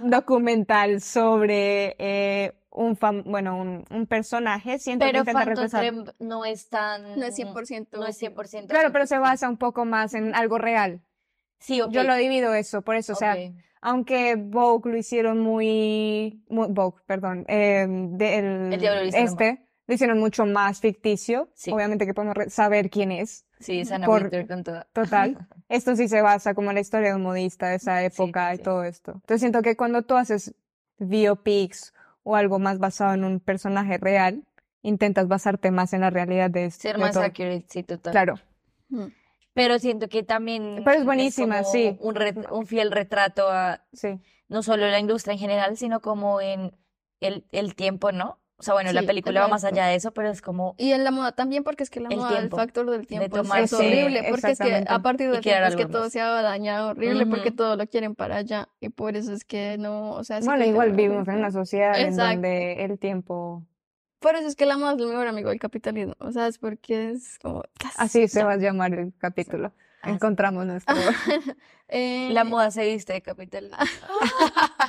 documental 0.02 1.00
sobre 1.00 1.96
eh, 1.98 2.52
un, 2.70 2.96
fam- 2.96 3.24
bueno, 3.24 3.56
un, 3.58 3.84
un 3.90 4.06
personaje, 4.06 4.78
siento 4.78 5.04
que 5.06 5.12
Pero 5.12 5.24
retratar. 5.24 5.80
Thread 5.80 6.14
no 6.18 6.44
es 6.44 6.68
tan... 6.68 7.18
No 7.18 7.24
es 7.24 7.34
100%. 7.36 7.98
No 7.98 8.06
es 8.06 8.16
100%. 8.18 8.68
Claro, 8.68 8.92
pero 8.92 9.06
se 9.06 9.18
basa 9.18 9.48
un 9.48 9.56
poco 9.56 9.84
más 9.84 10.14
en 10.14 10.34
algo 10.34 10.58
real. 10.58 11.00
Sí, 11.58 11.80
ok. 11.80 11.90
Yo 11.90 12.04
lo 12.04 12.14
divido 12.14 12.54
eso, 12.54 12.82
por 12.82 12.94
eso, 12.96 13.14
o 13.14 13.16
sea, 13.16 13.36
aunque 13.80 14.36
Vogue 14.36 14.92
lo 14.92 14.96
hicieron 14.96 15.40
muy, 15.40 16.44
muy 16.48 16.68
Vogue, 16.70 17.02
perdón, 17.06 17.44
eh, 17.48 17.86
del 17.88 18.72
El 18.72 18.80
Diablo 18.80 19.02
Viste 19.02 19.18
la 19.18 19.24
este, 19.26 19.67
lo 19.88 19.94
hicieron 19.94 20.20
mucho 20.20 20.46
más 20.46 20.80
ficticio. 20.80 21.48
Sí. 21.54 21.72
Obviamente 21.72 22.06
que 22.06 22.14
podemos 22.14 22.36
saber 22.52 22.88
quién 22.90 23.10
es, 23.10 23.44
Sí, 23.58 23.84
Sana 23.84 24.06
por- 24.06 24.22
Winter 24.22 24.46
con 24.46 24.62
toda. 24.62 24.86
total. 24.92 25.36
Esto 25.68 25.96
sí 25.96 26.06
se 26.08 26.22
basa 26.22 26.54
como 26.54 26.70
en 26.70 26.76
la 26.76 26.80
historia 26.80 27.08
de 27.08 27.16
un 27.16 27.22
modista 27.22 27.68
de 27.70 27.76
esa 27.76 28.04
época 28.04 28.50
sí, 28.50 28.54
y 28.54 28.56
sí. 28.58 28.62
todo 28.62 28.84
esto. 28.84 29.12
Entonces 29.14 29.40
siento 29.40 29.62
que 29.62 29.76
cuando 29.76 30.02
tú 30.02 30.14
haces 30.16 30.54
biopics 30.98 31.92
o 32.22 32.36
algo 32.36 32.58
más 32.58 32.78
basado 32.78 33.14
en 33.14 33.24
un 33.24 33.40
personaje 33.40 33.98
real, 33.98 34.44
intentas 34.82 35.26
basarte 35.28 35.70
más 35.70 35.92
en 35.92 36.02
la 36.02 36.10
realidad 36.10 36.50
de, 36.50 36.70
Ser 36.70 36.96
de 36.96 37.02
más 37.02 37.14
todo. 37.14 37.24
accurate, 37.24 37.64
sí, 37.68 37.82
total. 37.82 38.12
Claro. 38.12 38.34
Ujú. 38.90 39.10
Pero 39.54 39.78
siento 39.78 40.08
que 40.08 40.22
también 40.22 40.82
Pero 40.84 40.98
es 40.98 41.04
buenísima, 41.04 41.60
como 41.62 41.72
sí. 41.72 41.98
Un, 42.00 42.66
fiel 42.66 42.92
retrato 42.92 43.48
a 43.50 43.82
Sí. 43.92 44.20
no 44.48 44.62
solo 44.62 44.86
la 44.88 45.00
industria 45.00 45.32
en 45.32 45.38
general, 45.40 45.76
sino 45.76 46.00
como 46.00 46.40
en 46.40 46.76
el, 47.20 47.44
el 47.50 47.74
tiempo, 47.74 48.12
¿no? 48.12 48.38
O 48.60 48.62
sea, 48.64 48.74
bueno, 48.74 48.92
la 48.92 49.02
Sí, 49.02 49.06
película 49.06 49.42
va 49.42 49.46
más 49.48 49.62
allá 49.62 49.86
de 49.86 49.94
eso, 49.94 50.10
pero 50.10 50.30
es 50.30 50.42
como 50.42 50.74
Y 50.78 50.90
en 50.90 51.04
la 51.04 51.12
moda 51.12 51.30
también, 51.30 51.62
porque 51.62 51.84
es 51.84 51.90
que 51.90 52.00
la 52.00 52.08
El 52.08 52.16
moda, 52.16 52.30
el 52.30 52.36
tiempo, 52.38 52.56
factor 52.56 52.90
del 52.90 53.06
tiempo 53.06 53.38
es- 53.40 53.72
horrible, 53.72 54.24
porque 54.28 54.50
es 54.50 54.58
que 54.58 54.84
a 54.88 54.98
partir 54.98 55.30
del 55.30 55.40
tiempo 55.42 55.64
es 55.68 55.76
que 55.76 55.86
todo 55.86 56.10
se 56.10 56.20
ha 56.20 56.26
dañado 56.42 56.90
horrible, 56.90 57.24
porque 57.26 57.52
todo 57.52 57.76
lo 57.76 57.86
quieren 57.86 58.16
para 58.16 58.36
allá, 58.38 58.68
y 58.80 58.88
por 58.88 59.16
eso 59.16 59.32
es 59.32 59.44
que 59.44 59.76
no, 59.78 60.10
o 60.10 60.24
sea, 60.24 60.40
Bueno, 60.40 60.64
igual 60.64 60.92
vivimos 60.92 61.28
en 61.28 61.36
una 61.36 61.52
sociedad 61.52 61.98
en 62.00 62.16
donde 62.16 62.84
el 62.84 62.98
tiempo 62.98 63.62
Por 64.18 64.34
eso 64.34 64.48
es 64.48 64.56
que 64.56 64.66
la 64.66 64.76
moda 64.76 64.94
es 64.94 64.98
el 65.02 65.06
mejor 65.06 65.28
amigo 65.28 65.50
del 65.50 65.60
capitalismo, 65.60 66.14
o 66.18 66.32
sea, 66.32 66.48
es 66.48 66.58
porque 66.58 67.10
es 67.10 67.38
como... 67.38 67.62
Así 67.96 68.26
se 68.26 68.42
va 68.42 68.54
a 68.54 68.56
llamar 68.56 68.92
el 68.92 69.12
capítulo. 69.18 69.72
Encontramos 70.02 70.66
nuestro. 70.66 70.96
Eh, 71.90 72.28
la 72.32 72.44
moda 72.44 72.70
se 72.70 72.84
viste 72.84 73.14
de 73.14 73.22
capital. 73.22 73.70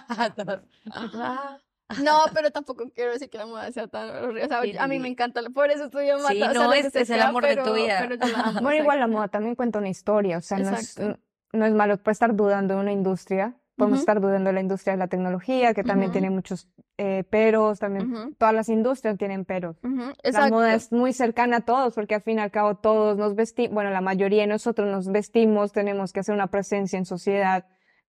No, 2.03 2.19
pero 2.33 2.51
tampoco 2.51 2.89
quiero 2.93 3.11
decir 3.11 3.29
que 3.29 3.37
la 3.37 3.45
moda 3.45 3.71
sea 3.71 3.87
tan 3.87 4.09
horrible. 4.09 4.45
O 4.45 4.47
sea, 4.47 4.61
Sí, 4.61 4.77
a 4.77 4.87
mí 4.87 4.95
sí. 4.95 5.01
me 5.01 5.07
encanta, 5.07 5.41
por 5.53 5.71
eso 5.71 5.85
estudio 5.85 6.17
mata. 6.17 6.33
Sí, 6.33 6.41
o 6.41 6.51
sea, 6.51 6.53
no, 6.53 6.73
este 6.73 7.01
es 7.01 7.09
el 7.09 7.21
amor 7.21 7.45
de 7.45 7.57
tu 7.57 7.73
vida. 7.73 8.05
pero 8.07 8.17
Bueno, 8.61 8.81
igual 8.81 8.99
la 8.99 9.07
moda 9.07 9.27
también 9.27 9.55
cuenta 9.55 9.79
una 9.79 9.89
historia, 9.89 10.37
o 10.37 10.41
sea, 10.41 10.59
no 10.59 10.71
es, 10.71 10.99
no 10.99 11.65
es 11.65 11.73
malo 11.73 11.97
pues, 11.97 12.15
estar 12.15 12.35
dudando 12.35 12.75
de 12.75 12.81
una 12.81 12.91
industria. 12.91 13.55
Podemos 13.75 14.01
estar 14.01 14.19
dudando 14.19 14.49
de 14.49 14.53
la 14.53 14.59
industria 14.59 14.91
de 14.93 14.97
la 14.97 15.07
tecnología, 15.07 15.73
que 15.73 15.85
también 15.85 16.11
tiene 16.11 16.29
muchos 16.29 16.67
eh, 16.97 17.23
peros, 17.23 17.79
también 17.79 18.35
todas 18.37 18.53
las 18.53 18.67
industrias 18.67 19.17
tienen 19.17 19.45
peros. 19.45 19.77
La 20.21 20.49
moda 20.49 20.73
es 20.73 20.91
muy 20.91 21.13
cercana 21.13 21.57
a 21.57 21.61
todos, 21.61 21.95
porque 21.95 22.15
al 22.15 22.21
fin 22.21 22.39
y 22.39 22.41
al 22.41 22.51
cabo 22.51 22.75
todos 22.75 23.17
nos 23.17 23.35
vestimos, 23.35 23.73
bueno, 23.73 23.89
la 23.89 24.01
mayoría 24.01 24.41
de 24.41 24.47
nosotros 24.47 24.91
nos 24.91 25.07
vestimos, 25.07 25.71
tenemos 25.71 26.11
que 26.11 26.19
hacer 26.19 26.35
una 26.35 26.47
presencia 26.47 26.99
en 26.99 27.05
sociedad. 27.05 27.67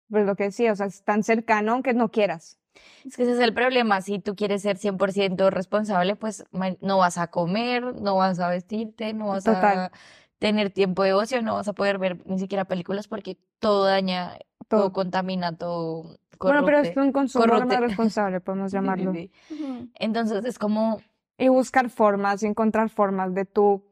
Pues 0.09 0.27
lo 0.27 0.35
que 0.35 0.45
decía, 0.45 0.73
o 0.73 0.75
sea, 0.75 0.87
es 0.87 1.05
tan 1.05 1.23
cercano 1.23 1.71
aunque 1.71 1.95
no 1.95 2.11
quieras. 2.11 2.60
Es 3.05 3.17
que 3.17 3.23
ese 3.23 3.33
es 3.33 3.39
el 3.41 3.55
problema. 3.55 4.01
Si 4.01 4.19
tú 4.19 4.35
quieres 4.37 4.63
ser 4.63 4.77
100% 4.79 5.51
responsable, 5.51 6.17
pues 6.17 6.45
no 6.81 6.99
vas 6.99 7.19
a 7.19 7.29
comer, 7.29 8.01
no 8.01 8.17
vas 8.17 8.39
a 8.41 8.49
vestirte, 8.51 9.13
no 9.15 9.29
vas 9.29 9.45
Total. 9.45 9.79
a 9.79 9.93
tener 10.39 10.71
tiempo 10.71 11.03
de 11.03 11.13
ocio, 11.13 11.43
no 11.43 11.55
vas 11.55 11.69
a 11.69 11.73
poder 11.73 11.99
ver 11.99 12.19
ni 12.27 12.39
siquiera 12.39 12.65
películas 12.65 13.09
porque 13.09 13.39
todo 13.59 13.85
daña, 13.85 14.39
todo 14.69 14.81
Todo. 14.83 14.93
contamina, 14.93 15.57
todo 15.57 16.19
Bueno, 16.41 16.65
pero 16.65 16.79
es 16.79 16.89
corrupte. 16.89 17.01
un 17.01 17.13
consumo 17.13 17.45
corrupte. 17.45 17.67
más 17.67 17.81
responsable, 17.81 18.41
podemos 18.41 18.73
llamarlo. 18.73 19.13
Sí, 19.13 19.31
sí. 19.49 19.91
Entonces 19.97 20.45
es 20.45 20.59
como, 20.59 21.01
Y 21.39 21.49
buscar 21.49 21.89
formas, 21.91 22.43
y 22.43 22.47
encontrar 22.47 22.89
formas 22.91 23.35
de 23.35 23.45
tú 23.47 23.85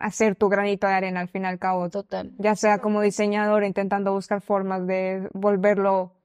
hacer 0.00 0.36
tu 0.36 0.48
granito 0.48 0.86
de 0.86 0.94
arena 0.94 1.20
al 1.20 1.28
fin 1.28 1.42
y 1.42 1.46
al 1.46 1.58
cabo. 1.58 1.88
total. 1.90 2.32
Ya 2.38 2.56
sea 2.56 2.78
como 2.78 3.00
diseñador, 3.02 3.62
intentando 3.64 4.12
buscar 4.12 4.40
formas 4.40 4.86
de 4.86 5.28
volverlo, 5.34 6.15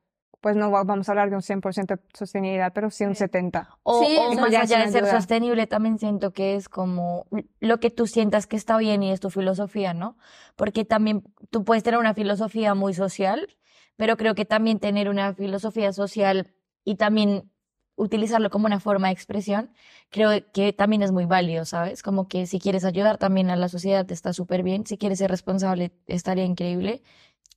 pues 0.42 0.56
no 0.56 0.70
va- 0.72 0.84
vamos 0.84 1.08
a 1.08 1.12
hablar 1.14 1.30
de 1.30 1.36
un 1.38 1.42
100% 1.42 1.96
de 1.96 2.02
sostenibilidad, 2.14 2.74
pero 2.74 2.90
sí 2.90 3.06
un 3.06 3.16
70%. 3.16 3.78
O, 3.84 4.06
Sí, 4.06 4.16
o 4.20 4.34
más 4.36 4.54
allá 4.54 4.80
de 4.80 4.92
ser 4.92 5.04
ayuda. 5.04 5.12
sostenible, 5.20 5.68
también 5.68 5.98
siento 5.98 6.34
que 6.34 6.56
es 6.56 6.68
como 6.70 7.26
lo 7.60 7.80
que 7.80 7.90
tú 7.90 8.06
sientas 8.08 8.46
que 8.48 8.56
está 8.56 8.78
bien 8.78 9.02
y 9.04 9.12
es 9.12 9.20
tu 9.20 9.30
filosofía, 9.30 9.94
¿no? 9.94 10.18
Porque 10.56 10.84
también 10.86 11.24
tú 11.50 11.64
puedes 11.64 11.84
tener 11.84 12.00
una 12.00 12.14
filosofía 12.14 12.76
muy 12.76 12.94
social, 12.94 13.48
pero 13.96 14.18
creo 14.18 14.36
que 14.36 14.46
también 14.46 14.80
tener 14.80 15.10
una 15.10 15.34
filosofía 15.34 15.94
social 15.94 16.54
y 16.84 16.96
también 16.96 17.50
utilizarlo 17.96 18.50
como 18.50 18.66
una 18.66 18.80
forma 18.80 19.08
de 19.08 19.14
expresión, 19.14 19.72
creo 20.10 20.32
que 20.54 20.74
también 20.74 21.04
es 21.04 21.12
muy 21.12 21.26
válido, 21.26 21.66
¿sabes? 21.66 22.02
Como 22.02 22.28
que 22.28 22.48
si 22.48 22.60
quieres 22.60 22.84
ayudar 22.86 23.18
también 23.18 23.50
a 23.52 23.56
la 23.56 23.68
sociedad 23.68 24.10
está 24.12 24.34
súper 24.34 24.64
bien, 24.64 24.88
si 24.88 24.98
quieres 24.98 25.20
ser 25.20 25.30
responsable 25.30 25.92
estaría 26.08 26.46
increíble, 26.46 27.04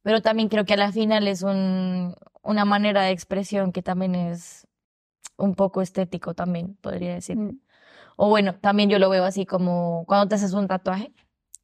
pero 0.05 0.23
también 0.23 0.49
creo 0.49 0.65
que 0.65 0.75
a 0.75 0.77
la 0.77 0.93
final 0.93 1.27
es 1.27 1.43
un, 1.43 2.15
una 2.43 2.65
manera 2.65 3.03
de 3.03 3.11
expresión 3.11 3.73
que 3.73 3.83
también 3.83 4.15
es 4.15 4.69
un 5.37 5.55
poco 5.55 5.83
estético 5.83 6.35
también, 6.35 6.77
podría 6.81 7.15
decir. 7.15 7.37
Mm. 7.37 7.59
O 8.17 8.29
bueno, 8.29 8.55
también 8.61 8.91
yo 8.91 9.01
lo 9.01 9.11
veo 9.11 9.25
así 9.25 9.47
como 9.47 10.05
cuando 10.07 10.29
te 10.29 10.37
haces 10.37 10.53
un 10.53 10.69
tatuaje, 10.69 11.13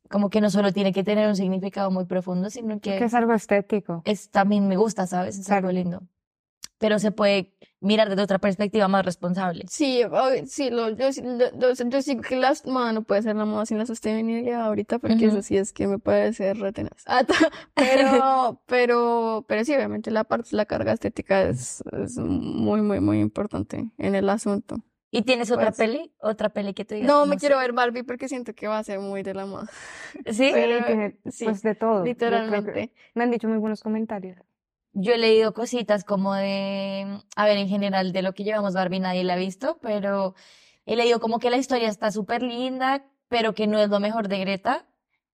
como 0.09 0.31
que 0.31 0.41
no 0.41 0.51
solo 0.51 0.73
tiene 0.73 0.93
que 0.93 1.05
tener 1.05 1.29
un 1.29 1.37
significado 1.37 1.91
muy 1.93 2.07
profundo, 2.07 2.51
sino 2.51 2.81
que 2.81 2.97
Que 2.97 3.05
es 3.05 3.15
algo 3.15 3.35
estético. 3.35 4.03
es 4.05 4.31
también 4.31 4.67
me 4.67 4.77
gusta, 4.77 5.07
¿sabes? 5.07 5.39
Es 5.39 5.49
algo 5.51 5.69
Claro. 5.69 5.73
lindo. 5.73 6.03
Pero 6.79 6.99
se 6.99 7.13
puede 7.13 7.55
mirar 7.81 8.09
desde 8.11 8.23
otra 8.23 8.39
perspectiva 8.39 8.89
más 8.89 9.05
responsable. 9.05 9.65
Sí, 9.69 10.03
sí, 10.47 10.71
lo, 10.71 10.91
yo, 10.91 11.13
sí- 11.13 11.23
lo- 11.23 11.51
lo- 11.59 11.73
yo 11.75 12.03
sí 12.03 12.17
que 12.19 12.37
la 12.37 12.53
moda 12.67 12.93
no 12.93 13.03
puede 13.03 13.23
ser 13.23 13.37
la 13.37 13.45
moda 13.47 13.65
sin 13.67 13.79
la 13.79 13.87
sostenibilidad 13.87 14.63
ahorita, 14.63 14.99
porque 14.99 15.27
eso 15.27 15.43
sí 15.43 15.57
es 15.57 15.73
que 15.73 15.87
me 15.87 15.99
parece 15.99 16.53
retenas. 16.55 17.03
Ah, 17.07 17.23
pero, 17.75 18.63
pero, 18.67 19.45
pero 19.49 19.65
sí, 19.65 19.75
obviamente 19.75 20.11
la 20.11 20.25
parte, 20.25 20.51
la 20.57 20.67
carga 20.67 20.93
estética 20.93 21.43
es, 21.43 21.83
es 21.93 22.19
muy, 22.19 22.83
muy, 22.83 23.01
muy 23.01 23.21
importante 23.21 23.91
en 23.99 24.15
el 24.15 24.29
asunto. 24.29 24.77
¿Y 25.13 25.23
tienes 25.23 25.51
otra 25.51 25.73
Pues- 25.73 25.79
peli? 25.79 26.13
¿Otra 26.21 26.51
peli 26.51 26.73
que 26.73 26.85
tú 26.85 26.95
digas? 26.95 27.09
No 27.09 27.27
me 27.27 27.35
sé? 27.35 27.41
quiero 27.41 27.59
ver 27.59 27.73
Barbie 27.73 28.05
porque 28.05 28.29
siento 28.29 28.55
que 28.55 28.69
va 28.69 28.79
a 28.79 28.85
ser 28.85 29.01
muy 29.01 29.25
de 29.25 29.35
la 29.35 29.45
moda. 29.45 29.67
¿Sí? 30.31 30.51
Pero- 30.53 30.87
Tiene, 30.87 31.19
sí, 31.31 31.47
pues 31.47 31.63
de 31.63 31.75
todo. 31.75 32.05
Literalmente. 32.05 32.93
me 33.15 33.25
han 33.25 33.31
dicho 33.33 33.49
muy 33.49 33.59
buenos 33.59 33.83
comentarios. 33.83 34.37
Yo 34.93 35.13
he 35.13 35.19
leído 35.19 35.55
cositas 35.55 36.05
como 36.05 36.35
de, 36.35 37.21
a 37.37 37.45
ver, 37.45 37.59
en 37.59 37.69
general, 37.69 38.13
de 38.13 38.23
lo 38.23 38.33
que 38.35 38.45
llevamos 38.45 38.75
Barbie 38.75 39.01
nadie 39.01 39.23
la 39.25 39.35
ha 39.35 39.37
visto, 39.37 39.79
pero 39.81 40.35
he 40.85 40.97
leído 40.97 41.21
como 41.21 41.39
que 41.39 41.51
la 41.51 41.57
historia 41.59 41.89
está 41.89 42.11
súper 42.11 42.43
linda, 42.43 43.05
pero 43.29 43.55
que 43.55 43.67
no 43.69 43.79
es 43.79 43.89
lo 43.89 44.01
mejor 44.01 44.29
de 44.29 44.39
Greta 44.41 44.87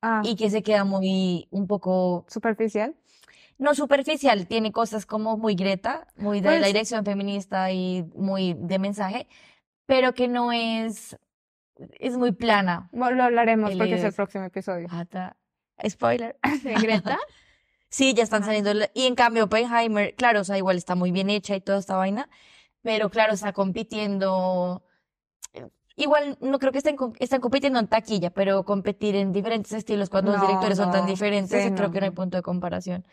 Ah, 0.03 0.21
y 0.23 0.37
que 0.37 0.51
se 0.51 0.63
queda 0.63 0.85
muy, 0.85 1.49
un 1.51 1.67
poco, 1.67 2.27
superficial. 2.29 2.95
no 3.59 3.75
superficial, 3.75 4.47
tiene 4.47 4.71
cosas 4.73 5.07
como 5.07 5.39
muy 5.39 5.55
Greta, 5.55 6.07
muy 6.17 6.41
de 6.43 6.51
la 6.51 6.57
Pues- 6.59 6.67
dirección 6.67 7.05
feminista 7.07 7.73
y 7.73 8.05
muy 8.15 8.53
de 8.59 8.79
mensaje, 8.79 9.27
pero 9.87 10.13
que 10.13 10.29
no 10.29 10.53
es, 10.53 11.17
es 11.99 12.19
muy 12.19 12.33
plana. 12.33 12.91
Lo 12.93 13.07
hablaremos 13.07 13.75
porque 13.75 13.95
es 13.95 14.05
el 14.05 14.13
próximo 14.13 14.45
episodio. 14.45 14.87
Ata- 14.91 15.37
Spoiler. 15.89 16.37
¿De 16.63 16.75
Greta? 16.75 17.19
Sí, 17.89 18.14
ya 18.14 18.22
están 18.24 18.45
saliendo. 18.45 18.72
Y 18.95 19.07
en 19.07 19.14
cambio, 19.14 19.45
Oppenheimer, 19.45 20.14
claro, 20.14 20.41
o 20.41 20.45
sea, 20.45 20.59
igual 20.59 20.76
está 20.76 20.95
muy 20.95 21.12
bien 21.12 21.30
hecha 21.30 21.55
y 21.57 21.61
toda 21.61 21.78
esta 21.78 21.97
vaina, 21.97 22.28
pero 22.82 23.11
claro, 23.11 23.32
está 23.34 23.53
compitiendo. 23.53 24.82
Igual 25.99 26.37
no 26.43 26.59
creo 26.59 26.72
que 26.72 26.78
estén, 26.78 26.97
están 27.20 27.41
compitiendo 27.41 27.78
en 27.78 27.87
taquilla, 27.89 28.30
pero 28.30 28.64
competir 28.64 29.16
en 29.16 29.32
diferentes 29.32 29.72
estilos 29.72 30.11
cuando 30.11 30.32
los 30.32 30.41
No, 30.41 30.47
directores 30.47 30.76
son 30.76 30.91
tan 30.91 31.03
no, 31.03 31.07
diferentes, 31.11 31.62
sí, 31.62 31.70
creo 31.70 31.87
no, 31.89 31.93
que 31.93 32.01
no 32.01 32.05
hay 32.05 32.11
no. 32.11 32.14
punto 32.14 32.37
de 32.37 32.43
comparación. 32.43 33.07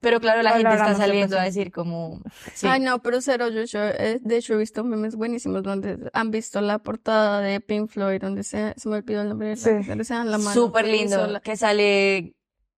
Pero 0.00 0.18
claro, 0.18 0.42
la 0.42 0.52
gente 0.56 0.72
está 0.72 0.94
saliendo 0.96 1.38
a 1.38 1.42
decir 1.42 1.70
como, 1.70 2.20
sí. 2.54 2.66
Ay, 2.66 2.80
no, 2.80 3.00
pero 3.02 3.20
cero, 3.20 3.50
yo, 3.50 3.64
yo, 3.64 3.80
eh, 3.84 4.18
de 4.20 4.36
hecho 4.38 4.54
he 4.54 4.56
visto 4.56 4.82
memes 4.82 5.14
buenísimos 5.14 5.62
donde 5.62 6.10
han 6.12 6.30
visto 6.30 6.60
la 6.60 6.78
portada 6.80 7.40
de 7.40 7.60
Pink 7.60 7.88
Floyd, 7.90 8.20
donde 8.20 8.42
se, 8.44 8.74
se 8.76 8.88
me 8.88 8.96
olvidó 8.96 9.22
el 9.22 9.28
nombre 9.28 9.48
de 9.48 9.56
la, 9.56 9.82
Sí. 9.82 10.04
se 10.04 10.14
la 10.14 10.24
mano. 10.38 10.52
Súper 10.54 10.88
lindo, 10.88 11.40
que 11.42 11.56
sale 11.56 12.34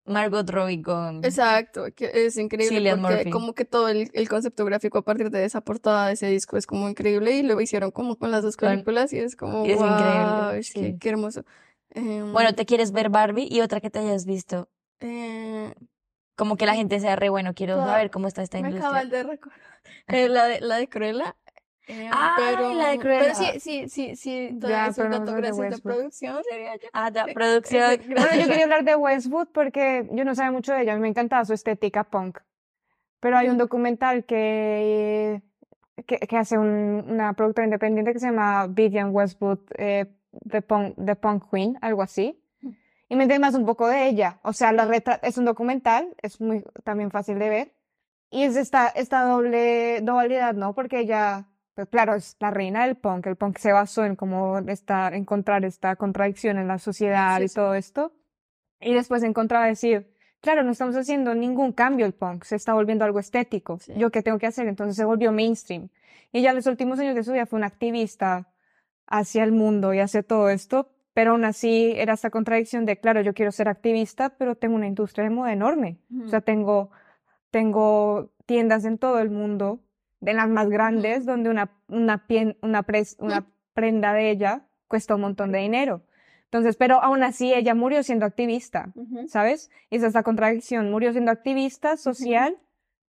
Margot 0.04 0.48
Robbie 0.50 0.82
con... 0.82 1.24
Exacto, 1.24 1.84
que 1.94 2.10
es 2.12 2.36
increíble 2.36 2.76
Cillian 2.78 3.00
porque 3.00 3.16
Murphy. 3.16 3.30
como 3.30 3.54
que 3.54 3.64
todo 3.64 3.88
el, 3.88 4.10
el 4.12 4.28
concepto 4.28 4.64
gráfico 4.64 4.98
a 4.98 5.02
partir 5.02 5.30
de 5.30 5.44
esa 5.44 5.60
portada 5.60 6.08
de 6.08 6.14
ese 6.14 6.26
disco 6.26 6.56
es 6.56 6.66
como 6.66 6.88
increíble 6.88 7.32
y 7.36 7.42
lo 7.42 7.60
hicieron 7.60 7.90
como 7.92 8.16
con 8.16 8.30
las 8.32 8.42
dos 8.42 8.56
películas 8.56 9.12
y 9.12 9.18
es 9.18 9.36
como, 9.36 9.64
es 9.64 9.76
wow, 9.76 10.62
sí. 10.62 10.96
qué 11.00 11.08
hermoso. 11.10 11.44
Em, 11.90 12.32
Bueno, 12.32 12.54
¿te 12.54 12.64
quieres 12.66 12.90
ver 12.92 13.10
Barbie? 13.10 13.46
Y 13.50 13.60
otra 13.60 13.80
que 13.80 13.90
te 13.90 14.00
hayas 14.00 14.26
visto. 14.26 14.68
eh, 15.00 15.72
Como 16.36 16.56
que 16.56 16.66
la 16.66 16.74
gente 16.74 16.98
sea 16.98 17.14
re 17.16 17.28
bueno, 17.28 17.54
quiero 17.54 17.76
saber 17.76 18.10
cómo 18.10 18.26
está 18.26 18.42
esta 18.42 18.58
me 18.60 18.68
industria. 18.70 18.88
acaban 18.88 19.10
de 19.10 19.22
recordar. 19.22 19.60
Eh, 20.08 20.28
la 20.28 20.46
de, 20.46 20.60
la 20.60 20.76
de 20.76 20.88
Cruella. 20.88 21.36
Eh, 21.88 22.08
Ay, 22.12 22.54
pero, 22.56 22.74
la 22.74 22.88
de 22.90 22.98
pero 22.98 23.18
Cruella. 23.18 23.34
sí, 23.34 23.60
sí, 23.60 23.88
sí, 23.88 24.16
sí, 24.16 24.58
todo 24.60 24.70
Ya, 24.70 24.86
eso 24.86 24.96
pero 25.02 25.08
no 25.10 25.18
dato 25.20 25.32
gracias 25.36 25.58
Westworld. 25.58 25.82
producción 25.98 26.44
sería. 26.48 26.72
Ah, 26.92 27.10
da, 27.10 27.24
producción. 27.34 28.00
Bueno, 28.06 28.26
yo 28.40 28.46
quería 28.46 28.64
hablar 28.64 28.84
de 28.84 28.96
Westwood 28.96 29.48
porque 29.52 30.08
yo 30.12 30.24
no 30.24 30.34
sabía 30.34 30.52
mucho 30.52 30.72
de 30.72 30.82
ella, 30.82 30.92
a 30.92 30.96
mí 30.96 31.02
me 31.02 31.08
encantaba 31.08 31.44
su 31.44 31.52
estética 31.54 32.04
punk. 32.04 32.38
Pero 33.20 33.36
hay 33.38 33.48
un 33.48 33.58
documental 33.58 34.24
que, 34.24 35.42
que, 36.06 36.18
que 36.18 36.36
hace 36.36 36.58
un- 36.58 37.04
una 37.08 37.32
productora 37.34 37.66
independiente 37.66 38.12
que 38.12 38.18
se 38.18 38.26
llama 38.26 38.66
Vivian 38.68 39.10
Westwood, 39.14 39.60
eh, 39.78 40.06
The 40.50 40.62
Punk, 40.62 40.96
The 41.04 41.14
Punk 41.16 41.44
Queen, 41.50 41.78
algo 41.82 42.02
así. 42.02 42.38
Y 43.08 43.14
me 43.16 43.38
más 43.38 43.54
un 43.54 43.66
poco 43.66 43.86
de 43.88 44.06
ella. 44.08 44.40
O 44.42 44.52
sea, 44.54 44.72
la 44.72 44.86
retra- 44.86 45.20
es 45.22 45.36
un 45.36 45.44
documental, 45.44 46.14
es 46.22 46.40
muy 46.40 46.64
también 46.82 47.10
fácil 47.10 47.38
de 47.38 47.48
ver. 47.50 47.72
Y 48.30 48.44
es 48.44 48.56
esta, 48.56 48.88
esta 48.88 49.22
doble 49.24 50.00
dualidad, 50.00 50.54
¿no? 50.54 50.74
Porque 50.74 51.00
ella, 51.00 51.46
pues 51.74 51.88
claro, 51.88 52.14
es 52.14 52.36
la 52.40 52.50
reina 52.50 52.86
del 52.86 52.96
punk. 52.96 53.26
El 53.26 53.36
punk 53.36 53.58
se 53.58 53.72
basó 53.72 54.04
en 54.04 54.16
cómo 54.16 54.58
esta, 54.68 55.08
encontrar 55.08 55.64
esta 55.64 55.96
contradicción 55.96 56.58
en 56.58 56.68
la 56.68 56.78
sociedad 56.78 57.38
Sí, 57.38 57.44
y 57.44 57.48
sí. 57.48 57.54
todo 57.54 57.74
esto. 57.74 58.12
Y 58.80 58.94
después 58.94 59.22
encontraba 59.22 59.66
decir, 59.66 60.12
claro, 60.40 60.62
no 60.64 60.72
estamos 60.72 60.96
haciendo 60.96 61.34
ningún 61.34 61.72
cambio 61.72 62.04
el 62.04 62.12
punk, 62.14 62.44
se 62.44 62.56
está 62.56 62.74
volviendo 62.74 63.04
algo 63.04 63.18
estético. 63.20 63.78
Sí. 63.78 63.92
¿Yo 63.96 64.10
qué 64.10 64.22
tengo 64.22 64.38
que 64.38 64.46
hacer? 64.46 64.68
Entonces 64.68 64.96
se 64.96 65.04
volvió 65.04 65.32
mainstream. 65.32 65.88
Y 66.32 66.38
ella 66.40 66.50
en 66.50 66.56
los 66.56 66.66
últimos 66.66 66.98
años 66.98 67.14
de 67.14 67.22
su 67.24 67.32
vida 67.32 67.46
fue 67.46 67.58
una 67.58 67.66
activista 67.68 68.48
hacia 69.06 69.44
el 69.44 69.52
mundo 69.52 69.92
y 69.94 70.00
hacia 70.00 70.22
todo 70.22 70.48
esto, 70.48 70.90
pero 71.14 71.32
aún 71.32 71.44
así 71.44 71.92
era 71.96 72.14
esta 72.14 72.30
contradicción 72.30 72.86
de, 72.86 72.98
claro, 72.98 73.20
yo 73.20 73.34
quiero 73.34 73.52
ser 73.52 73.68
activista, 73.68 74.30
pero 74.30 74.54
tengo 74.56 74.74
una 74.74 74.86
industria 74.86 75.24
de 75.24 75.30
moda 75.30 75.52
enorme. 75.52 75.98
O 76.24 76.28
sea, 76.28 76.40
tengo, 76.40 76.90
tengo 77.50 78.32
tiendas 78.46 78.84
en 78.86 78.96
todo 78.98 79.18
el 79.20 79.30
mundo, 79.30 79.80
de 80.22 80.32
las 80.34 80.48
más 80.48 80.70
grandes, 80.70 81.26
donde 81.26 81.50
una, 81.50 81.70
una, 81.88 82.26
pien- 82.28 82.56
una, 82.62 82.82
pres- 82.84 83.16
una 83.18 83.44
prenda 83.74 84.12
de 84.14 84.30
ella 84.30 84.62
cuesta 84.88 85.16
un 85.16 85.20
montón 85.22 85.50
de 85.52 85.58
dinero. 85.58 86.02
Entonces, 86.44 86.76
pero 86.76 87.02
aún 87.02 87.22
así 87.24 87.52
ella 87.52 87.74
murió 87.74 88.02
siendo 88.02 88.24
activista, 88.24 88.92
Ujú. 88.94 89.26
¿sabes? 89.26 89.70
Y 89.90 89.96
esa 89.96 90.06
es 90.06 90.14
la 90.14 90.22
contradicción. 90.22 90.90
Murió 90.90 91.10
siendo 91.12 91.32
activista 91.32 91.96
social, 91.96 92.56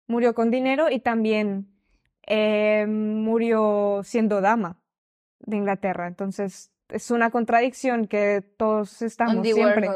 murió 0.08 0.36
con 0.36 0.52
dinero 0.52 0.90
y 0.92 1.00
también 1.00 1.68
eh, 2.28 2.86
murió 2.88 4.02
siendo 4.04 4.40
dama 4.42 4.78
de 5.40 5.58
Inglaterra. 5.58 6.08
Entonces, 6.08 6.72
es 6.90 7.10
una 7.12 7.32
contradicción 7.32 8.08
que 8.08 8.44
todos 8.58 9.02
estamos 9.02 9.48
siempre. 9.48 9.90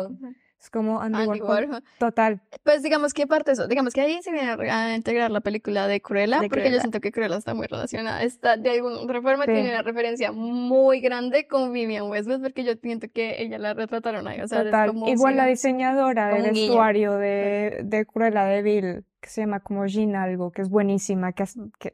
Es 0.63 0.69
como 0.69 1.01
Andy, 1.01 1.23
Andy 1.23 1.41
Warhol. 1.41 1.65
Warhol. 1.69 1.83
Total. 1.99 2.41
Pues 2.63 2.83
digamos 2.83 3.13
que 3.13 3.27
parte 3.27 3.51
de 3.51 3.55
eso, 3.55 3.67
digamos 3.67 3.93
que 3.93 3.99
ahí 3.99 4.21
se 4.21 4.31
viene 4.31 4.49
a 4.71 4.95
integrar 4.95 5.29
la 5.29 5.41
película 5.41 5.87
de 5.87 5.99
Cruella, 6.01 6.39
De 6.39 6.47
porque 6.47 6.71
yo 6.71 6.79
siento 6.79 7.01
que 7.01 7.11
Cruella 7.11 7.35
está 7.35 7.53
muy 7.53 7.67
relacionada, 7.67 8.23
está 8.23 8.55
de 8.55 8.69
alguna 8.69 9.21
forma 9.21 9.43
Sí. 9.43 9.51
tiene 9.51 9.71
una 9.71 9.81
referencia 9.81 10.31
muy 10.31 11.01
grande 11.01 11.47
con 11.47 11.73
Vivian 11.73 12.09
Westwood, 12.09 12.41
porque 12.41 12.63
yo 12.63 12.75
siento 12.81 13.07
que 13.13 13.41
ella 13.41 13.59
la 13.59 13.73
retrataron 13.73 14.25
ahí, 14.25 14.39
o 14.39 14.47
sea, 14.47 14.59
es 14.59 14.65
Total. 14.65 14.87
como 14.87 15.09
Igual 15.09 15.35
la 15.35 15.47
diseñadora 15.47 16.27
del 16.29 16.43
vestuario 16.53 17.17
de, 17.17 17.81
de 17.83 18.05
Cruella 18.05 18.45
de 18.45 18.61
Vil, 18.61 19.05
que 19.19 19.29
se 19.29 19.41
llama 19.41 19.59
como 19.59 19.85
Jean 19.85 20.15
algo, 20.15 20.51
que 20.51 20.61
es 20.61 20.69
buenísima, 20.69 21.33
que 21.33 21.43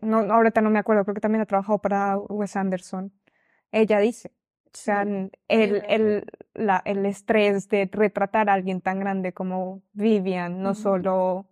no, 0.02 0.20
ahorita 0.32 0.62
no 0.62 0.70
me 0.70 0.78
acuerdo, 0.78 1.06
creo 1.06 1.16
que 1.16 1.22
también 1.22 1.42
ha 1.42 1.48
trabajado 1.48 1.80
para 1.80 2.18
Wes 2.20 2.56
Anderson. 2.56 3.12
Ella 3.72 3.98
dice, 4.00 4.32
o 4.74 4.78
sea, 4.78 5.02
el, 5.02 5.32
el, 5.48 6.26
la, 6.54 6.82
el 6.86 7.06
estrés 7.06 7.68
de 7.70 7.90
retratar 7.92 8.50
a 8.50 8.54
alguien 8.54 8.82
tan 8.82 9.00
grande 9.00 9.34
como 9.34 9.82
Vivian, 9.94 10.62
no 10.62 10.76
solo, 10.76 11.16
o 11.38 11.48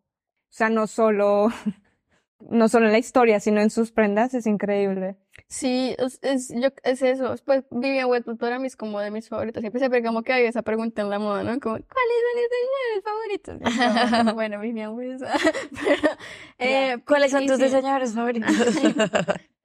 sea, 0.50 0.70
no 0.70 0.86
solo, 0.88 1.48
no 2.50 2.70
solo 2.70 2.86
en 2.86 2.92
la 2.92 3.00
historia, 3.00 3.40
sino 3.40 3.62
en 3.62 3.70
sus 3.70 3.92
prendas, 3.92 4.34
es 4.34 4.46
increíble. 4.46 5.18
Sí, 5.48 5.96
es, 5.98 6.20
es, 6.22 6.50
yo, 6.54 6.70
es 6.84 7.02
eso. 7.02 7.36
Pues 7.46 7.64
Vivian 7.72 8.10
Westwood 8.10 8.38
para 8.38 8.60
mí 8.60 8.68
es 8.68 8.76
como 8.76 9.00
de 9.00 9.12
mis 9.12 9.30
favoritos. 9.30 9.62
Siempre 9.62 9.80
se 9.80 10.04
como 10.04 10.24
que 10.24 10.34
hay 10.34 10.46
esa 10.46 10.62
pregunta 10.62 11.02
en 11.02 11.10
la 11.10 11.20
moda, 11.20 11.44
¿no? 11.44 11.60
Como, 11.60 11.78
¿cuáles 11.78 12.18
son 12.24 12.36
mis 12.36 12.50
diseñadores 12.52 13.04
favoritos? 13.04 14.24
Y 14.24 14.26
yo, 14.28 14.34
bueno, 14.36 14.60
Vivian 14.60 14.94
Westwood. 14.94 15.30
Eh, 16.60 16.98
¿Cuáles 17.06 17.32
son 17.32 17.46
tus 17.46 17.60
diseñadores 17.60 18.14
favoritos? 18.14 18.52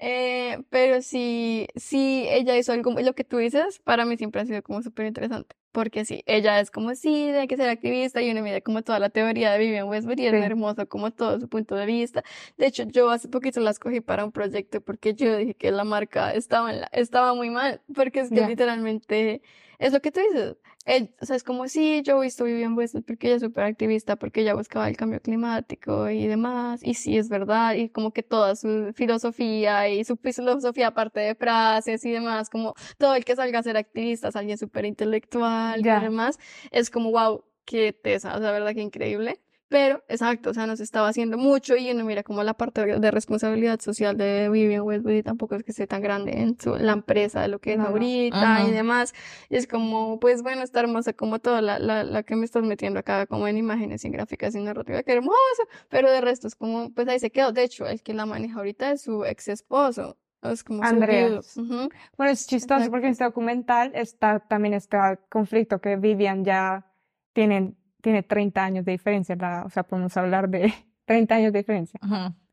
Eh, 0.05 0.59
pero 0.69 1.01
sí, 1.01 1.69
sí, 1.77 2.27
ella 2.29 2.57
hizo 2.57 2.73
algo, 2.73 2.91
lo 3.01 3.15
que 3.15 3.23
tú 3.23 3.37
dices, 3.37 3.79
para 3.79 4.05
mí 4.05 4.17
siempre 4.17 4.41
ha 4.41 4.45
sido 4.45 4.61
como 4.61 4.83
súper 4.83 5.07
interesante, 5.07 5.55
porque 5.71 6.05
sí, 6.05 6.25
ella 6.27 6.59
es 6.59 6.73
como, 6.73 6.93
sí, 6.97 7.27
hay 7.31 7.47
que 7.47 7.57
ser 7.57 7.69
activista, 7.69 8.21
y 8.21 8.29
uno 8.33 8.43
mira 8.43 8.61
como 8.63 8.83
toda 8.83 8.99
la 8.99 9.11
teoría 9.11 9.53
de 9.53 9.61
Vivian 9.61 9.89
Westwood, 9.89 10.19
y 10.19 10.27
es 10.27 10.33
Sí. 10.33 10.39
hermoso 10.39 10.89
como 10.89 11.13
todo 11.13 11.39
su 11.39 11.49
punto 11.49 11.77
de 11.77 11.87
vista. 11.87 12.25
De 12.57 12.67
hecho, 12.67 12.83
yo 12.83 13.11
hace 13.11 13.29
poquito 13.29 13.61
la 13.61 13.71
escogí 13.71 14.01
para 14.01 14.25
un 14.25 14.33
proyecto, 14.33 14.81
porque 14.81 15.15
yo 15.15 15.37
dije 15.37 15.55
que 15.55 15.71
la 15.71 15.85
marca 15.85 16.33
estaba, 16.33 16.73
en 16.73 16.81
la- 16.81 16.89
estaba 16.93 17.35
muy 17.35 17.51
mal, 17.51 17.81
porque 17.95 18.21
es 18.21 18.29
que 18.31 18.41
Ya. 18.41 18.49
literalmente, 18.49 19.41
es 19.79 19.93
lo 19.93 20.01
que 20.01 20.11
tú 20.11 20.19
dices, 20.19 20.57
él, 20.85 21.15
o 21.21 21.27
sea, 21.27 21.37
es 21.37 21.45
como, 21.45 21.69
sí, 21.69 22.03
yo 22.05 22.21
visto 22.21 22.45
Vivian 22.45 22.77
Westwood 22.77 23.05
porque 23.05 23.29
ella 23.29 23.37
es 23.37 23.43
súper 23.43 23.65
activista, 23.65 24.17
porque 24.17 24.41
ella 24.43 24.55
buscaba 24.55 24.89
el 24.89 24.97
cambio 24.97 25.21
climático 25.21 26.09
y 26.11 26.27
demás, 26.27 26.81
y 26.83 26.95
sí, 26.95 27.17
es 27.19 27.29
verdad, 27.29 27.75
y 27.75 27.89
como 27.89 28.13
que 28.13 28.23
toda 28.23 28.57
su 28.57 28.93
filosofía 28.95 29.89
y 29.89 30.05
su 30.05 30.17
filosofía 30.17 30.89
aparte 30.89 31.21
de 31.21 31.35
frases 31.35 32.05
y 32.05 32.11
demás, 32.11 32.51
como 32.51 32.75
todo 32.99 33.15
el 33.15 33.25
que 33.25 33.37
salga 33.37 33.61
a 33.61 33.63
ser 33.63 33.77
activista 33.77 34.29
es 34.29 34.37
alguien 34.37 34.59
súper 34.59 34.85
intelectual 34.85 35.81
y 35.81 35.83
demás, 35.85 36.39
es 36.71 36.91
como, 36.91 37.11
wow, 37.11 37.45
qué 37.65 37.93
tesa, 37.93 38.37
o 38.37 38.41
sea, 38.41 38.53
verdad 38.53 38.75
que 38.75 38.83
increíble. 38.83 39.41
Pero, 39.73 40.05
exacto, 40.09 40.51
o 40.51 40.55
sea, 40.55 40.67
nos 40.67 40.81
estaba 40.81 41.09
haciendo 41.09 41.39
mucho 41.39 41.77
y 41.77 41.91
uno 41.91 42.05
mira 42.05 42.23
como 42.23 42.43
la 42.45 42.53
parte 42.53 42.85
de 42.85 43.11
responsabilidad 43.11 43.81
social 43.81 44.19
de 44.19 44.51
Vivian 44.51 44.83
Westwood 44.83 45.13
y 45.15 45.23
tampoco 45.23 45.55
es 45.55 45.65
que 45.65 45.71
esté 45.71 45.87
tan 45.87 46.03
grande 46.03 46.33
en 46.43 46.61
su, 46.61 46.77
la 46.77 46.93
empresa 46.93 47.41
de 47.41 47.49
lo 47.49 47.59
que 47.59 47.73
es 47.73 47.81
ahorita 47.81 48.57
Ajá. 48.57 48.69
y 48.69 48.71
demás. 48.71 49.15
Y 49.49 49.57
es 49.57 49.67
como, 49.67 50.21
pues 50.21 50.43
bueno, 50.43 50.63
está 50.63 50.81
hermosa 50.81 51.15
como 51.15 51.39
toda 51.39 51.63
la, 51.63 51.79
la, 51.79 52.05
la 52.05 52.23
que 52.23 52.37
me 52.37 52.45
estás 52.45 52.63
metiendo 52.65 53.01
acá, 53.01 53.25
como 53.27 53.49
en 53.49 53.57
imágenes 53.57 54.05
en 54.05 54.13
gráficas 54.13 54.55
y 54.55 54.61
narrativa, 54.61 55.03
que 55.03 55.13
hermoso, 55.13 55.63
pero 55.89 56.11
de 56.11 56.21
resto 56.21 56.47
es 56.49 56.55
como, 56.55 56.93
pues 56.93 57.09
ahí 57.09 57.19
se 57.19 57.31
quedó. 57.31 57.51
De 57.53 57.63
hecho, 57.65 57.87
el 57.87 58.03
que 58.03 58.13
la 58.13 58.27
maneja 58.27 58.59
ahorita 58.59 58.91
es 58.93 59.01
su 59.01 59.25
ex 59.25 59.49
esposo. 59.49 60.19
Es 60.43 60.65
como 60.65 60.83
Andreas. 60.83 61.55
viudo. 61.57 61.83
Ujú. 61.85 61.89
Bueno, 62.19 62.33
es 62.33 62.47
chistoso 62.47 62.75
Exacto. 62.75 62.91
porque 62.91 63.07
en 63.07 63.13
este 63.13 63.25
documental 63.25 63.93
está 63.95 64.41
también 64.41 64.75
este 64.75 64.99
conflicto 65.31 65.81
que 65.81 65.97
Vivian 65.97 66.45
ya 66.45 66.85
tiene, 67.33 67.75
tiene 68.03 68.23
30 68.23 68.63
años 68.65 68.85
de 68.85 68.93
diferencia, 68.93 69.35
la- 69.37 69.65
o 69.65 69.71
sea, 69.71 69.85
podemos 69.85 70.15
hablar 70.19 70.51
de 70.51 70.73
30 71.07 71.37
años 71.37 71.53
de 71.55 71.61
diferencia, 71.61 71.99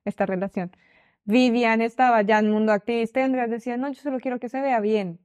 esta 0.05 0.25
relación. 0.25 0.71
Vivian 1.25 1.81
estaba 1.81 2.21
ya 2.21 2.39
en 2.39 2.45
el 2.47 2.51
mundo 2.53 2.71
activista 2.71 3.19
y 3.19 3.23
Andreas 3.23 3.49
decía, 3.49 3.77
no, 3.77 3.89
yo 3.91 4.01
solo 4.01 4.19
quiero 4.19 4.39
que 4.39 4.49
se 4.49 4.61
vea 4.61 4.79
bien. 4.79 5.19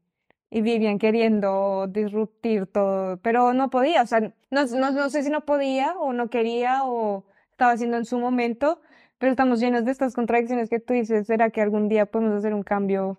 Y 0.51 0.61
Vivian 0.63 0.99
queriendo 0.99 1.87
disruptir 1.89 2.67
todo, 2.67 3.17
pero 3.19 3.55
no 3.55 3.71
podía, 3.71 4.03
o 4.03 4.07
sea, 4.07 4.21
no, 4.51 4.67
no, 4.67 4.91
no 4.93 5.09
sé 5.11 5.23
si 5.23 5.31
no 5.31 5.45
podía 5.45 5.95
o 5.99 6.13
no 6.13 6.29
quería 6.31 6.85
o 6.85 7.25
estaba 7.51 7.73
haciendo 7.73 7.97
en 7.97 8.05
su 8.05 8.19
momento, 8.19 8.81
pero 9.19 9.31
estamos 9.33 9.59
llenos 9.61 9.85
de 9.85 9.91
estas 9.93 10.15
contradicciones 10.15 10.69
que 10.71 10.79
tú 10.81 10.93
dices, 10.95 11.27
¿será 11.27 11.51
que 11.51 11.61
algún 11.63 11.89
día 11.89 12.07
podemos 12.07 12.35
hacer 12.37 12.55
un 12.55 12.63
cambio? 12.63 13.19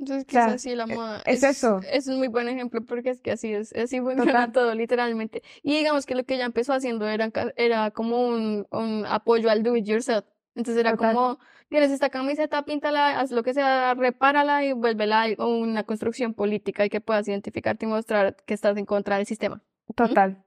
Entonces, 0.00 0.24
sea, 0.28 0.46
quizás 0.46 0.62
sí 0.62 0.74
la 0.74 0.86
moda 0.86 1.22
es 1.26 1.42
eso. 1.42 1.80
Es 1.92 2.06
un 2.08 2.16
muy 2.16 2.28
buen 2.28 2.48
ejemplo 2.48 2.82
porque 2.82 3.10
es 3.10 3.20
que 3.20 3.32
así 3.32 3.52
es, 3.52 3.74
así 3.74 4.00
funciona 4.00 4.50
todo 4.50 4.74
literalmente. 4.74 5.42
Y 5.62 5.76
digamos 5.76 6.06
que 6.06 6.14
lo 6.14 6.24
que 6.24 6.36
ella 6.36 6.46
empezó 6.46 6.72
haciendo 6.72 7.06
era, 7.06 7.30
era 7.56 7.90
como 7.90 8.26
un, 8.26 8.66
un 8.70 9.04
apoyo 9.06 9.50
al 9.50 9.62
do 9.62 9.76
it 9.76 9.84
yourself. 9.84 10.24
Entonces 10.54 10.80
era 10.80 10.92
Total. 10.92 11.14
como, 11.14 11.38
tienes 11.68 11.90
esta 11.90 12.08
camiseta, 12.08 12.64
píntala, 12.64 13.20
haz 13.20 13.30
lo 13.30 13.42
que 13.42 13.52
sea, 13.52 13.94
repárala 13.94 14.64
y 14.64 14.72
vuélvela 14.72 15.26
a 15.38 15.46
una 15.46 15.84
construcción 15.84 16.32
política 16.32 16.86
y 16.86 16.88
que 16.88 17.02
puedas 17.02 17.28
identificarte 17.28 17.84
y 17.84 17.88
mostrar 17.88 18.36
que 18.46 18.54
estás 18.54 18.78
en 18.78 18.86
contra 18.86 19.18
del 19.18 19.26
sistema. 19.26 19.62
Total. 19.94 20.42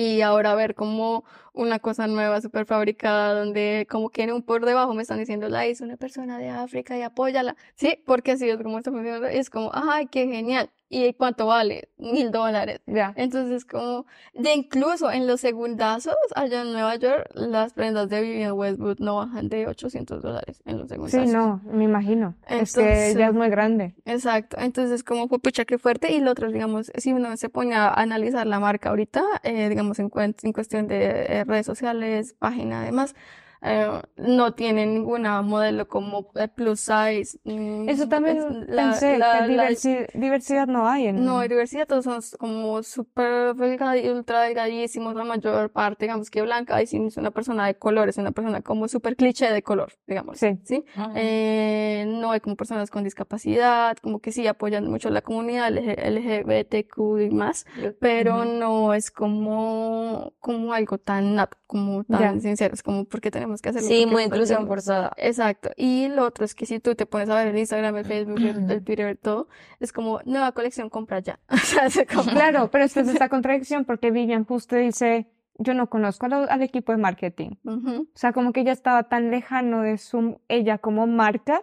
Y 0.00 0.20
ahora 0.20 0.54
ver 0.54 0.76
como 0.76 1.24
una 1.52 1.80
cosa 1.80 2.06
nueva, 2.06 2.40
súper 2.40 2.66
fabricada, 2.66 3.34
donde 3.36 3.84
como 3.90 4.10
que 4.10 4.22
en 4.22 4.32
un 4.32 4.42
por 4.44 4.64
debajo 4.64 4.94
me 4.94 5.02
están 5.02 5.18
diciendo, 5.18 5.48
la 5.48 5.66
hizo 5.66 5.82
una 5.84 5.96
persona 5.96 6.38
de 6.38 6.50
África 6.50 6.96
y 6.96 7.02
apóyala. 7.02 7.56
Sí, 7.74 8.00
porque 8.06 8.30
así 8.32 8.48
es 8.48 8.58
como 8.58 8.78
está 8.78 8.92
funcionando. 8.92 9.26
Es 9.26 9.50
como, 9.50 9.72
ay, 9.74 10.06
qué 10.06 10.28
genial. 10.28 10.70
¿Y 10.90 11.12
cuánto 11.12 11.46
vale? 11.46 11.90
Mil 11.98 12.30
dólares. 12.30 12.80
Ya. 12.86 13.12
Entonces, 13.16 13.66
como, 13.66 14.06
de 14.32 14.54
incluso 14.54 15.10
en 15.10 15.26
los 15.26 15.40
segundazos, 15.42 16.14
allá 16.34 16.62
en 16.62 16.72
Nueva 16.72 16.96
York, 16.96 17.28
las 17.34 17.74
prendas 17.74 18.08
de 18.08 18.22
Vivienne 18.22 18.52
Westwood 18.52 18.98
no 18.98 19.16
bajan 19.16 19.50
de 19.50 19.66
800 19.66 20.22
dólares 20.22 20.62
en 20.64 20.78
los 20.78 20.88
Sí, 20.88 20.94
segundazos. 20.94 21.28
no, 21.30 21.60
me 21.70 21.84
imagino. 21.84 22.34
Es 22.48 22.72
que 22.74 22.80
Entonces- 22.80 23.16
ya 23.18 23.26
es 23.28 23.34
muy 23.34 23.50
grande. 23.50 23.94
Exacto, 24.06 24.56
entonces 24.60 25.04
como 25.04 25.28
fue 25.28 25.38
pucha 25.40 25.66
que 25.66 25.76
fuerte 25.76 26.12
y 26.14 26.20
lo 26.20 26.30
otro, 26.30 26.50
digamos, 26.50 26.90
si 26.96 27.12
uno 27.12 27.36
se 27.36 27.50
pone 27.50 27.74
a 27.74 27.88
analizar 27.92 28.46
la 28.46 28.58
marca 28.58 28.88
ahorita, 28.88 29.22
eh, 29.42 29.68
digamos 29.68 29.98
en, 29.98 30.10
en 30.42 30.52
cuestión 30.54 30.88
de 30.88 31.04
eh, 31.28 31.44
redes 31.44 31.66
sociales, 31.66 32.34
página 32.38 32.80
además, 32.82 33.14
eh, 33.62 34.00
no 34.16 34.54
tiene 34.54 34.86
ninguna 34.86 35.42
modelo 35.42 35.88
como 35.88 36.30
plus 36.54 36.80
size. 36.80 37.38
Eso 37.44 38.08
también 38.08 38.38
es 38.38 38.44
la- 38.68 38.82
pensé, 38.90 39.18
la- 39.18 39.46
que 39.46 39.52
la- 39.54 39.70
diversi- 39.70 40.06
diversidad 40.14 40.66
no 40.66 40.88
hay 40.88 41.08
en... 41.08 41.24
no, 41.24 41.38
hay 41.40 41.48
diversidad, 41.48 41.86
todos 41.86 42.04
son 42.04 42.20
como 42.38 42.82
súper 42.82 43.54
ultra 43.54 44.42
delgadísimos, 44.42 45.14
la 45.14 45.24
mayor 45.24 45.70
parte, 45.70 46.04
digamos 46.04 46.30
que 46.30 46.42
blanca, 46.42 46.80
y 46.82 46.86
si 46.86 46.96
es 47.04 47.16
una 47.16 47.30
persona 47.30 47.66
de 47.66 47.74
color, 47.76 48.08
es 48.08 48.18
una 48.18 48.30
persona 48.32 48.60
como 48.62 48.86
súper 48.88 49.16
cliché 49.16 49.50
de 49.52 49.62
color, 49.62 49.92
digamos, 50.06 50.38
Sí. 50.38 50.58
¿sí? 50.64 50.84
Eh, 51.16 52.04
no 52.06 52.30
hay 52.32 52.40
como 52.40 52.56
personas 52.56 52.90
con 52.90 53.04
discapacidad, 53.04 53.96
como 53.98 54.20
que 54.20 54.32
sí 54.32 54.46
apoyan 54.46 54.86
mucho 54.88 55.08
a 55.08 55.10
la 55.10 55.22
comunidad 55.22 55.68
LG 55.70 55.96
LGBTQ 55.98 57.20
y 57.20 57.30
más, 57.30 57.66
pero 58.00 58.44
no 58.44 58.94
es 58.94 59.10
como, 59.10 60.34
como 60.40 60.72
algo 60.72 60.98
tan 60.98 61.38
como 61.66 62.04
tan 62.04 62.36
Ya. 62.36 62.40
sincero, 62.40 62.74
es 62.74 62.82
como 62.82 63.04
porque 63.04 63.30
tenemos 63.30 63.47
que 63.62 63.70
hacerlo. 63.70 63.88
Sí, 63.88 64.06
muy 64.06 64.22
inclusión 64.24 64.66
forzada. 64.66 65.12
Exacto. 65.16 65.70
Y 65.76 66.08
lo 66.08 66.24
otro 66.26 66.44
es 66.44 66.54
que 66.54 66.66
si 66.66 66.78
tú 66.80 66.94
te 66.94 67.06
pones 67.06 67.28
a 67.30 67.34
ver 67.36 67.48
el 67.48 67.58
Instagram, 67.58 67.96
el 67.96 68.04
Facebook, 68.04 68.38
el, 68.38 68.70
el 68.70 68.84
Twitter, 68.84 69.16
todo, 69.16 69.48
es 69.80 69.92
como 69.92 70.20
nueva 70.24 70.52
colección, 70.52 70.90
compra 70.90 71.18
ya. 71.20 71.38
O 71.50 71.56
sea, 71.56 71.86
es 71.86 71.98
como- 72.12 72.30
Claro, 72.30 72.70
pero 72.70 72.84
esta 72.84 73.00
es 73.00 73.08
esta 73.08 73.28
contradicción 73.30 73.84
porque 73.84 74.10
Vivian 74.10 74.44
justo 74.44 74.76
dice, 74.76 75.28
yo 75.58 75.74
no 75.74 75.88
conozco 75.90 76.26
al, 76.26 76.48
al 76.48 76.62
equipo 76.62 76.92
de 76.92 76.98
marketing. 76.98 77.50
O 77.64 78.04
sea, 78.14 78.32
como 78.32 78.52
que 78.52 78.60
ella 78.60 78.72
estaba 78.72 79.04
tan 79.08 79.30
lejano 79.30 79.82
de 79.82 79.98
su, 79.98 80.40
ella 80.48 80.78
como 80.78 81.06
marca, 81.06 81.62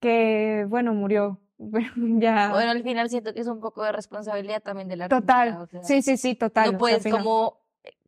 que, 0.00 0.64
bueno, 0.68 0.94
murió. 0.94 1.40
Ya. 1.96 2.50
Bueno, 2.52 2.70
al 2.70 2.82
final 2.84 3.10
siento 3.10 3.34
que 3.34 3.40
es 3.40 3.48
un 3.48 3.58
poco 3.60 3.82
de 3.82 3.90
responsabilidad 3.92 4.62
también 4.62 4.88
Total. 5.08 5.48
artista, 5.48 5.62
o 5.62 5.66
sea, 5.66 5.82
Sí, 5.82 6.02
sí, 6.02 6.16
sí, 6.16 6.34
total. 6.36 6.64
no 6.64 6.68
O 6.68 6.72
sea, 6.72 6.78
puedes 6.78 7.06
como 7.12 7.58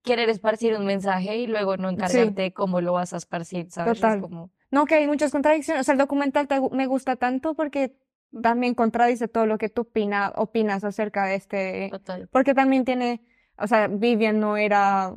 querer 0.03 0.29
esparcir 0.29 0.75
un 0.77 0.87
mensaje 0.87 1.37
y 1.37 1.47
luego 1.47 1.77
no 1.77 1.91
encargarte 1.91 2.43
de 2.43 2.53
cómo 2.53 2.81
lo 2.81 2.93
vas 2.93 3.13
a 3.13 3.17
esparcir, 3.19 3.71
¿sabes? 3.71 3.95
Es 3.95 4.01
Total. 4.01 4.21
como, 4.21 4.51
No, 4.71 4.87
que 4.87 4.97
hay 4.97 5.07
muchas 5.07 5.33
contradicciones. 5.33 5.83
O 5.83 5.85
sea, 5.85 5.93
el 5.93 5.99
documental 5.99 6.49
te 6.49 6.61
me 6.71 6.87
gusta 6.87 7.17
tanto 7.17 7.55
porque 7.55 7.97
también 8.43 8.75
contradice 8.75 9.29
todo 9.29 9.47
lo 9.47 9.59
que 9.59 9.69
tú 9.69 9.83
opina, 9.83 10.33
opinas 10.37 10.85
acerca 10.85 11.25
de 11.27 11.35
este, 11.35 11.89
total. 11.91 12.29
porque 12.31 12.55
también 12.55 12.85
tiene, 12.85 13.23
o 13.59 13.67
sea, 13.67 13.89
Vivian 13.89 14.39
no 14.41 14.57
era 14.57 15.15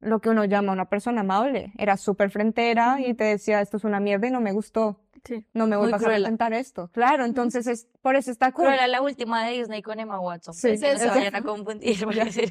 lo 0.00 0.20
que 0.20 0.30
uno 0.30 0.44
llama 0.44 0.72
una 0.72 0.88
persona 0.88 1.20
amable, 1.22 1.72
era 1.78 1.96
súper 1.96 2.30
frentera 2.30 2.98
y 3.00 3.14
te 3.14 3.24
decía, 3.24 3.60
esto 3.60 3.76
es 3.76 3.84
una 3.84 4.00
mierda 4.00 4.28
y 4.28 4.30
no 4.30 4.40
me 4.40 4.52
gustó, 4.52 5.05
Sí. 5.24 5.44
no 5.52 5.66
me 5.66 5.76
vuelvas 5.76 6.00
a 6.00 6.04
cruela. 6.04 6.24
presentar 6.26 6.52
esto. 6.52 6.90
Claro, 6.92 7.24
entonces 7.24 7.66
es, 7.66 7.88
por 8.02 8.16
eso 8.16 8.30
está 8.30 8.52
cool. 8.52 8.64
Pero 8.66 8.74
era 8.76 8.86
la 8.86 9.02
última 9.02 9.44
de 9.46 9.58
Disney 9.58 9.82
con 9.82 9.98
Emma 10.00 10.20
Watson. 10.20 10.54
Sí, 10.54 10.68
pues, 10.78 10.80
sí, 10.80 10.98
se 10.98 11.06
vayan 11.08 11.34
a 11.34 11.42
confundir. 11.42 11.96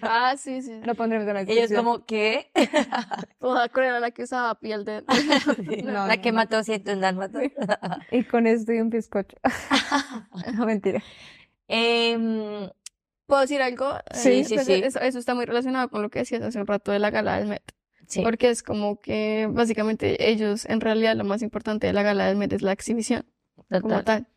Ah, 0.01 0.35
sí, 0.37 0.61
sí. 0.61 0.79
Lo 0.83 0.95
pondremos 0.95 1.27
en 1.27 1.33
la 1.33 1.41
Ellos 1.41 1.71
como, 1.71 2.05
¿qué? 2.05 2.51
Toda 3.39 3.69
cruel 3.69 4.01
la 4.01 4.11
que 4.11 4.23
usaba 4.23 4.55
piel 4.59 4.85
de... 4.85 5.03
No, 5.83 6.07
la 6.07 6.15
no, 6.15 6.21
que 6.21 6.31
no. 6.31 6.35
mató 6.37 6.63
siento 6.63 6.91
un 6.93 7.01
dálmata. 7.01 7.39
Y 8.11 8.23
con 8.23 8.47
esto 8.47 8.73
y 8.73 8.79
un 8.81 8.89
bizcocho. 8.89 9.37
No, 10.53 10.65
mentira. 10.65 11.01
Em, 11.67 12.69
¿Puedo 13.27 13.41
decir 13.41 13.61
algo? 13.61 13.91
Sí, 14.13 14.29
Eh, 14.41 14.43
sí, 14.45 14.53
pues, 14.55 14.67
sí. 14.67 14.73
Eso, 14.73 14.99
eso 14.99 15.19
está 15.19 15.33
muy 15.33 15.45
relacionado 15.45 15.89
con 15.89 16.01
lo 16.01 16.09
que 16.09 16.19
decías 16.19 16.41
hace 16.43 16.59
un 16.59 16.67
rato 16.67 16.91
de 16.91 16.99
la 16.99 17.09
gala 17.09 17.37
del 17.39 17.47
Met. 17.47 17.63
Sí. 18.07 18.21
Porque 18.21 18.49
es 18.49 18.63
como 18.63 18.99
que 18.99 19.47
básicamente 19.49 20.29
ellos, 20.29 20.65
en 20.65 20.81
realidad, 20.81 21.15
lo 21.15 21.23
más 21.23 21.41
importante 21.41 21.87
de 21.87 21.93
la 21.93 22.03
gala 22.03 22.27
del 22.27 22.37
Met 22.37 22.53
es 22.53 22.61
la 22.61 22.71
exhibición 22.71 23.25
como 23.81 24.03
tal. 24.03 24.27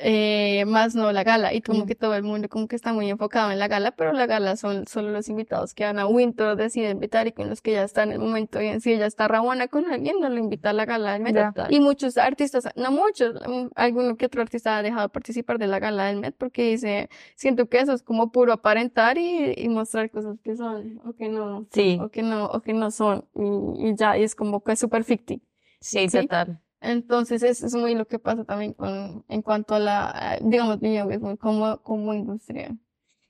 Eh, 0.00 0.64
más 0.66 0.94
no 0.96 1.12
la 1.12 1.22
gala. 1.22 1.54
Y 1.54 1.60
como 1.60 1.84
Mm. 1.84 1.86
que 1.86 1.94
todo 1.94 2.14
el 2.16 2.24
mundo 2.24 2.48
como 2.48 2.66
que 2.66 2.74
está 2.74 2.92
muy 2.92 3.08
enfocado 3.10 3.52
en 3.52 3.58
la 3.60 3.68
gala, 3.68 3.92
pero 3.92 4.12
la 4.12 4.26
gala 4.26 4.56
son 4.56 4.86
solo 4.88 5.10
los 5.10 5.28
invitados 5.28 5.72
que 5.72 5.84
van 5.84 5.98
a 6.00 6.06
Winter, 6.06 6.56
decide 6.56 6.90
invitar 6.90 7.28
y 7.28 7.32
con 7.32 7.48
los 7.48 7.60
que 7.62 7.72
ya 7.72 7.84
está 7.84 8.02
en 8.02 8.10
el 8.12 8.18
momento. 8.18 8.60
Y 8.60 8.80
si 8.80 8.92
ella 8.92 9.06
está 9.06 9.28
rabona 9.28 9.68
con 9.68 9.86
alguien, 9.90 10.16
no 10.20 10.28
lo 10.28 10.38
invita 10.38 10.70
a 10.70 10.72
la 10.72 10.84
gala 10.84 11.12
del 11.12 11.22
Met. 11.22 11.34
Ya. 11.34 11.52
Y 11.70 11.78
muchos 11.78 12.16
artistas, 12.18 12.68
no 12.74 12.90
muchos, 12.90 13.34
mm, 13.46 13.68
alguno 13.76 14.16
que 14.16 14.26
otro 14.26 14.42
artista 14.42 14.78
ha 14.78 14.82
dejado 14.82 15.02
de 15.02 15.08
participar 15.10 15.58
de 15.58 15.68
la 15.68 15.78
gala 15.78 16.06
del 16.06 16.16
Met 16.18 16.34
porque 16.36 16.70
dice, 16.70 17.08
siento 17.36 17.68
que 17.68 17.78
eso 17.78 17.92
es 17.92 18.02
como 18.02 18.32
puro 18.32 18.52
aparentar 18.52 19.16
y, 19.16 19.54
y 19.56 19.68
mostrar 19.68 20.10
cosas 20.10 20.38
que 20.42 20.56
son 20.56 21.00
o 21.04 21.12
que 21.12 21.28
no, 21.28 21.66
Sí, 21.70 21.98
o 22.02 22.08
que 22.08 22.22
no, 22.22 22.46
o 22.46 22.60
que 22.62 22.72
no 22.72 22.90
son. 22.90 23.28
Y, 23.34 23.90
y 23.90 23.94
ya, 23.96 24.18
y 24.18 24.24
es 24.24 24.34
como 24.34 24.62
que 24.64 24.72
es 24.72 24.80
súper 24.80 25.04
ficti. 25.04 25.40
sí, 25.80 26.08
Sí. 26.08 26.22
total. 26.22 26.60
Entonces, 26.84 27.42
eso 27.42 27.66
es 27.66 27.74
muy 27.74 27.94
lo 27.94 28.06
que 28.06 28.18
pasa 28.18 28.44
también 28.44 28.74
con, 28.74 29.24
en 29.28 29.42
cuanto 29.42 29.74
a 29.74 29.78
la, 29.78 30.38
digamos, 30.42 30.80
videojuegos 30.80 31.38
como, 31.38 31.80
como 31.82 32.12
industria. 32.14 32.76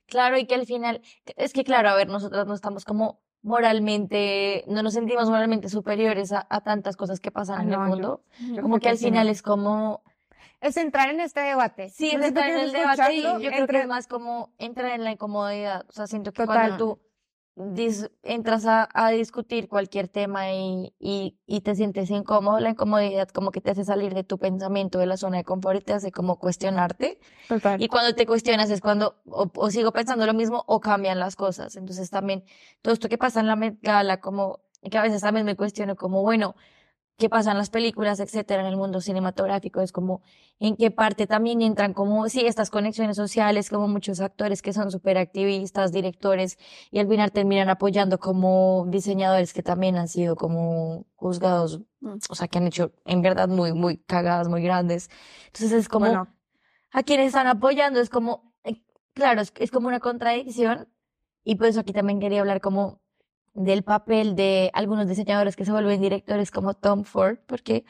Claro, 0.07 0.37
y 0.37 0.45
que 0.45 0.55
al 0.55 0.65
final, 0.65 1.01
es 1.37 1.53
que 1.53 1.63
claro, 1.63 1.89
a 1.89 1.95
ver, 1.95 2.07
nosotros 2.09 2.45
no 2.45 2.53
estamos 2.53 2.83
como 2.85 3.21
moralmente, 3.41 4.63
no 4.67 4.83
nos 4.83 4.93
sentimos 4.93 5.29
moralmente 5.29 5.69
superiores 5.69 6.31
a, 6.31 6.45
a 6.49 6.61
tantas 6.61 6.95
cosas 6.97 7.19
que 7.19 7.31
pasan 7.31 7.59
Ah, 7.59 7.63
en 7.63 7.69
el 7.73 7.79
no, 7.79 7.85
mundo. 7.87 8.23
yo 8.53 8.61
Como 8.61 8.79
que 8.79 8.89
al 8.89 8.95
no. 8.95 8.99
final 8.99 9.29
es 9.29 9.41
como, 9.41 10.03
Es 10.61 10.77
entrar 10.77 11.09
en 11.09 11.19
este 11.19 11.39
debate. 11.41 11.89
sí, 11.89 12.11
es 12.11 12.21
entrar 12.23 12.49
en 12.49 12.59
el 12.59 12.71
debate 12.71 13.13
y 13.15 13.21
yo 13.23 13.33
creo 13.37 13.51
que 13.51 13.57
entre- 13.57 13.79
es 13.81 13.87
más 13.87 14.07
como 14.07 14.53
entrar 14.57 14.91
en 14.91 15.03
la 15.03 15.11
incomodidad. 15.11 15.85
O 15.89 15.91
sea, 15.91 16.07
siento 16.07 16.31
que 16.33 16.43
Total. 16.43 16.55
cuando 16.77 16.77
tú 16.77 16.99
dis- 17.55 18.11
entras 18.23 18.65
a, 18.65 18.89
a 18.93 19.11
discutir 19.11 19.67
cualquier 19.67 20.07
tema 20.07 20.51
y, 20.51 20.93
y, 20.99 21.37
y 21.45 21.61
te 21.61 21.75
sientes 21.75 22.09
incómodo, 22.09 22.59
la 22.59 22.69
incomodidad 22.71 23.29
como 23.29 23.51
que 23.51 23.61
te 23.61 23.71
hace 23.71 23.83
salir 23.85 24.13
de 24.13 24.23
tu 24.23 24.37
pensamiento, 24.37 24.99
de 24.99 25.05
la 25.05 25.17
zona 25.17 25.37
de 25.37 25.43
confort 25.43 25.79
y 25.81 25.83
te 25.83 25.93
hace 25.93 26.11
como 26.11 26.37
cuestionarte. 26.39 27.19
Y 27.83 27.87
cuando 27.87 28.13
te 28.15 28.25
cuestionas 28.25 28.69
es 28.69 28.81
cuando 28.81 29.15
o, 29.25 29.49
o 29.55 29.69
sigo 29.71 29.91
pensando 29.91 30.25
lo 30.25 30.33
mismo 30.33 30.63
o 30.67 30.79
cambian 30.79 31.19
las 31.19 31.35
cosas. 31.35 31.75
Entonces 31.75 32.09
también 32.09 32.43
todo 32.81 32.93
esto 32.93 33.09
que 33.09 33.17
pasa 33.17 33.39
en 33.39 33.47
la 33.47 33.55
Gala, 33.81 34.19
como 34.19 34.59
que 34.89 34.97
a 34.97 35.01
veces 35.01 35.21
también 35.21 35.45
me 35.45 35.55
cuestiono 35.55 35.95
como, 35.95 36.21
bueno, 36.21 36.55
qué 37.17 37.29
pasa 37.29 37.51
en 37.51 37.57
las 37.57 37.69
películas, 37.69 38.19
etcétera, 38.19 38.61
en 38.61 38.67
el 38.67 38.75
mundo 38.77 38.99
cinematográfico, 38.99 39.81
es 39.81 39.91
como 39.91 40.21
en 40.59 40.75
qué 40.75 40.91
parte 40.91 41.27
también 41.27 41.61
entran 41.61 41.93
como, 41.93 42.27
sí, 42.29 42.45
estas 42.45 42.69
conexiones 42.69 43.15
sociales, 43.15 43.69
como 43.69 43.87
muchos 43.87 44.19
actores 44.19 44.61
que 44.61 44.73
son 44.73 44.91
súper 44.91 45.17
activistas, 45.17 45.91
directores, 45.93 46.57
y 46.91 46.99
al 46.99 47.07
final 47.07 47.31
terminan 47.31 47.69
apoyando 47.69 48.19
como 48.19 48.85
diseñadores 48.89 49.53
que 49.53 49.63
también 49.63 49.95
han 49.95 50.07
sido 50.07 50.35
como 50.35 51.05
juzgados, 51.15 51.81
Mm. 52.01 52.17
o 52.29 52.35
sea, 52.35 52.47
que 52.47 52.59
han 52.59 52.67
hecho 52.67 52.91
en 53.05 53.21
verdad 53.23 53.47
muy, 53.47 53.73
muy 53.73 53.97
cagadas, 53.97 54.47
muy 54.47 54.61
grandes. 54.61 55.09
Entonces 55.47 55.71
es 55.71 55.89
como 55.89 56.05
Bueno, 56.05 56.27
a 56.91 57.01
quienes 57.03 57.27
están 57.27 57.47
apoyando 57.47 57.99
es 57.99 58.09
como, 58.09 58.53
eh, 58.63 58.83
claro, 59.13 59.41
es, 59.41 59.51
es 59.57 59.71
como 59.71 59.87
una 59.87 59.99
contradicción 59.99 60.87
y 61.43 61.55
por 61.55 61.67
eso 61.67 61.79
aquí 61.79 61.93
también 61.93 62.19
quería 62.19 62.41
hablar 62.41 62.61
como 62.61 63.01
del 63.55 63.83
papel 63.83 64.35
de 64.35 64.69
algunos 64.73 65.07
diseñadores 65.07 65.55
que 65.55 65.65
se 65.65 65.71
vuelven 65.71 66.01
directores 66.01 66.51
como 66.51 66.73
Tom 66.75 67.03
Ford, 67.03 67.39
porque 67.47 67.85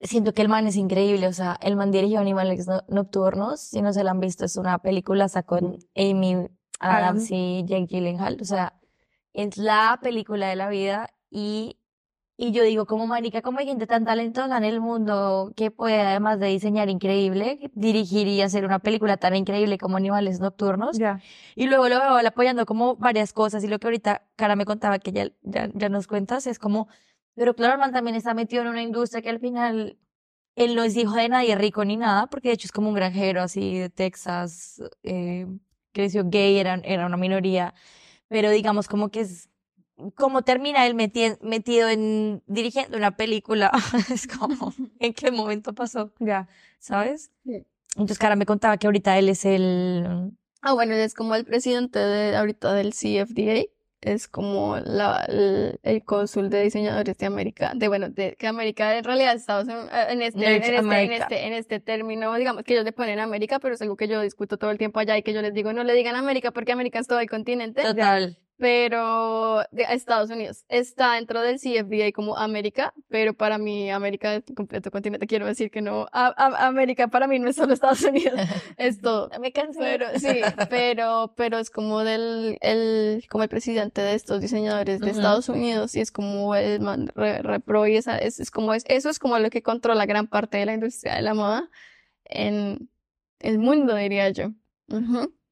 siento 0.00 0.32
que 0.34 0.42
el 0.42 0.48
man 0.48 0.66
es 0.66 0.76
increíble, 0.76 1.26
o 1.26 1.32
sea, 1.32 1.58
el 1.62 1.74
man 1.74 1.90
dirigió 1.90 2.20
Animales 2.20 2.68
No- 2.68 2.84
Nocturnos, 2.88 3.60
si 3.60 3.82
no 3.82 3.92
se 3.92 4.04
la 4.04 4.12
han 4.12 4.20
visto, 4.20 4.44
es 4.44 4.56
una 4.56 4.78
película 4.78 5.26
con 5.44 5.78
Amy 5.96 6.34
Adams 6.34 6.50
Adams. 6.78 7.28
y 7.30 7.64
Jake 7.66 7.86
Gyllenhaal, 7.86 8.38
o 8.40 8.44
sea, 8.44 8.78
es 9.32 9.56
la 9.56 9.98
película 10.02 10.48
de 10.48 10.56
la 10.56 10.68
vida 10.68 11.10
y 11.30 11.78
y 12.38 12.52
yo 12.52 12.62
digo, 12.64 12.84
como 12.84 13.06
marica, 13.06 13.40
como 13.40 13.60
hay 13.60 13.66
gente 13.66 13.86
tan 13.86 14.04
talentosa 14.04 14.58
en 14.58 14.64
el 14.64 14.80
mundo 14.80 15.52
que 15.56 15.70
puede, 15.70 16.02
además 16.02 16.38
de 16.38 16.48
diseñar 16.48 16.90
increíble, 16.90 17.70
dirigir 17.72 18.28
y 18.28 18.42
hacer 18.42 18.66
una 18.66 18.78
película 18.78 19.16
tan 19.16 19.34
increíble 19.34 19.78
como 19.78 19.96
Animales 19.96 20.38
Nocturnos. 20.38 20.98
ya. 20.98 21.20
Y 21.54 21.66
luego 21.66 21.88
lo 21.88 21.98
veo 21.98 22.28
apoyando 22.28 22.66
como 22.66 22.96
varias 22.96 23.32
cosas. 23.32 23.64
Y 23.64 23.68
lo 23.68 23.78
que 23.78 23.86
ahorita 23.86 24.22
Cara 24.36 24.54
me 24.54 24.66
contaba 24.66 24.98
que 24.98 25.12
ya, 25.12 25.30
ya, 25.42 25.70
ya 25.72 25.88
nos 25.88 26.06
cuentas 26.06 26.46
es 26.46 26.58
como, 26.58 26.88
pero 27.34 27.54
claro, 27.54 27.78
man 27.78 27.92
también 27.92 28.16
está 28.16 28.34
metido 28.34 28.62
en 28.62 28.68
una 28.68 28.82
industria 28.82 29.22
que 29.22 29.30
al 29.30 29.40
final 29.40 29.96
él 30.56 30.74
no 30.74 30.82
es 30.82 30.94
hijo 30.96 31.14
de 31.14 31.30
nadie 31.30 31.54
rico 31.56 31.86
ni 31.86 31.96
nada, 31.96 32.26
porque 32.26 32.48
de 32.48 32.54
hecho 32.54 32.66
es 32.66 32.72
como 32.72 32.90
un 32.90 32.94
granjero 32.94 33.42
así 33.42 33.78
de 33.78 33.88
Texas, 33.88 34.82
eh, 35.04 35.46
creció 35.92 36.24
gay, 36.26 36.58
era, 36.58 36.74
era 36.84 37.06
una 37.06 37.16
minoría. 37.16 37.72
Pero 38.28 38.50
digamos 38.50 38.88
como 38.88 39.08
que 39.10 39.20
es 39.20 39.48
como 40.14 40.42
termina 40.42 40.86
él 40.86 40.94
meti- 40.94 41.38
metido 41.40 41.88
en 41.88 42.42
dirigiendo 42.46 42.96
una 42.96 43.16
película, 43.16 43.70
es 44.12 44.26
como, 44.26 44.72
¿en 45.00 45.14
qué 45.14 45.30
momento 45.30 45.74
pasó? 45.74 46.12
Ya. 46.18 46.48
¿Sabes? 46.78 47.30
Entonces, 47.44 48.18
Cara 48.18 48.36
me 48.36 48.46
contaba 48.46 48.76
que 48.76 48.86
ahorita 48.86 49.18
él 49.18 49.28
es 49.28 49.44
el... 49.44 50.32
Ah, 50.62 50.74
bueno, 50.74 50.94
él 50.94 51.00
es 51.00 51.14
como 51.14 51.34
el 51.34 51.44
presidente 51.44 51.98
de 51.98 52.36
ahorita 52.36 52.74
del 52.74 52.92
CFDA, 52.92 53.64
es 54.02 54.28
como 54.28 54.76
la, 54.78 55.24
el, 55.28 55.80
el 55.82 56.04
cónsul 56.04 56.50
de 56.50 56.62
diseñadores 56.62 57.16
de 57.16 57.26
América, 57.26 57.72
de 57.74 57.88
bueno, 57.88 58.10
de 58.10 58.36
que 58.36 58.46
América 58.46 58.96
en 58.96 59.04
realidad 59.04 59.34
Estados 59.34 59.64
Unidos, 59.64 59.88
eh, 59.92 60.06
en 60.10 60.22
este, 60.22 60.38
en 60.56 60.62
este, 60.62 60.76
en 61.04 61.12
este, 61.22 61.46
en 61.46 61.52
este 61.54 61.80
término, 61.80 62.34
digamos 62.34 62.62
que 62.64 62.74
ellos 62.74 62.84
le 62.84 62.92
ponen 62.92 63.18
América, 63.18 63.58
pero 63.58 63.74
es 63.74 63.82
algo 63.82 63.96
que 63.96 64.08
yo 64.08 64.20
discuto 64.20 64.58
todo 64.58 64.70
el 64.70 64.78
tiempo 64.78 65.00
allá 65.00 65.16
y 65.16 65.22
que 65.22 65.32
yo 65.32 65.40
les 65.42 65.54
digo, 65.54 65.72
no 65.72 65.82
le 65.84 65.94
digan 65.94 66.14
América 66.16 66.50
porque 66.52 66.72
América 66.72 66.98
es 66.98 67.06
todo 67.06 67.20
el 67.20 67.30
continente, 67.30 67.82
Total. 67.82 68.38
Pero 68.58 69.62
de 69.70 69.82
Estados 69.90 70.30
Unidos 70.30 70.64
está 70.68 71.14
dentro 71.14 71.40
del 71.42 71.58
CFDA 71.60 72.12
como 72.14 72.36
América, 72.36 72.94
pero 73.08 73.34
para 73.34 73.58
mí 73.58 73.90
América 73.90 74.34
es 74.36 74.44
completo 74.56 74.90
continente, 74.90 75.26
quiero 75.26 75.46
decir 75.46 75.70
que 75.70 75.82
no, 75.82 76.06
a- 76.12 76.34
a- 76.36 76.66
América 76.66 77.08
para 77.08 77.26
mí 77.26 77.38
no 77.38 77.48
es 77.48 77.56
solo 77.56 77.74
Estados 77.74 78.02
Unidos, 78.02 78.34
es 78.78 79.00
todo. 79.00 79.30
Me 79.40 79.52
cansé. 79.52 79.78
Pero 79.78 80.06
sí, 80.18 80.40
pero, 80.70 81.34
pero 81.36 81.58
es 81.58 81.70
como 81.70 82.02
del, 82.04 82.58
el, 82.60 83.24
como 83.30 83.42
el 83.44 83.48
presidente 83.50 84.00
de 84.00 84.14
estos 84.14 84.40
diseñadores 84.40 85.00
de. 85.00 85.10
Estados 85.10 85.48
Unidos 85.48 85.94
y 85.94 86.00
es 86.00 86.10
como 86.10 86.54
el 86.54 86.80
man 86.80 87.10
re, 87.14 87.42
re 87.42 87.60
pro 87.60 87.86
y 87.86 87.96
esa, 87.96 88.16
es, 88.18 88.40
es 88.40 88.50
como 88.50 88.74
es, 88.74 88.84
eso 88.88 89.08
es 89.10 89.18
como 89.18 89.38
lo 89.38 89.50
que 89.50 89.62
controla 89.62 90.06
gran 90.06 90.26
parte 90.26 90.58
de 90.58 90.66
la 90.66 90.74
industria 90.74 91.14
de 91.14 91.22
la 91.22 91.34
moda 91.34 91.68
en 92.24 92.88
el 93.40 93.58
mundo, 93.58 93.94
diría 93.96 94.30
yo. 94.30 94.52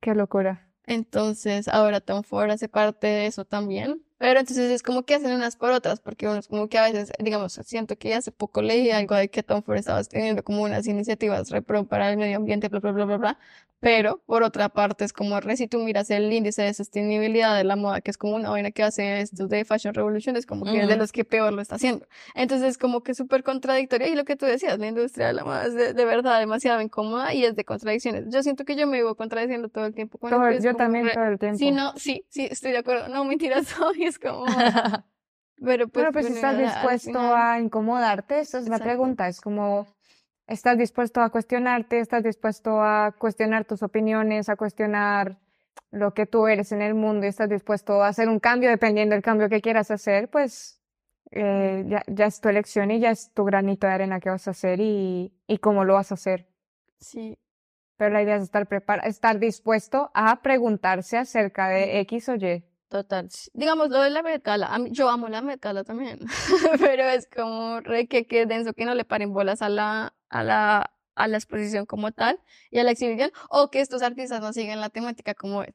Qué 0.00 0.14
locura. 0.14 0.70
Entonces, 0.86 1.68
ahora 1.68 2.00
Tom 2.00 2.22
Ford 2.22 2.50
hace 2.50 2.68
parte 2.68 3.06
de 3.06 3.26
eso 3.26 3.44
también. 3.44 4.02
Pero 4.18 4.40
entonces 4.40 4.70
es 4.70 4.82
como 4.82 5.02
que 5.04 5.14
hacen 5.14 5.32
unas 5.32 5.56
por 5.56 5.72
otras, 5.72 6.00
porque 6.00 6.26
uno 6.28 6.38
es 6.38 6.48
como 6.48 6.68
que 6.68 6.78
a 6.78 6.84
veces, 6.84 7.10
digamos, 7.18 7.52
siento 7.64 7.96
que 7.96 8.14
hace 8.14 8.30
poco 8.32 8.62
leí 8.62 8.90
algo 8.90 9.14
de 9.16 9.28
que 9.28 9.42
Tom 9.42 9.62
Ford 9.62 9.76
estaba 9.76 10.02
teniendo 10.04 10.42
como 10.44 10.62
unas 10.62 10.86
iniciativas 10.86 11.50
repro 11.50 11.84
para 11.86 12.10
el 12.10 12.16
medio 12.16 12.36
ambiente, 12.36 12.68
bla, 12.68 12.80
bla, 12.80 12.92
bla, 12.92 13.04
bla, 13.04 13.16
bla. 13.16 13.38
Pero 13.80 14.22
por 14.24 14.42
otra 14.44 14.70
parte 14.70 15.04
es 15.04 15.12
como, 15.12 15.38
re, 15.40 15.58
si 15.58 15.66
tú 15.66 15.78
miras 15.80 16.08
el 16.08 16.32
índice 16.32 16.62
de 16.62 16.72
sostenibilidad 16.72 17.54
de 17.54 17.64
la 17.64 17.76
moda, 17.76 18.00
que 18.00 18.10
es 18.10 18.16
como 18.16 18.34
una 18.34 18.48
vaina 18.48 18.70
que 18.70 18.82
hace 18.82 19.20
esto 19.20 19.46
de 19.46 19.66
Fashion 19.66 19.92
Revolution, 19.92 20.36
es 20.36 20.46
como 20.46 20.64
que 20.64 20.70
es 20.84 20.88
de 20.88 20.96
los 20.96 21.12
que 21.12 21.26
peor 21.26 21.52
lo 21.52 21.60
está 21.60 21.74
haciendo. 21.74 22.06
Entonces 22.34 22.66
es 22.70 22.78
como 22.78 23.02
que 23.02 23.12
súper 23.14 23.42
contradictorio. 23.42 24.06
Y 24.08 24.14
lo 24.14 24.24
que 24.24 24.36
tú 24.36 24.46
decías, 24.46 24.78
la 24.78 24.86
industria 24.86 25.26
de 25.26 25.32
la 25.34 25.44
moda 25.44 25.66
es 25.66 25.74
de, 25.74 25.92
de 25.92 26.04
verdad 26.06 26.38
demasiado 26.40 26.80
incómoda 26.80 27.34
y 27.34 27.44
es 27.44 27.56
de 27.56 27.64
contradicciones. 27.66 28.24
Yo 28.32 28.42
siento 28.42 28.64
que 28.64 28.74
yo 28.74 28.86
me 28.86 28.96
vivo 28.96 29.16
contradiciendo 29.16 29.68
todo 29.68 29.84
el 29.84 29.92
tiempo 29.94 30.16
con 30.16 30.30
Todo- 30.30 30.50
yo 30.52 30.74
también 30.74 31.04
re- 31.04 31.12
todo 31.12 31.24
el 31.26 31.38
tiempo. 31.38 31.58
Sí, 31.58 31.70
no, 31.70 31.92
sí, 31.98 32.24
sí, 32.30 32.48
estoy 32.50 32.72
de 32.72 32.78
acuerdo. 32.78 33.08
No, 33.08 33.26
mentiras, 33.26 33.66
hoy 33.82 34.04
es 34.14 34.18
como... 34.18 34.44
Pero 35.56 35.88
pues, 35.88 35.92
Bueno, 35.92 36.12
pues 36.12 36.24
bueno, 36.26 36.36
estás 36.36 36.58
dispuesto 36.58 37.18
a 37.36 37.60
incomodarte, 37.60 38.40
esa 38.40 38.58
es 38.58 38.68
la 38.68 38.78
pregunta. 38.78 39.28
Es 39.28 39.40
como, 39.40 39.86
¿estás 40.46 40.76
dispuesto 40.76 41.20
a 41.20 41.30
cuestionarte? 41.30 42.00
¿Estás 42.00 42.22
dispuesto 42.24 42.82
a 42.82 43.12
cuestionar 43.18 43.64
tus 43.64 43.82
opiniones, 43.82 44.48
a 44.48 44.56
cuestionar 44.56 45.38
lo 45.90 46.12
que 46.12 46.26
tú 46.26 46.48
eres 46.48 46.72
en 46.72 46.82
el 46.82 46.94
mundo 46.94 47.24
y 47.24 47.28
estás 47.28 47.48
dispuesto 47.48 48.02
a 48.02 48.08
hacer 48.08 48.28
un 48.28 48.40
cambio 48.40 48.68
dependiendo 48.68 49.14
del 49.14 49.22
cambio 49.22 49.48
que 49.48 49.60
quieras 49.60 49.90
hacer? 49.92 50.28
Pues 50.28 50.80
eh, 51.30 51.84
ya, 51.86 52.02
ya 52.08 52.26
es 52.26 52.40
tu 52.40 52.48
elección 52.48 52.90
y 52.90 52.98
ya 52.98 53.10
es 53.10 53.32
tu 53.32 53.44
granito 53.44 53.86
de 53.86 53.92
arena 53.92 54.18
que 54.20 54.30
vas 54.30 54.48
a 54.48 54.50
hacer 54.50 54.80
y, 54.80 55.32
y 55.46 55.58
cómo 55.58 55.84
lo 55.84 55.94
vas 55.94 56.10
a 56.10 56.14
hacer. 56.14 56.48
Sí, 57.00 57.38
Pero 57.96 58.10
la 58.12 58.22
idea 58.22 58.36
es 58.36 58.42
estar 58.42 58.66
prepara- 58.68 59.06
estar 59.06 59.38
dispuesto 59.38 60.10
a 60.14 60.42
preguntarse 60.42 61.16
acerca 61.16 61.68
de 61.68 62.00
X 62.00 62.28
o 62.28 62.34
Y. 62.34 62.64
total. 63.02 63.28
Digamos, 63.54 63.88
lo 63.90 64.00
de 64.02 64.10
la 64.10 64.22
Met 64.22 64.42
Gala, 64.44 64.66
a 64.66 64.78
mí- 64.78 64.90
yo 64.92 65.08
amo 65.08 65.28
la 65.28 65.42
Met 65.42 65.60
Gala 65.60 65.82
también, 65.84 66.20
pero 66.80 67.02
es 67.04 67.26
como 67.34 67.80
re 67.80 68.06
que, 68.06 68.26
que 68.26 68.46
denso 68.46 68.72
que 68.72 68.84
no 68.84 68.94
le 68.94 69.04
paren 69.04 69.32
bolas 69.32 69.62
a 69.62 69.68
la, 69.68 70.14
a 70.28 70.42
la, 70.44 70.90
a 71.16 71.28
la 71.28 71.36
exposición 71.36 71.86
como 71.86 72.12
tal 72.12 72.38
y 72.70 72.78
a 72.78 72.84
la 72.84 72.92
exhibición, 72.92 73.30
o 73.50 73.70
que 73.70 73.80
estos 73.80 74.02
artistas 74.02 74.40
no 74.40 74.52
siguen 74.52 74.80
la 74.80 74.90
temática 74.90 75.34
como 75.34 75.62
es. 75.64 75.74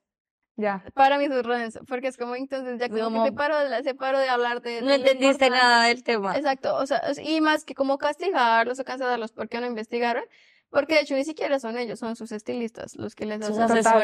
Ya. 0.55 0.84
Para 0.93 1.17
mí 1.17 1.26
eso 1.26 1.39
es 1.39 1.45
re 1.45 1.57
denso, 1.57 1.80
porque 1.88 2.07
es 2.07 2.17
como 2.17 2.36
entonces 2.36 2.80
ya 2.80 2.89
como, 2.89 3.03
Como- 3.03 3.24
que 3.24 3.32
te 3.32 3.36
paro 3.38 3.55
se 3.84 3.93
paro 3.95 4.20
de 4.20 4.28
hablar 4.30 4.61
de... 4.61 4.82
No 4.82 4.88
de 4.89 4.95
entendiste 4.95 5.49
nada 5.49 5.86
del 5.86 6.03
tema. 6.03 6.36
Exacto, 6.38 6.76
o 6.76 6.86
sea, 6.86 7.01
y 7.24 7.39
más 7.41 7.63
que 7.65 7.76
como 7.76 7.97
castigarlos 7.97 8.80
o 8.80 8.84
cancelarlos 8.84 9.32
porque 9.32 9.59
no 9.61 9.67
investigaron, 9.67 10.24
porque 10.70 10.95
de 10.95 11.01
hecho 11.01 11.15
ni 11.15 11.24
siquiera 11.24 11.59
son 11.59 11.78
ellos, 11.78 11.97
son 11.99 12.15
sus 12.15 12.32
estilistas 12.32 12.95
los 12.97 13.15
que 13.15 13.26
les 13.26 13.41
hacen 13.41 13.61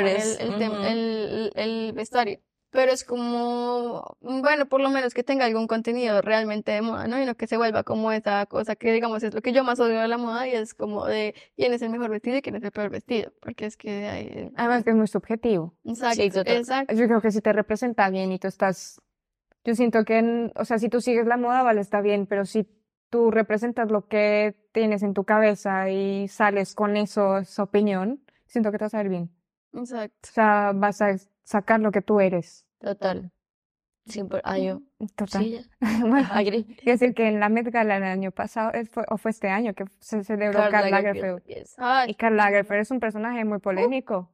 el, 0.08 0.38
el, 0.40 0.60
tem- 0.60 0.72
ujú. 0.72 0.84
el- 0.84 1.52
el 1.56 1.94
vestuario. 1.94 2.40
Pero 2.76 2.92
es 2.92 3.04
como, 3.04 4.18
bueno, 4.22 4.66
por 4.68 4.82
lo 4.82 4.90
menos 4.90 5.14
que 5.14 5.24
tenga 5.24 5.46
algún 5.46 5.66
contenido 5.66 6.22
realmente 6.22 6.72
de 6.74 6.82
moda, 6.82 7.08
¿no? 7.08 7.22
Y 7.22 7.26
no 7.26 7.36
que 7.36 7.48
se 7.48 7.58
vuelva 7.58 7.84
como 7.84 8.12
esa 8.12 8.46
cosa 8.46 8.76
que, 8.76 8.92
digamos, 8.92 9.24
es 9.24 9.34
lo 9.34 9.42
que 9.42 9.54
yo 9.54 9.64
más 9.64 9.80
odio 9.80 10.00
de 10.00 10.08
la 10.08 10.18
moda 10.18 10.48
y 10.48 10.52
es 10.52 10.74
como 10.74 11.06
de 11.06 11.34
quién 11.56 11.74
es 11.74 11.82
el 11.82 11.90
mejor 11.90 12.10
vestido 12.12 12.38
y 12.38 12.42
quién 12.42 12.56
es 12.56 12.64
el 12.64 12.72
peor 12.72 12.90
vestido, 12.90 13.32
porque 13.42 13.66
es 13.66 13.78
que 13.78 14.08
ahí... 14.08 14.52
Además 14.56 14.84
que 14.84 14.90
es 14.90 14.96
muy 14.96 15.08
subjetivo. 15.08 15.74
Exacto, 15.86 16.22
Sí, 16.22 16.30
total. 16.30 16.58
exacto. 16.58 16.94
Yo 16.94 17.08
creo 17.08 17.22
que 17.22 17.32
si 17.32 17.42
te 17.42 17.54
representa 17.54 18.10
bien 18.10 18.32
y 18.32 18.40
tú 18.40 18.48
estás, 18.48 19.02
yo 19.64 19.74
siento 19.74 20.04
que, 20.04 20.52
o 20.56 20.66
sea, 20.66 20.78
si 20.78 20.90
tú 20.90 21.02
sigues 21.02 21.26
la 21.26 21.38
moda, 21.38 21.64
vale, 21.64 21.82
está 21.82 22.02
bien, 22.02 22.28
pero 22.28 22.46
si 22.46 22.68
tú 23.10 23.32
representas 23.32 23.90
lo 23.90 24.08
que 24.08 24.56
tienes 24.74 25.02
en 25.02 25.14
tu 25.14 25.24
cabeza 25.24 25.90
y 25.90 26.28
sales 26.28 26.76
con 26.76 26.98
eso, 26.98 27.38
esa 27.38 27.64
opinión, 27.64 28.22
siento 28.48 28.72
que 28.72 28.78
te 28.78 28.84
vas 28.86 28.94
a 28.94 28.98
ver 28.98 29.10
bien. 29.10 29.32
Exacto. 29.74 30.16
O 30.30 30.34
sea, 30.34 30.72
vas 30.76 31.02
a 31.02 31.16
sacar 31.46 31.80
lo 31.80 31.92
que 31.92 32.02
tú 32.02 32.20
eres. 32.20 32.66
Total. 32.80 33.32
Siempre. 34.06 34.42
Ah, 34.44 34.58
yo. 34.60 34.82
Total. 35.16 35.42
Sí. 35.44 35.66
Bueno, 36.02 36.28
Agree. 36.32 36.66
quiero 36.66 36.92
decir 36.92 37.14
que 37.16 37.28
en 37.28 37.40
la 37.40 37.48
Met 37.50 37.70
Gala 37.72 37.98
el 37.98 38.04
año 38.04 38.32
pasado, 38.32 38.72
eh, 38.74 38.86
fue- 38.86 39.06
o 39.10 39.18
fue 39.18 39.32
este 39.32 39.50
año, 39.50 39.74
que 39.74 39.86
se 40.00 40.24
celebró 40.24 40.60
Karl 40.60 40.72
Karl 40.72 40.92
Lagerfeld, 40.92 41.44
yes. 41.46 41.76
Y 42.08 42.14
Karl 42.16 42.36
Lagerfeld 42.36 42.82
es 42.82 42.92
un 42.92 43.00
personaje 43.00 43.46
muy 43.46 43.60
polémico. 43.60 44.30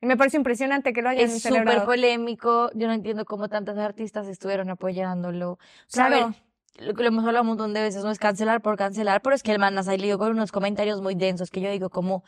Y 0.00 0.06
me 0.06 0.16
parece 0.16 0.38
impresionante 0.38 0.94
que 0.94 1.02
lo 1.02 1.10
hayan 1.10 1.24
Es 1.26 1.42
súper 1.42 1.52
celebrado. 1.52 1.84
polémico. 1.84 2.70
Yo 2.74 2.86
no 2.86 2.94
entiendo 2.94 3.26
cómo 3.26 3.50
tantas 3.50 3.76
artistas 3.76 4.26
estuvieron 4.28 4.70
apoyándolo. 4.70 5.52
O 5.52 5.58
sea, 5.88 6.06
Claro. 6.06 6.34
lo 6.78 6.94
que 6.94 7.02
lo 7.02 7.08
hemos 7.08 7.26
hablado 7.26 7.42
un 7.42 7.48
montón 7.48 7.74
de 7.74 7.82
veces, 7.82 8.02
no 8.02 8.10
es 8.10 8.18
cancelar 8.18 8.62
por 8.62 8.78
cancelar, 8.78 9.20
pero 9.20 9.34
es 9.36 9.42
que 9.42 9.52
el 9.52 9.58
man 9.58 9.76
ha 9.76 9.82
salido 9.82 10.16
con 10.18 10.30
unos 10.30 10.52
comentarios 10.52 11.02
muy 11.02 11.14
densos 11.16 11.50
que 11.50 11.60
yo 11.60 11.70
digo 11.70 11.90
como, 11.90 12.24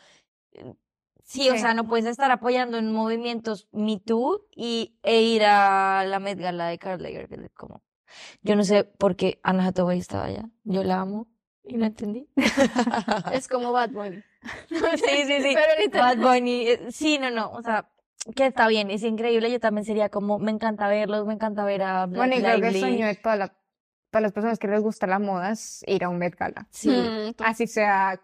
eh, 1.22 1.24
sí, 1.24 1.48
o 1.50 1.52
Sí. 1.54 1.58
sea, 1.60 1.74
no 1.74 1.86
puedes 1.86 2.06
estar 2.06 2.30
apoyando 2.30 2.78
en 2.78 2.92
movimientos 2.92 3.68
Me 3.72 3.98
Too 3.98 4.46
y, 4.54 4.98
e 5.02 5.22
ir 5.22 5.44
a 5.44 6.04
la 6.06 6.18
Met 6.18 6.38
Gala 6.38 6.66
de 6.68 6.78
Karl 6.78 7.02
Lagerfeld, 7.02 7.50
como, 7.54 7.82
yo 8.42 8.56
no 8.56 8.64
sé 8.64 8.84
por 8.84 9.16
qué 9.16 9.40
Anna 9.42 9.66
Hathaway 9.66 9.98
estaba 9.98 10.24
allá, 10.24 10.44
yo 10.64 10.84
la 10.84 11.00
amo 11.00 11.28
y 11.64 11.76
no 11.76 11.86
entendí. 11.86 12.28
es 13.32 13.48
como 13.48 13.72
Bad 13.72 13.90
Bunny. 13.90 14.22
Sí, 14.68 15.24
sí, 15.26 15.40
sí. 15.42 15.54
Pero 15.92 16.02
Bad 16.04 16.16
Bunny, 16.18 16.66
eh, 16.66 16.86
sí, 16.90 17.18
no, 17.18 17.30
no, 17.30 17.50
o 17.52 17.62
sea, 17.62 17.88
que 18.34 18.46
está 18.46 18.66
bien, 18.68 18.90
es 18.90 19.02
increíble, 19.04 19.50
yo 19.50 19.60
también 19.60 19.84
sería 19.84 20.08
como, 20.08 20.38
me 20.38 20.50
encanta 20.50 20.88
verlos, 20.88 21.26
me 21.26 21.34
encanta 21.34 21.64
ver 21.64 21.82
a 21.82 22.06
Black 22.06 22.16
Bueno, 22.18 22.36
y 22.36 22.40
creo 22.42 22.60
que 22.60 22.68
el 22.68 22.78
sueño 22.80 23.06
de 23.06 23.14
toda 23.14 23.36
la, 23.36 23.48
todas 24.10 24.22
las 24.22 24.32
personas 24.32 24.58
que 24.58 24.66
les 24.68 24.80
gusta 24.80 25.06
la 25.06 25.18
moda 25.18 25.50
es 25.52 25.82
ir 25.86 26.04
a 26.04 26.08
un 26.08 26.18
Met 26.18 26.36
Gala. 26.36 26.66
Sí. 26.70 26.90
Mm, 26.90 27.34
Así 27.44 27.66
sea 27.66 28.20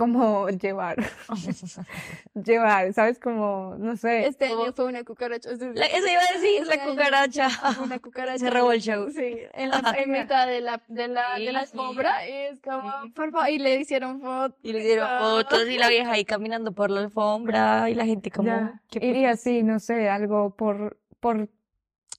como 0.00 0.48
llevar, 0.48 0.96
llevar, 2.34 2.92
¿sabes? 2.94 3.18
Como, 3.18 3.74
no 3.78 3.96
sé. 3.96 4.26
Este 4.26 4.48
Como- 4.48 4.62
año 4.64 4.72
fue 4.72 4.86
una 4.86 5.04
cucaracha. 5.04 5.50
La- 5.74 5.86
eso 5.86 6.06
iba 6.06 6.20
a 6.20 6.32
decir, 6.40 6.66
la 6.66 6.74
Este 6.74 6.88
cucaracha. 6.88 7.48
Una 7.82 7.98
cucaracha. 7.98 8.38
Se 8.38 8.50
robó 8.50 8.72
el 8.72 8.80
show. 8.80 9.10
Sí, 9.10 9.36
en, 9.52 9.68
la, 9.70 9.94
en 9.98 10.10
mitad 10.10 10.46
de 10.46 10.60
la, 10.60 10.82
de 10.88 11.08
la, 11.08 11.38
de 11.38 11.52
la 11.52 11.66
Sí, 11.66 11.72
alfombra. 11.72 12.26
Y 12.28 12.32
es 12.32 12.60
como, 12.60 12.90
Sí. 13.02 13.08
por 13.10 13.30
favor, 13.30 13.50
y 13.50 13.58
le 13.58 13.76
hicieron 13.76 14.20
fotos. 14.20 14.58
Y 14.62 14.72
le 14.72 14.80
dieron 14.82 15.08
fotos 15.20 15.68
y 15.68 15.76
la 15.78 15.88
vieja 15.88 16.12
ahí 16.12 16.24
caminando 16.24 16.72
por 16.72 16.90
la 16.90 17.00
alfombra 17.00 17.90
y 17.90 17.94
la 17.94 18.06
gente 18.06 18.30
como, 18.30 18.48
Ya, 18.48 18.80
¿qué 18.90 19.04
iría 19.06 19.30
así, 19.32 19.62
no 19.62 19.78
sé, 19.80 20.08
algo 20.08 20.54
por, 20.56 20.98
por, 21.20 21.48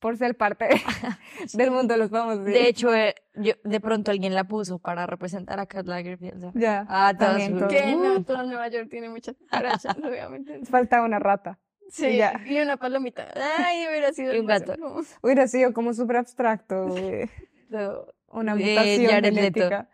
por 0.02 0.18
ser 0.18 0.36
parte 0.36 0.68
del 1.54 1.72
mundo 1.72 1.94
de 1.94 2.00
los 2.00 2.10
famosos. 2.10 2.44
De 2.44 2.68
hecho, 2.68 2.94
eh, 2.94 3.16
yo, 3.36 3.54
de 3.64 3.80
pronto 3.80 4.12
alguien 4.12 4.36
la 4.36 4.44
puso 4.44 4.80
para 4.80 5.06
representar 5.08 5.60
a 5.62 5.66
Karl 5.68 5.88
Lagerfeld. 5.88 6.52
ya, 6.56 6.86
Ah, 6.90 7.14
también, 7.18 7.58
todo. 7.58 7.70
Que 7.70 7.96
no, 7.96 8.24
todo 8.24 8.44
Nueva 8.44 8.68
York 8.68 8.90
tiene 8.90 9.08
muchas 9.10 9.36
cucarachas, 9.38 9.96
obviamente. 10.04 10.60
Falta 10.66 11.02
una 11.04 11.20
rata. 11.20 11.60
Sí, 11.90 12.18
ya. 12.18 12.42
y 12.46 12.58
una 12.60 12.78
palomita. 12.78 13.28
Ay, 13.60 13.86
hubiera 13.88 14.12
sido 14.14 14.34
Y 14.34 14.40
un 14.40 14.46
gato. 14.46 14.76
Hubiera 15.22 15.48
sido 15.48 15.74
como 15.74 15.94
súper 15.94 16.18
abstracto, 16.18 16.96
eh, 16.98 17.30
una 18.28 18.56
mutación 18.56 19.22
genética. 19.24 19.90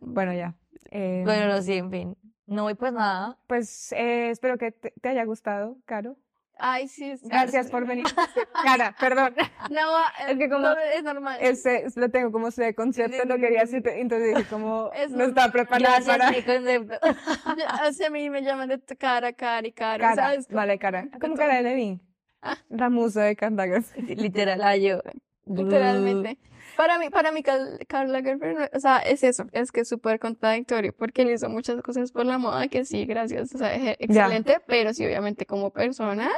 Bueno, 0.00 0.32
ya. 0.32 0.54
eh, 0.90 1.22
Bueno, 1.24 1.48
no, 1.48 1.60
sí, 1.60 1.74
en 1.74 1.90
fin. 1.90 2.16
No, 2.46 2.70
y 2.70 2.74
pues 2.74 2.92
nada. 2.92 3.38
Pues 3.46 3.92
eh, 3.92 4.30
espero 4.30 4.58
que 4.58 4.70
te, 4.72 4.92
te 5.00 5.08
haya 5.08 5.24
gustado, 5.24 5.76
Caro. 5.86 6.16
Ay, 6.60 6.88
sí. 6.88 7.14
Gracias 7.22 7.70
por 7.70 7.86
venir. 7.86 8.04
Cara, 8.64 8.94
perdón. 8.98 9.34
No, 9.70 9.80
Es 10.28 10.38
que 10.38 10.48
como- 10.48 10.62
todo 10.62 10.76
es 10.94 11.02
normal. 11.02 11.38
Ese, 11.40 11.86
lo 11.96 12.10
tengo 12.10 12.30
como 12.32 12.48
ese 12.48 12.74
concepto, 12.74 13.24
lo 13.26 13.36
quería 13.36 13.60
decir, 13.60 13.82
entonces 13.86 14.36
dije 14.36 14.48
como 14.48 14.90
Es 14.94 15.10
no 15.10 15.24
estaba 15.24 15.50
preparada 15.52 16.00
Gracias, 16.00 16.18
para 16.18 16.30
mi 16.30 16.42
concepto. 16.42 16.94
O 17.88 17.92
sea, 17.92 18.06
a 18.08 18.10
mí 18.10 18.30
me 18.30 18.42
llaman 18.42 18.68
de 18.68 18.78
tu 18.78 18.96
cara, 18.96 19.32
cari, 19.32 19.72
cara, 19.72 20.10
cara. 20.10 20.14
¿sabes? 20.22 20.48
Vale, 20.48 20.78
cara. 20.78 21.08
Como 21.20 21.34
cara 21.34 21.56
de 21.56 21.62
Levin. 21.62 22.00
Ah. 22.42 22.56
La 22.68 22.88
musa 22.88 23.22
de 23.24 23.36
Lagerfeld. 23.40 24.08
Literal, 24.20 24.62
ah, 24.62 24.76
yo. 24.76 25.00
Literalmente. 25.46 26.38
Para 26.80 26.98
mí, 26.98 27.10
para 27.10 27.30
mí, 27.30 27.42
Karl 27.42 28.10
Lagerfeld, 28.10 28.70
o 28.74 28.80
sea, 28.80 29.00
es 29.00 29.22
eso, 29.22 29.44
es 29.52 29.70
que 29.70 29.82
es 29.82 29.88
súper 29.90 30.18
contradictorio, 30.18 30.94
porque 30.96 31.20
él 31.20 31.30
hizo 31.30 31.50
muchas 31.50 31.82
cosas 31.82 32.10
por 32.10 32.24
la 32.24 32.38
moda, 32.38 32.68
que 32.68 32.86
sí, 32.86 33.04
gracias, 33.04 33.54
o 33.54 33.58
sea, 33.58 33.74
es 33.74 33.96
excelente, 33.98 34.62
pero 34.66 34.94
sí, 34.94 35.04
obviamente, 35.04 35.44
como 35.44 35.72
persona, 35.72 36.30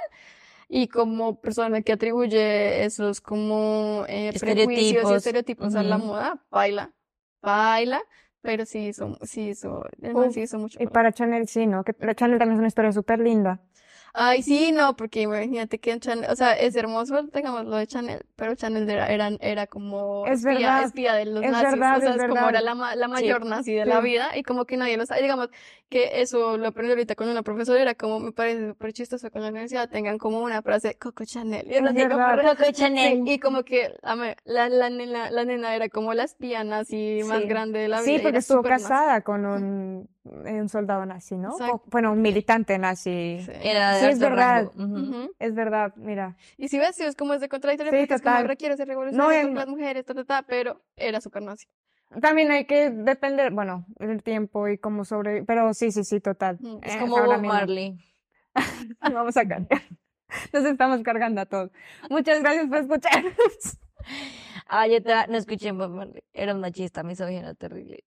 y 0.68 0.88
como 0.88 1.40
persona 1.40 1.82
que 1.82 1.92
atribuye 1.92 2.84
esos 2.84 3.20
como 3.20 4.04
eh, 4.08 4.32
prejuicios 4.40 5.12
y 5.12 5.14
Estereotipos. 5.14 5.76
a 5.76 5.84
la 5.84 5.98
moda, 5.98 6.42
baila, 6.50 6.92
baila, 7.40 8.02
pero 8.40 8.66
sí 8.66 8.88
hizo, 8.88 9.16
sí 9.22 9.50
hizo, 9.50 9.84
sí 10.32 10.40
hizo 10.40 10.58
mucho. 10.58 10.82
Y 10.82 10.88
para 10.88 11.12
Chanel 11.12 11.46
sí, 11.46 11.68
¿no? 11.68 11.84
Que 11.84 11.94
Chanel 12.16 12.40
también 12.40 12.54
es 12.54 12.58
una 12.58 12.66
historia 12.66 12.90
súper 12.90 13.20
linda. 13.20 13.60
Ay, 14.14 14.42
sí, 14.42 14.72
no, 14.72 14.94
porque 14.94 15.22
imagínate 15.22 15.80
que 15.80 15.90
en 15.90 16.00
Chanel, 16.00 16.30
o 16.30 16.36
sea, 16.36 16.52
es 16.52 16.76
hermoso, 16.76 17.22
digamos, 17.32 17.64
lo 17.64 17.76
de 17.76 17.86
Chanel, 17.86 18.26
pero 18.36 18.54
Chanel 18.54 18.88
era, 18.88 19.06
era, 19.08 19.30
era 19.40 19.66
como 19.66 20.26
Es 20.26 20.40
espía, 20.40 20.54
verdad, 20.58 20.84
espía 20.84 21.14
de 21.14 21.24
los 21.24 21.42
es 21.42 21.50
nazis, 21.50 21.70
verdad, 21.70 21.96
o 21.96 22.00
sea, 22.00 22.10
es 22.10 22.16
es 22.16 22.22
como 22.22 22.34
verdad. 22.34 22.50
era 22.50 22.60
la, 22.60 22.74
ma- 22.74 22.94
la 22.94 23.08
mayor 23.08 23.46
nazi 23.46 23.72
de 23.72 23.84
sí. 23.84 23.88
la 23.88 24.00
vida 24.00 24.36
y 24.36 24.42
como 24.42 24.66
que 24.66 24.76
nadie 24.76 24.98
lo 24.98 25.06
sabe, 25.06 25.22
digamos, 25.22 25.48
que 25.88 26.20
eso 26.20 26.58
lo 26.58 26.66
aprendí 26.68 26.92
ahorita 26.92 27.14
con 27.14 27.28
una 27.28 27.42
profesora, 27.42 27.80
era 27.80 27.94
como, 27.94 28.20
me 28.20 28.32
parece 28.32 28.68
súper 28.68 28.92
chistoso 28.92 29.30
que 29.30 29.38
en 29.38 29.44
la 29.44 29.50
universidad 29.50 29.88
tengan 29.88 30.18
como 30.18 30.40
una 30.42 30.60
frase, 30.60 30.94
Coco 30.98 31.24
Chanel, 31.24 31.66
y 31.70 31.74
era 31.74 31.90
Es 31.90 31.96
así 31.96 32.08
como 32.08 32.24
Coco 32.42 32.64
Sí, 32.64 32.72
Chanel. 32.72 33.22
y 33.24 33.38
como 33.38 33.62
que 33.64 33.94
la, 34.02 34.36
la, 34.44 34.68
la 34.68 34.90
nena, 34.90 35.30
la 35.30 35.44
nena 35.46 35.74
era 35.74 35.88
como 35.88 36.12
la 36.12 36.24
espía 36.24 36.64
nazi 36.64 37.20
más 37.24 37.40
Sí. 37.40 37.46
grande 37.48 37.78
de 37.78 37.88
la 37.88 38.02
vida. 38.02 38.04
Sí, 38.04 38.14
y 38.16 38.18
porque 38.18 38.28
era 38.30 38.38
estuvo 38.40 38.58
súper 38.58 38.72
nazi. 38.72 38.84
casada 38.84 39.20
con 39.22 39.46
un, 39.46 40.08
un 40.24 40.68
soldado 40.68 41.04
nazi, 41.06 41.36
¿no? 41.36 41.50
O- 41.56 41.82
bueno, 41.86 42.12
un 42.12 42.22
militante 42.22 42.78
nazi. 42.78 43.40
Sí. 43.44 43.52
Era 43.62 43.94
de 43.94 44.00
Sí, 44.00 44.06
es 44.06 44.18
verdad. 44.20 44.66
Ujú. 44.76 45.30
Es 45.38 45.54
verdad, 45.54 45.92
mira. 45.96 46.36
Y 46.56 46.68
si 46.68 46.78
ves, 46.78 46.94
sí, 46.96 47.04
es 47.04 47.16
como 47.16 47.34
es 47.34 47.40
de 47.40 47.48
contradictorio, 47.48 47.90
Sí, 47.92 47.98
porque 47.98 48.14
es 48.14 48.22
como 48.22 48.34
total. 48.36 48.48
requiere 48.48 48.76
ser 48.76 48.86
No, 48.88 48.92
revolucionario 48.94 49.42
con 49.48 49.54
las 49.56 49.68
mujeres, 49.68 50.04
ta, 50.04 50.14
ta, 50.14 50.24
ta, 50.24 50.42
pero 50.42 50.80
era 50.96 51.20
súper 51.20 51.42
nazi. 51.42 51.66
También 52.20 52.50
hay 52.50 52.66
que 52.66 52.90
depender, 52.90 53.52
bueno, 53.52 53.86
el 53.98 54.22
tiempo 54.22 54.68
y 54.68 54.76
cómo 54.78 55.04
sobre... 55.04 55.44
Pero 55.44 55.72
sí, 55.74 55.90
sí, 55.90 56.04
sí, 56.04 56.20
total. 56.20 56.58
Es 56.82 56.94
Eh, 56.96 56.98
como 57.00 57.16
Bob. 57.16 57.42
Marley. 57.42 57.96
Vamos 59.00 59.36
a 59.36 59.48
cambiar. 59.48 59.82
Nos 60.52 60.64
estamos 60.64 61.02
cargando 61.02 61.40
a 61.40 61.46
todos. 61.46 61.70
Muchas 62.10 62.40
gracias 62.40 62.66
por 62.68 62.78
escucharnos. 62.78 63.32
Ah, 64.66 64.86
yo 64.88 65.00
te- 65.02 65.26
no 65.28 65.36
escuché 65.36 65.70
Bob 65.72 65.90
Marley. 65.90 66.22
Era 66.32 66.54
un 66.54 66.60
machista, 66.60 67.02
misógino, 67.04 67.54
terrible. 67.54 68.04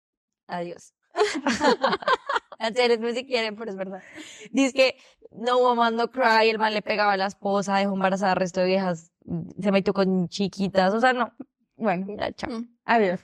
Adiós. 0.47 0.93
En 2.59 2.75
serio, 2.75 2.99
no 2.99 3.11
si 3.11 3.25
quieren, 3.25 3.55
pero 3.55 3.71
es 3.71 3.75
verdad. 3.75 4.03
Dice 4.51 4.71
que 4.73 4.95
No 5.31 5.57
Woman 5.57 5.95
No 5.95 6.11
Cry, 6.11 6.47
el 6.49 6.59
man 6.59 6.75
le 6.75 6.83
pegaba 6.83 7.13
a 7.13 7.17
la 7.17 7.25
esposa, 7.25 7.77
dejó 7.77 7.93
embarazada 7.93 8.33
al 8.33 8.37
resto 8.37 8.59
de 8.59 8.67
viejas, 8.67 9.11
se 9.59 9.71
metió 9.71 9.93
con 9.93 10.27
chiquitas, 10.27 10.93
o 10.93 10.99
sea, 10.99 11.11
no. 11.13 11.33
Bueno, 11.75 12.05
Ya, 12.19 12.31
chao. 12.33 12.51
Mm. 12.51 12.69
adiós. 12.85 13.19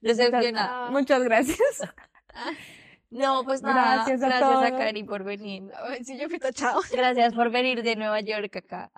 Decepcionada. 0.00 0.90
Muchas 0.90 1.22
gracias. 1.22 1.82
No, 3.12 3.44
pues 3.44 3.62
nada. 3.62 3.96
Gracias 3.96 4.22
a 4.22 4.26
gracias 4.26 4.72
a. 4.72 4.76
Cari 4.78 5.04
por 5.04 5.22
venir. 5.22 5.64
Sí, 6.02 6.18
yo 6.18 6.28
fui 6.30 6.38
tachado. 6.38 6.80
Gracias 6.92 7.34
por 7.34 7.50
venir 7.50 7.82
de 7.82 7.94
Nueva 7.94 8.20
York 8.20 8.56
acá. 8.56 8.90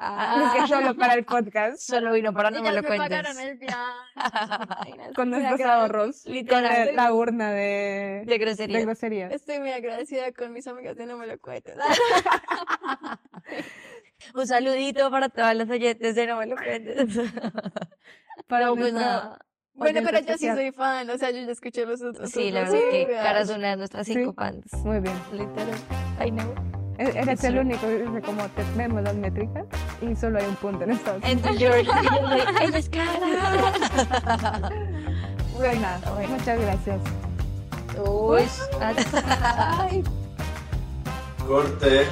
Es 0.57 0.63
que 0.63 0.69
solo 0.69 0.95
para 0.95 1.15
el 1.15 1.25
podcast. 1.27 1.79
Solo 1.79 2.13
vino 2.13 2.33
para 2.33 2.51
no 2.53 2.63
me 2.63 2.71
lo 2.71 2.83
me 2.83 2.87
cuentes. 2.87 3.09
pagaron 3.09 3.39
el 3.41 3.57
viaje. 3.59 3.77
Con 5.17 5.31
nuestros 5.31 5.61
ahorros. 5.63 6.23
Con 6.23 6.33
Literal. 6.33 6.89
el- 6.91 6.97
la 6.97 7.13
urna 7.13 7.51
de, 7.51 8.23
De 8.25 8.39
grosería. 8.39 8.79
de 8.79 8.85
groserías. 8.85 9.33
Estoy 9.33 9.59
muy 9.59 9.73
agradecida 9.73 10.31
con 10.33 10.53
mis 10.53 10.67
amigas 10.69 10.97
de 10.97 11.07
No 11.07 11.17
Me 11.19 11.27
Lo 11.27 11.37
Cuentes. 11.41 11.75
Un 14.35 14.47
saludito 14.47 15.11
para 15.11 15.29
todas 15.29 15.55
las 15.57 15.69
oyentes 15.69 16.15
de 16.15 16.27
No 16.27 16.37
Me 16.39 16.47
Lo 16.47 16.57
Cuentes. 16.57 17.19
Para 18.47 18.67
no, 18.67 18.77
pues 18.77 18.93
nada. 18.93 19.39
Bueno, 19.77 20.01
pero 20.05 20.21
yo 20.21 20.39
sí 20.39 20.47
soy 20.47 20.71
fan, 20.73 21.11
o 21.11 21.19
sea, 21.19 21.31
yo 21.31 21.39
ya 21.45 21.51
escuché 21.53 21.85
los 21.87 22.01
otros. 22.03 22.31
Sí, 22.31 22.51
la 22.53 22.61
verdad 22.61 22.77
es 22.77 23.07
que. 23.07 23.13
Cara 23.13 23.41
es 23.41 23.51
una 23.51 23.71
de 23.71 23.77
nuestras 23.77 24.07
cinco 24.07 24.33
fans. 24.33 24.65
Muy 24.85 25.01
bien. 25.01 25.15
Literal. 25.33 25.79
I 26.25 26.31
know. 26.31 26.55
E- 26.97 27.19
Eres 27.19 27.43
el 27.43 27.59
único 27.59 27.81
como 28.25 28.45
te 28.51 28.63
vemos 28.77 29.03
las 29.03 29.17
métricas 29.17 29.65
y 30.01 30.15
solo 30.15 30.39
hay 30.39 30.47
un 30.47 30.55
punto 30.55 30.85
en 30.85 30.93
Estados 30.93 31.23
Unidos. 31.25 31.51
Ella 32.63 32.79
es 32.79 32.89
cara. 32.89 34.71
Bueno, 35.57 35.81
nada, 35.81 36.27
muchas 36.29 36.61
gracias. 36.61 37.01
Uy. 38.05 38.43
Ay. 38.81 40.05
Corte. 41.47 42.07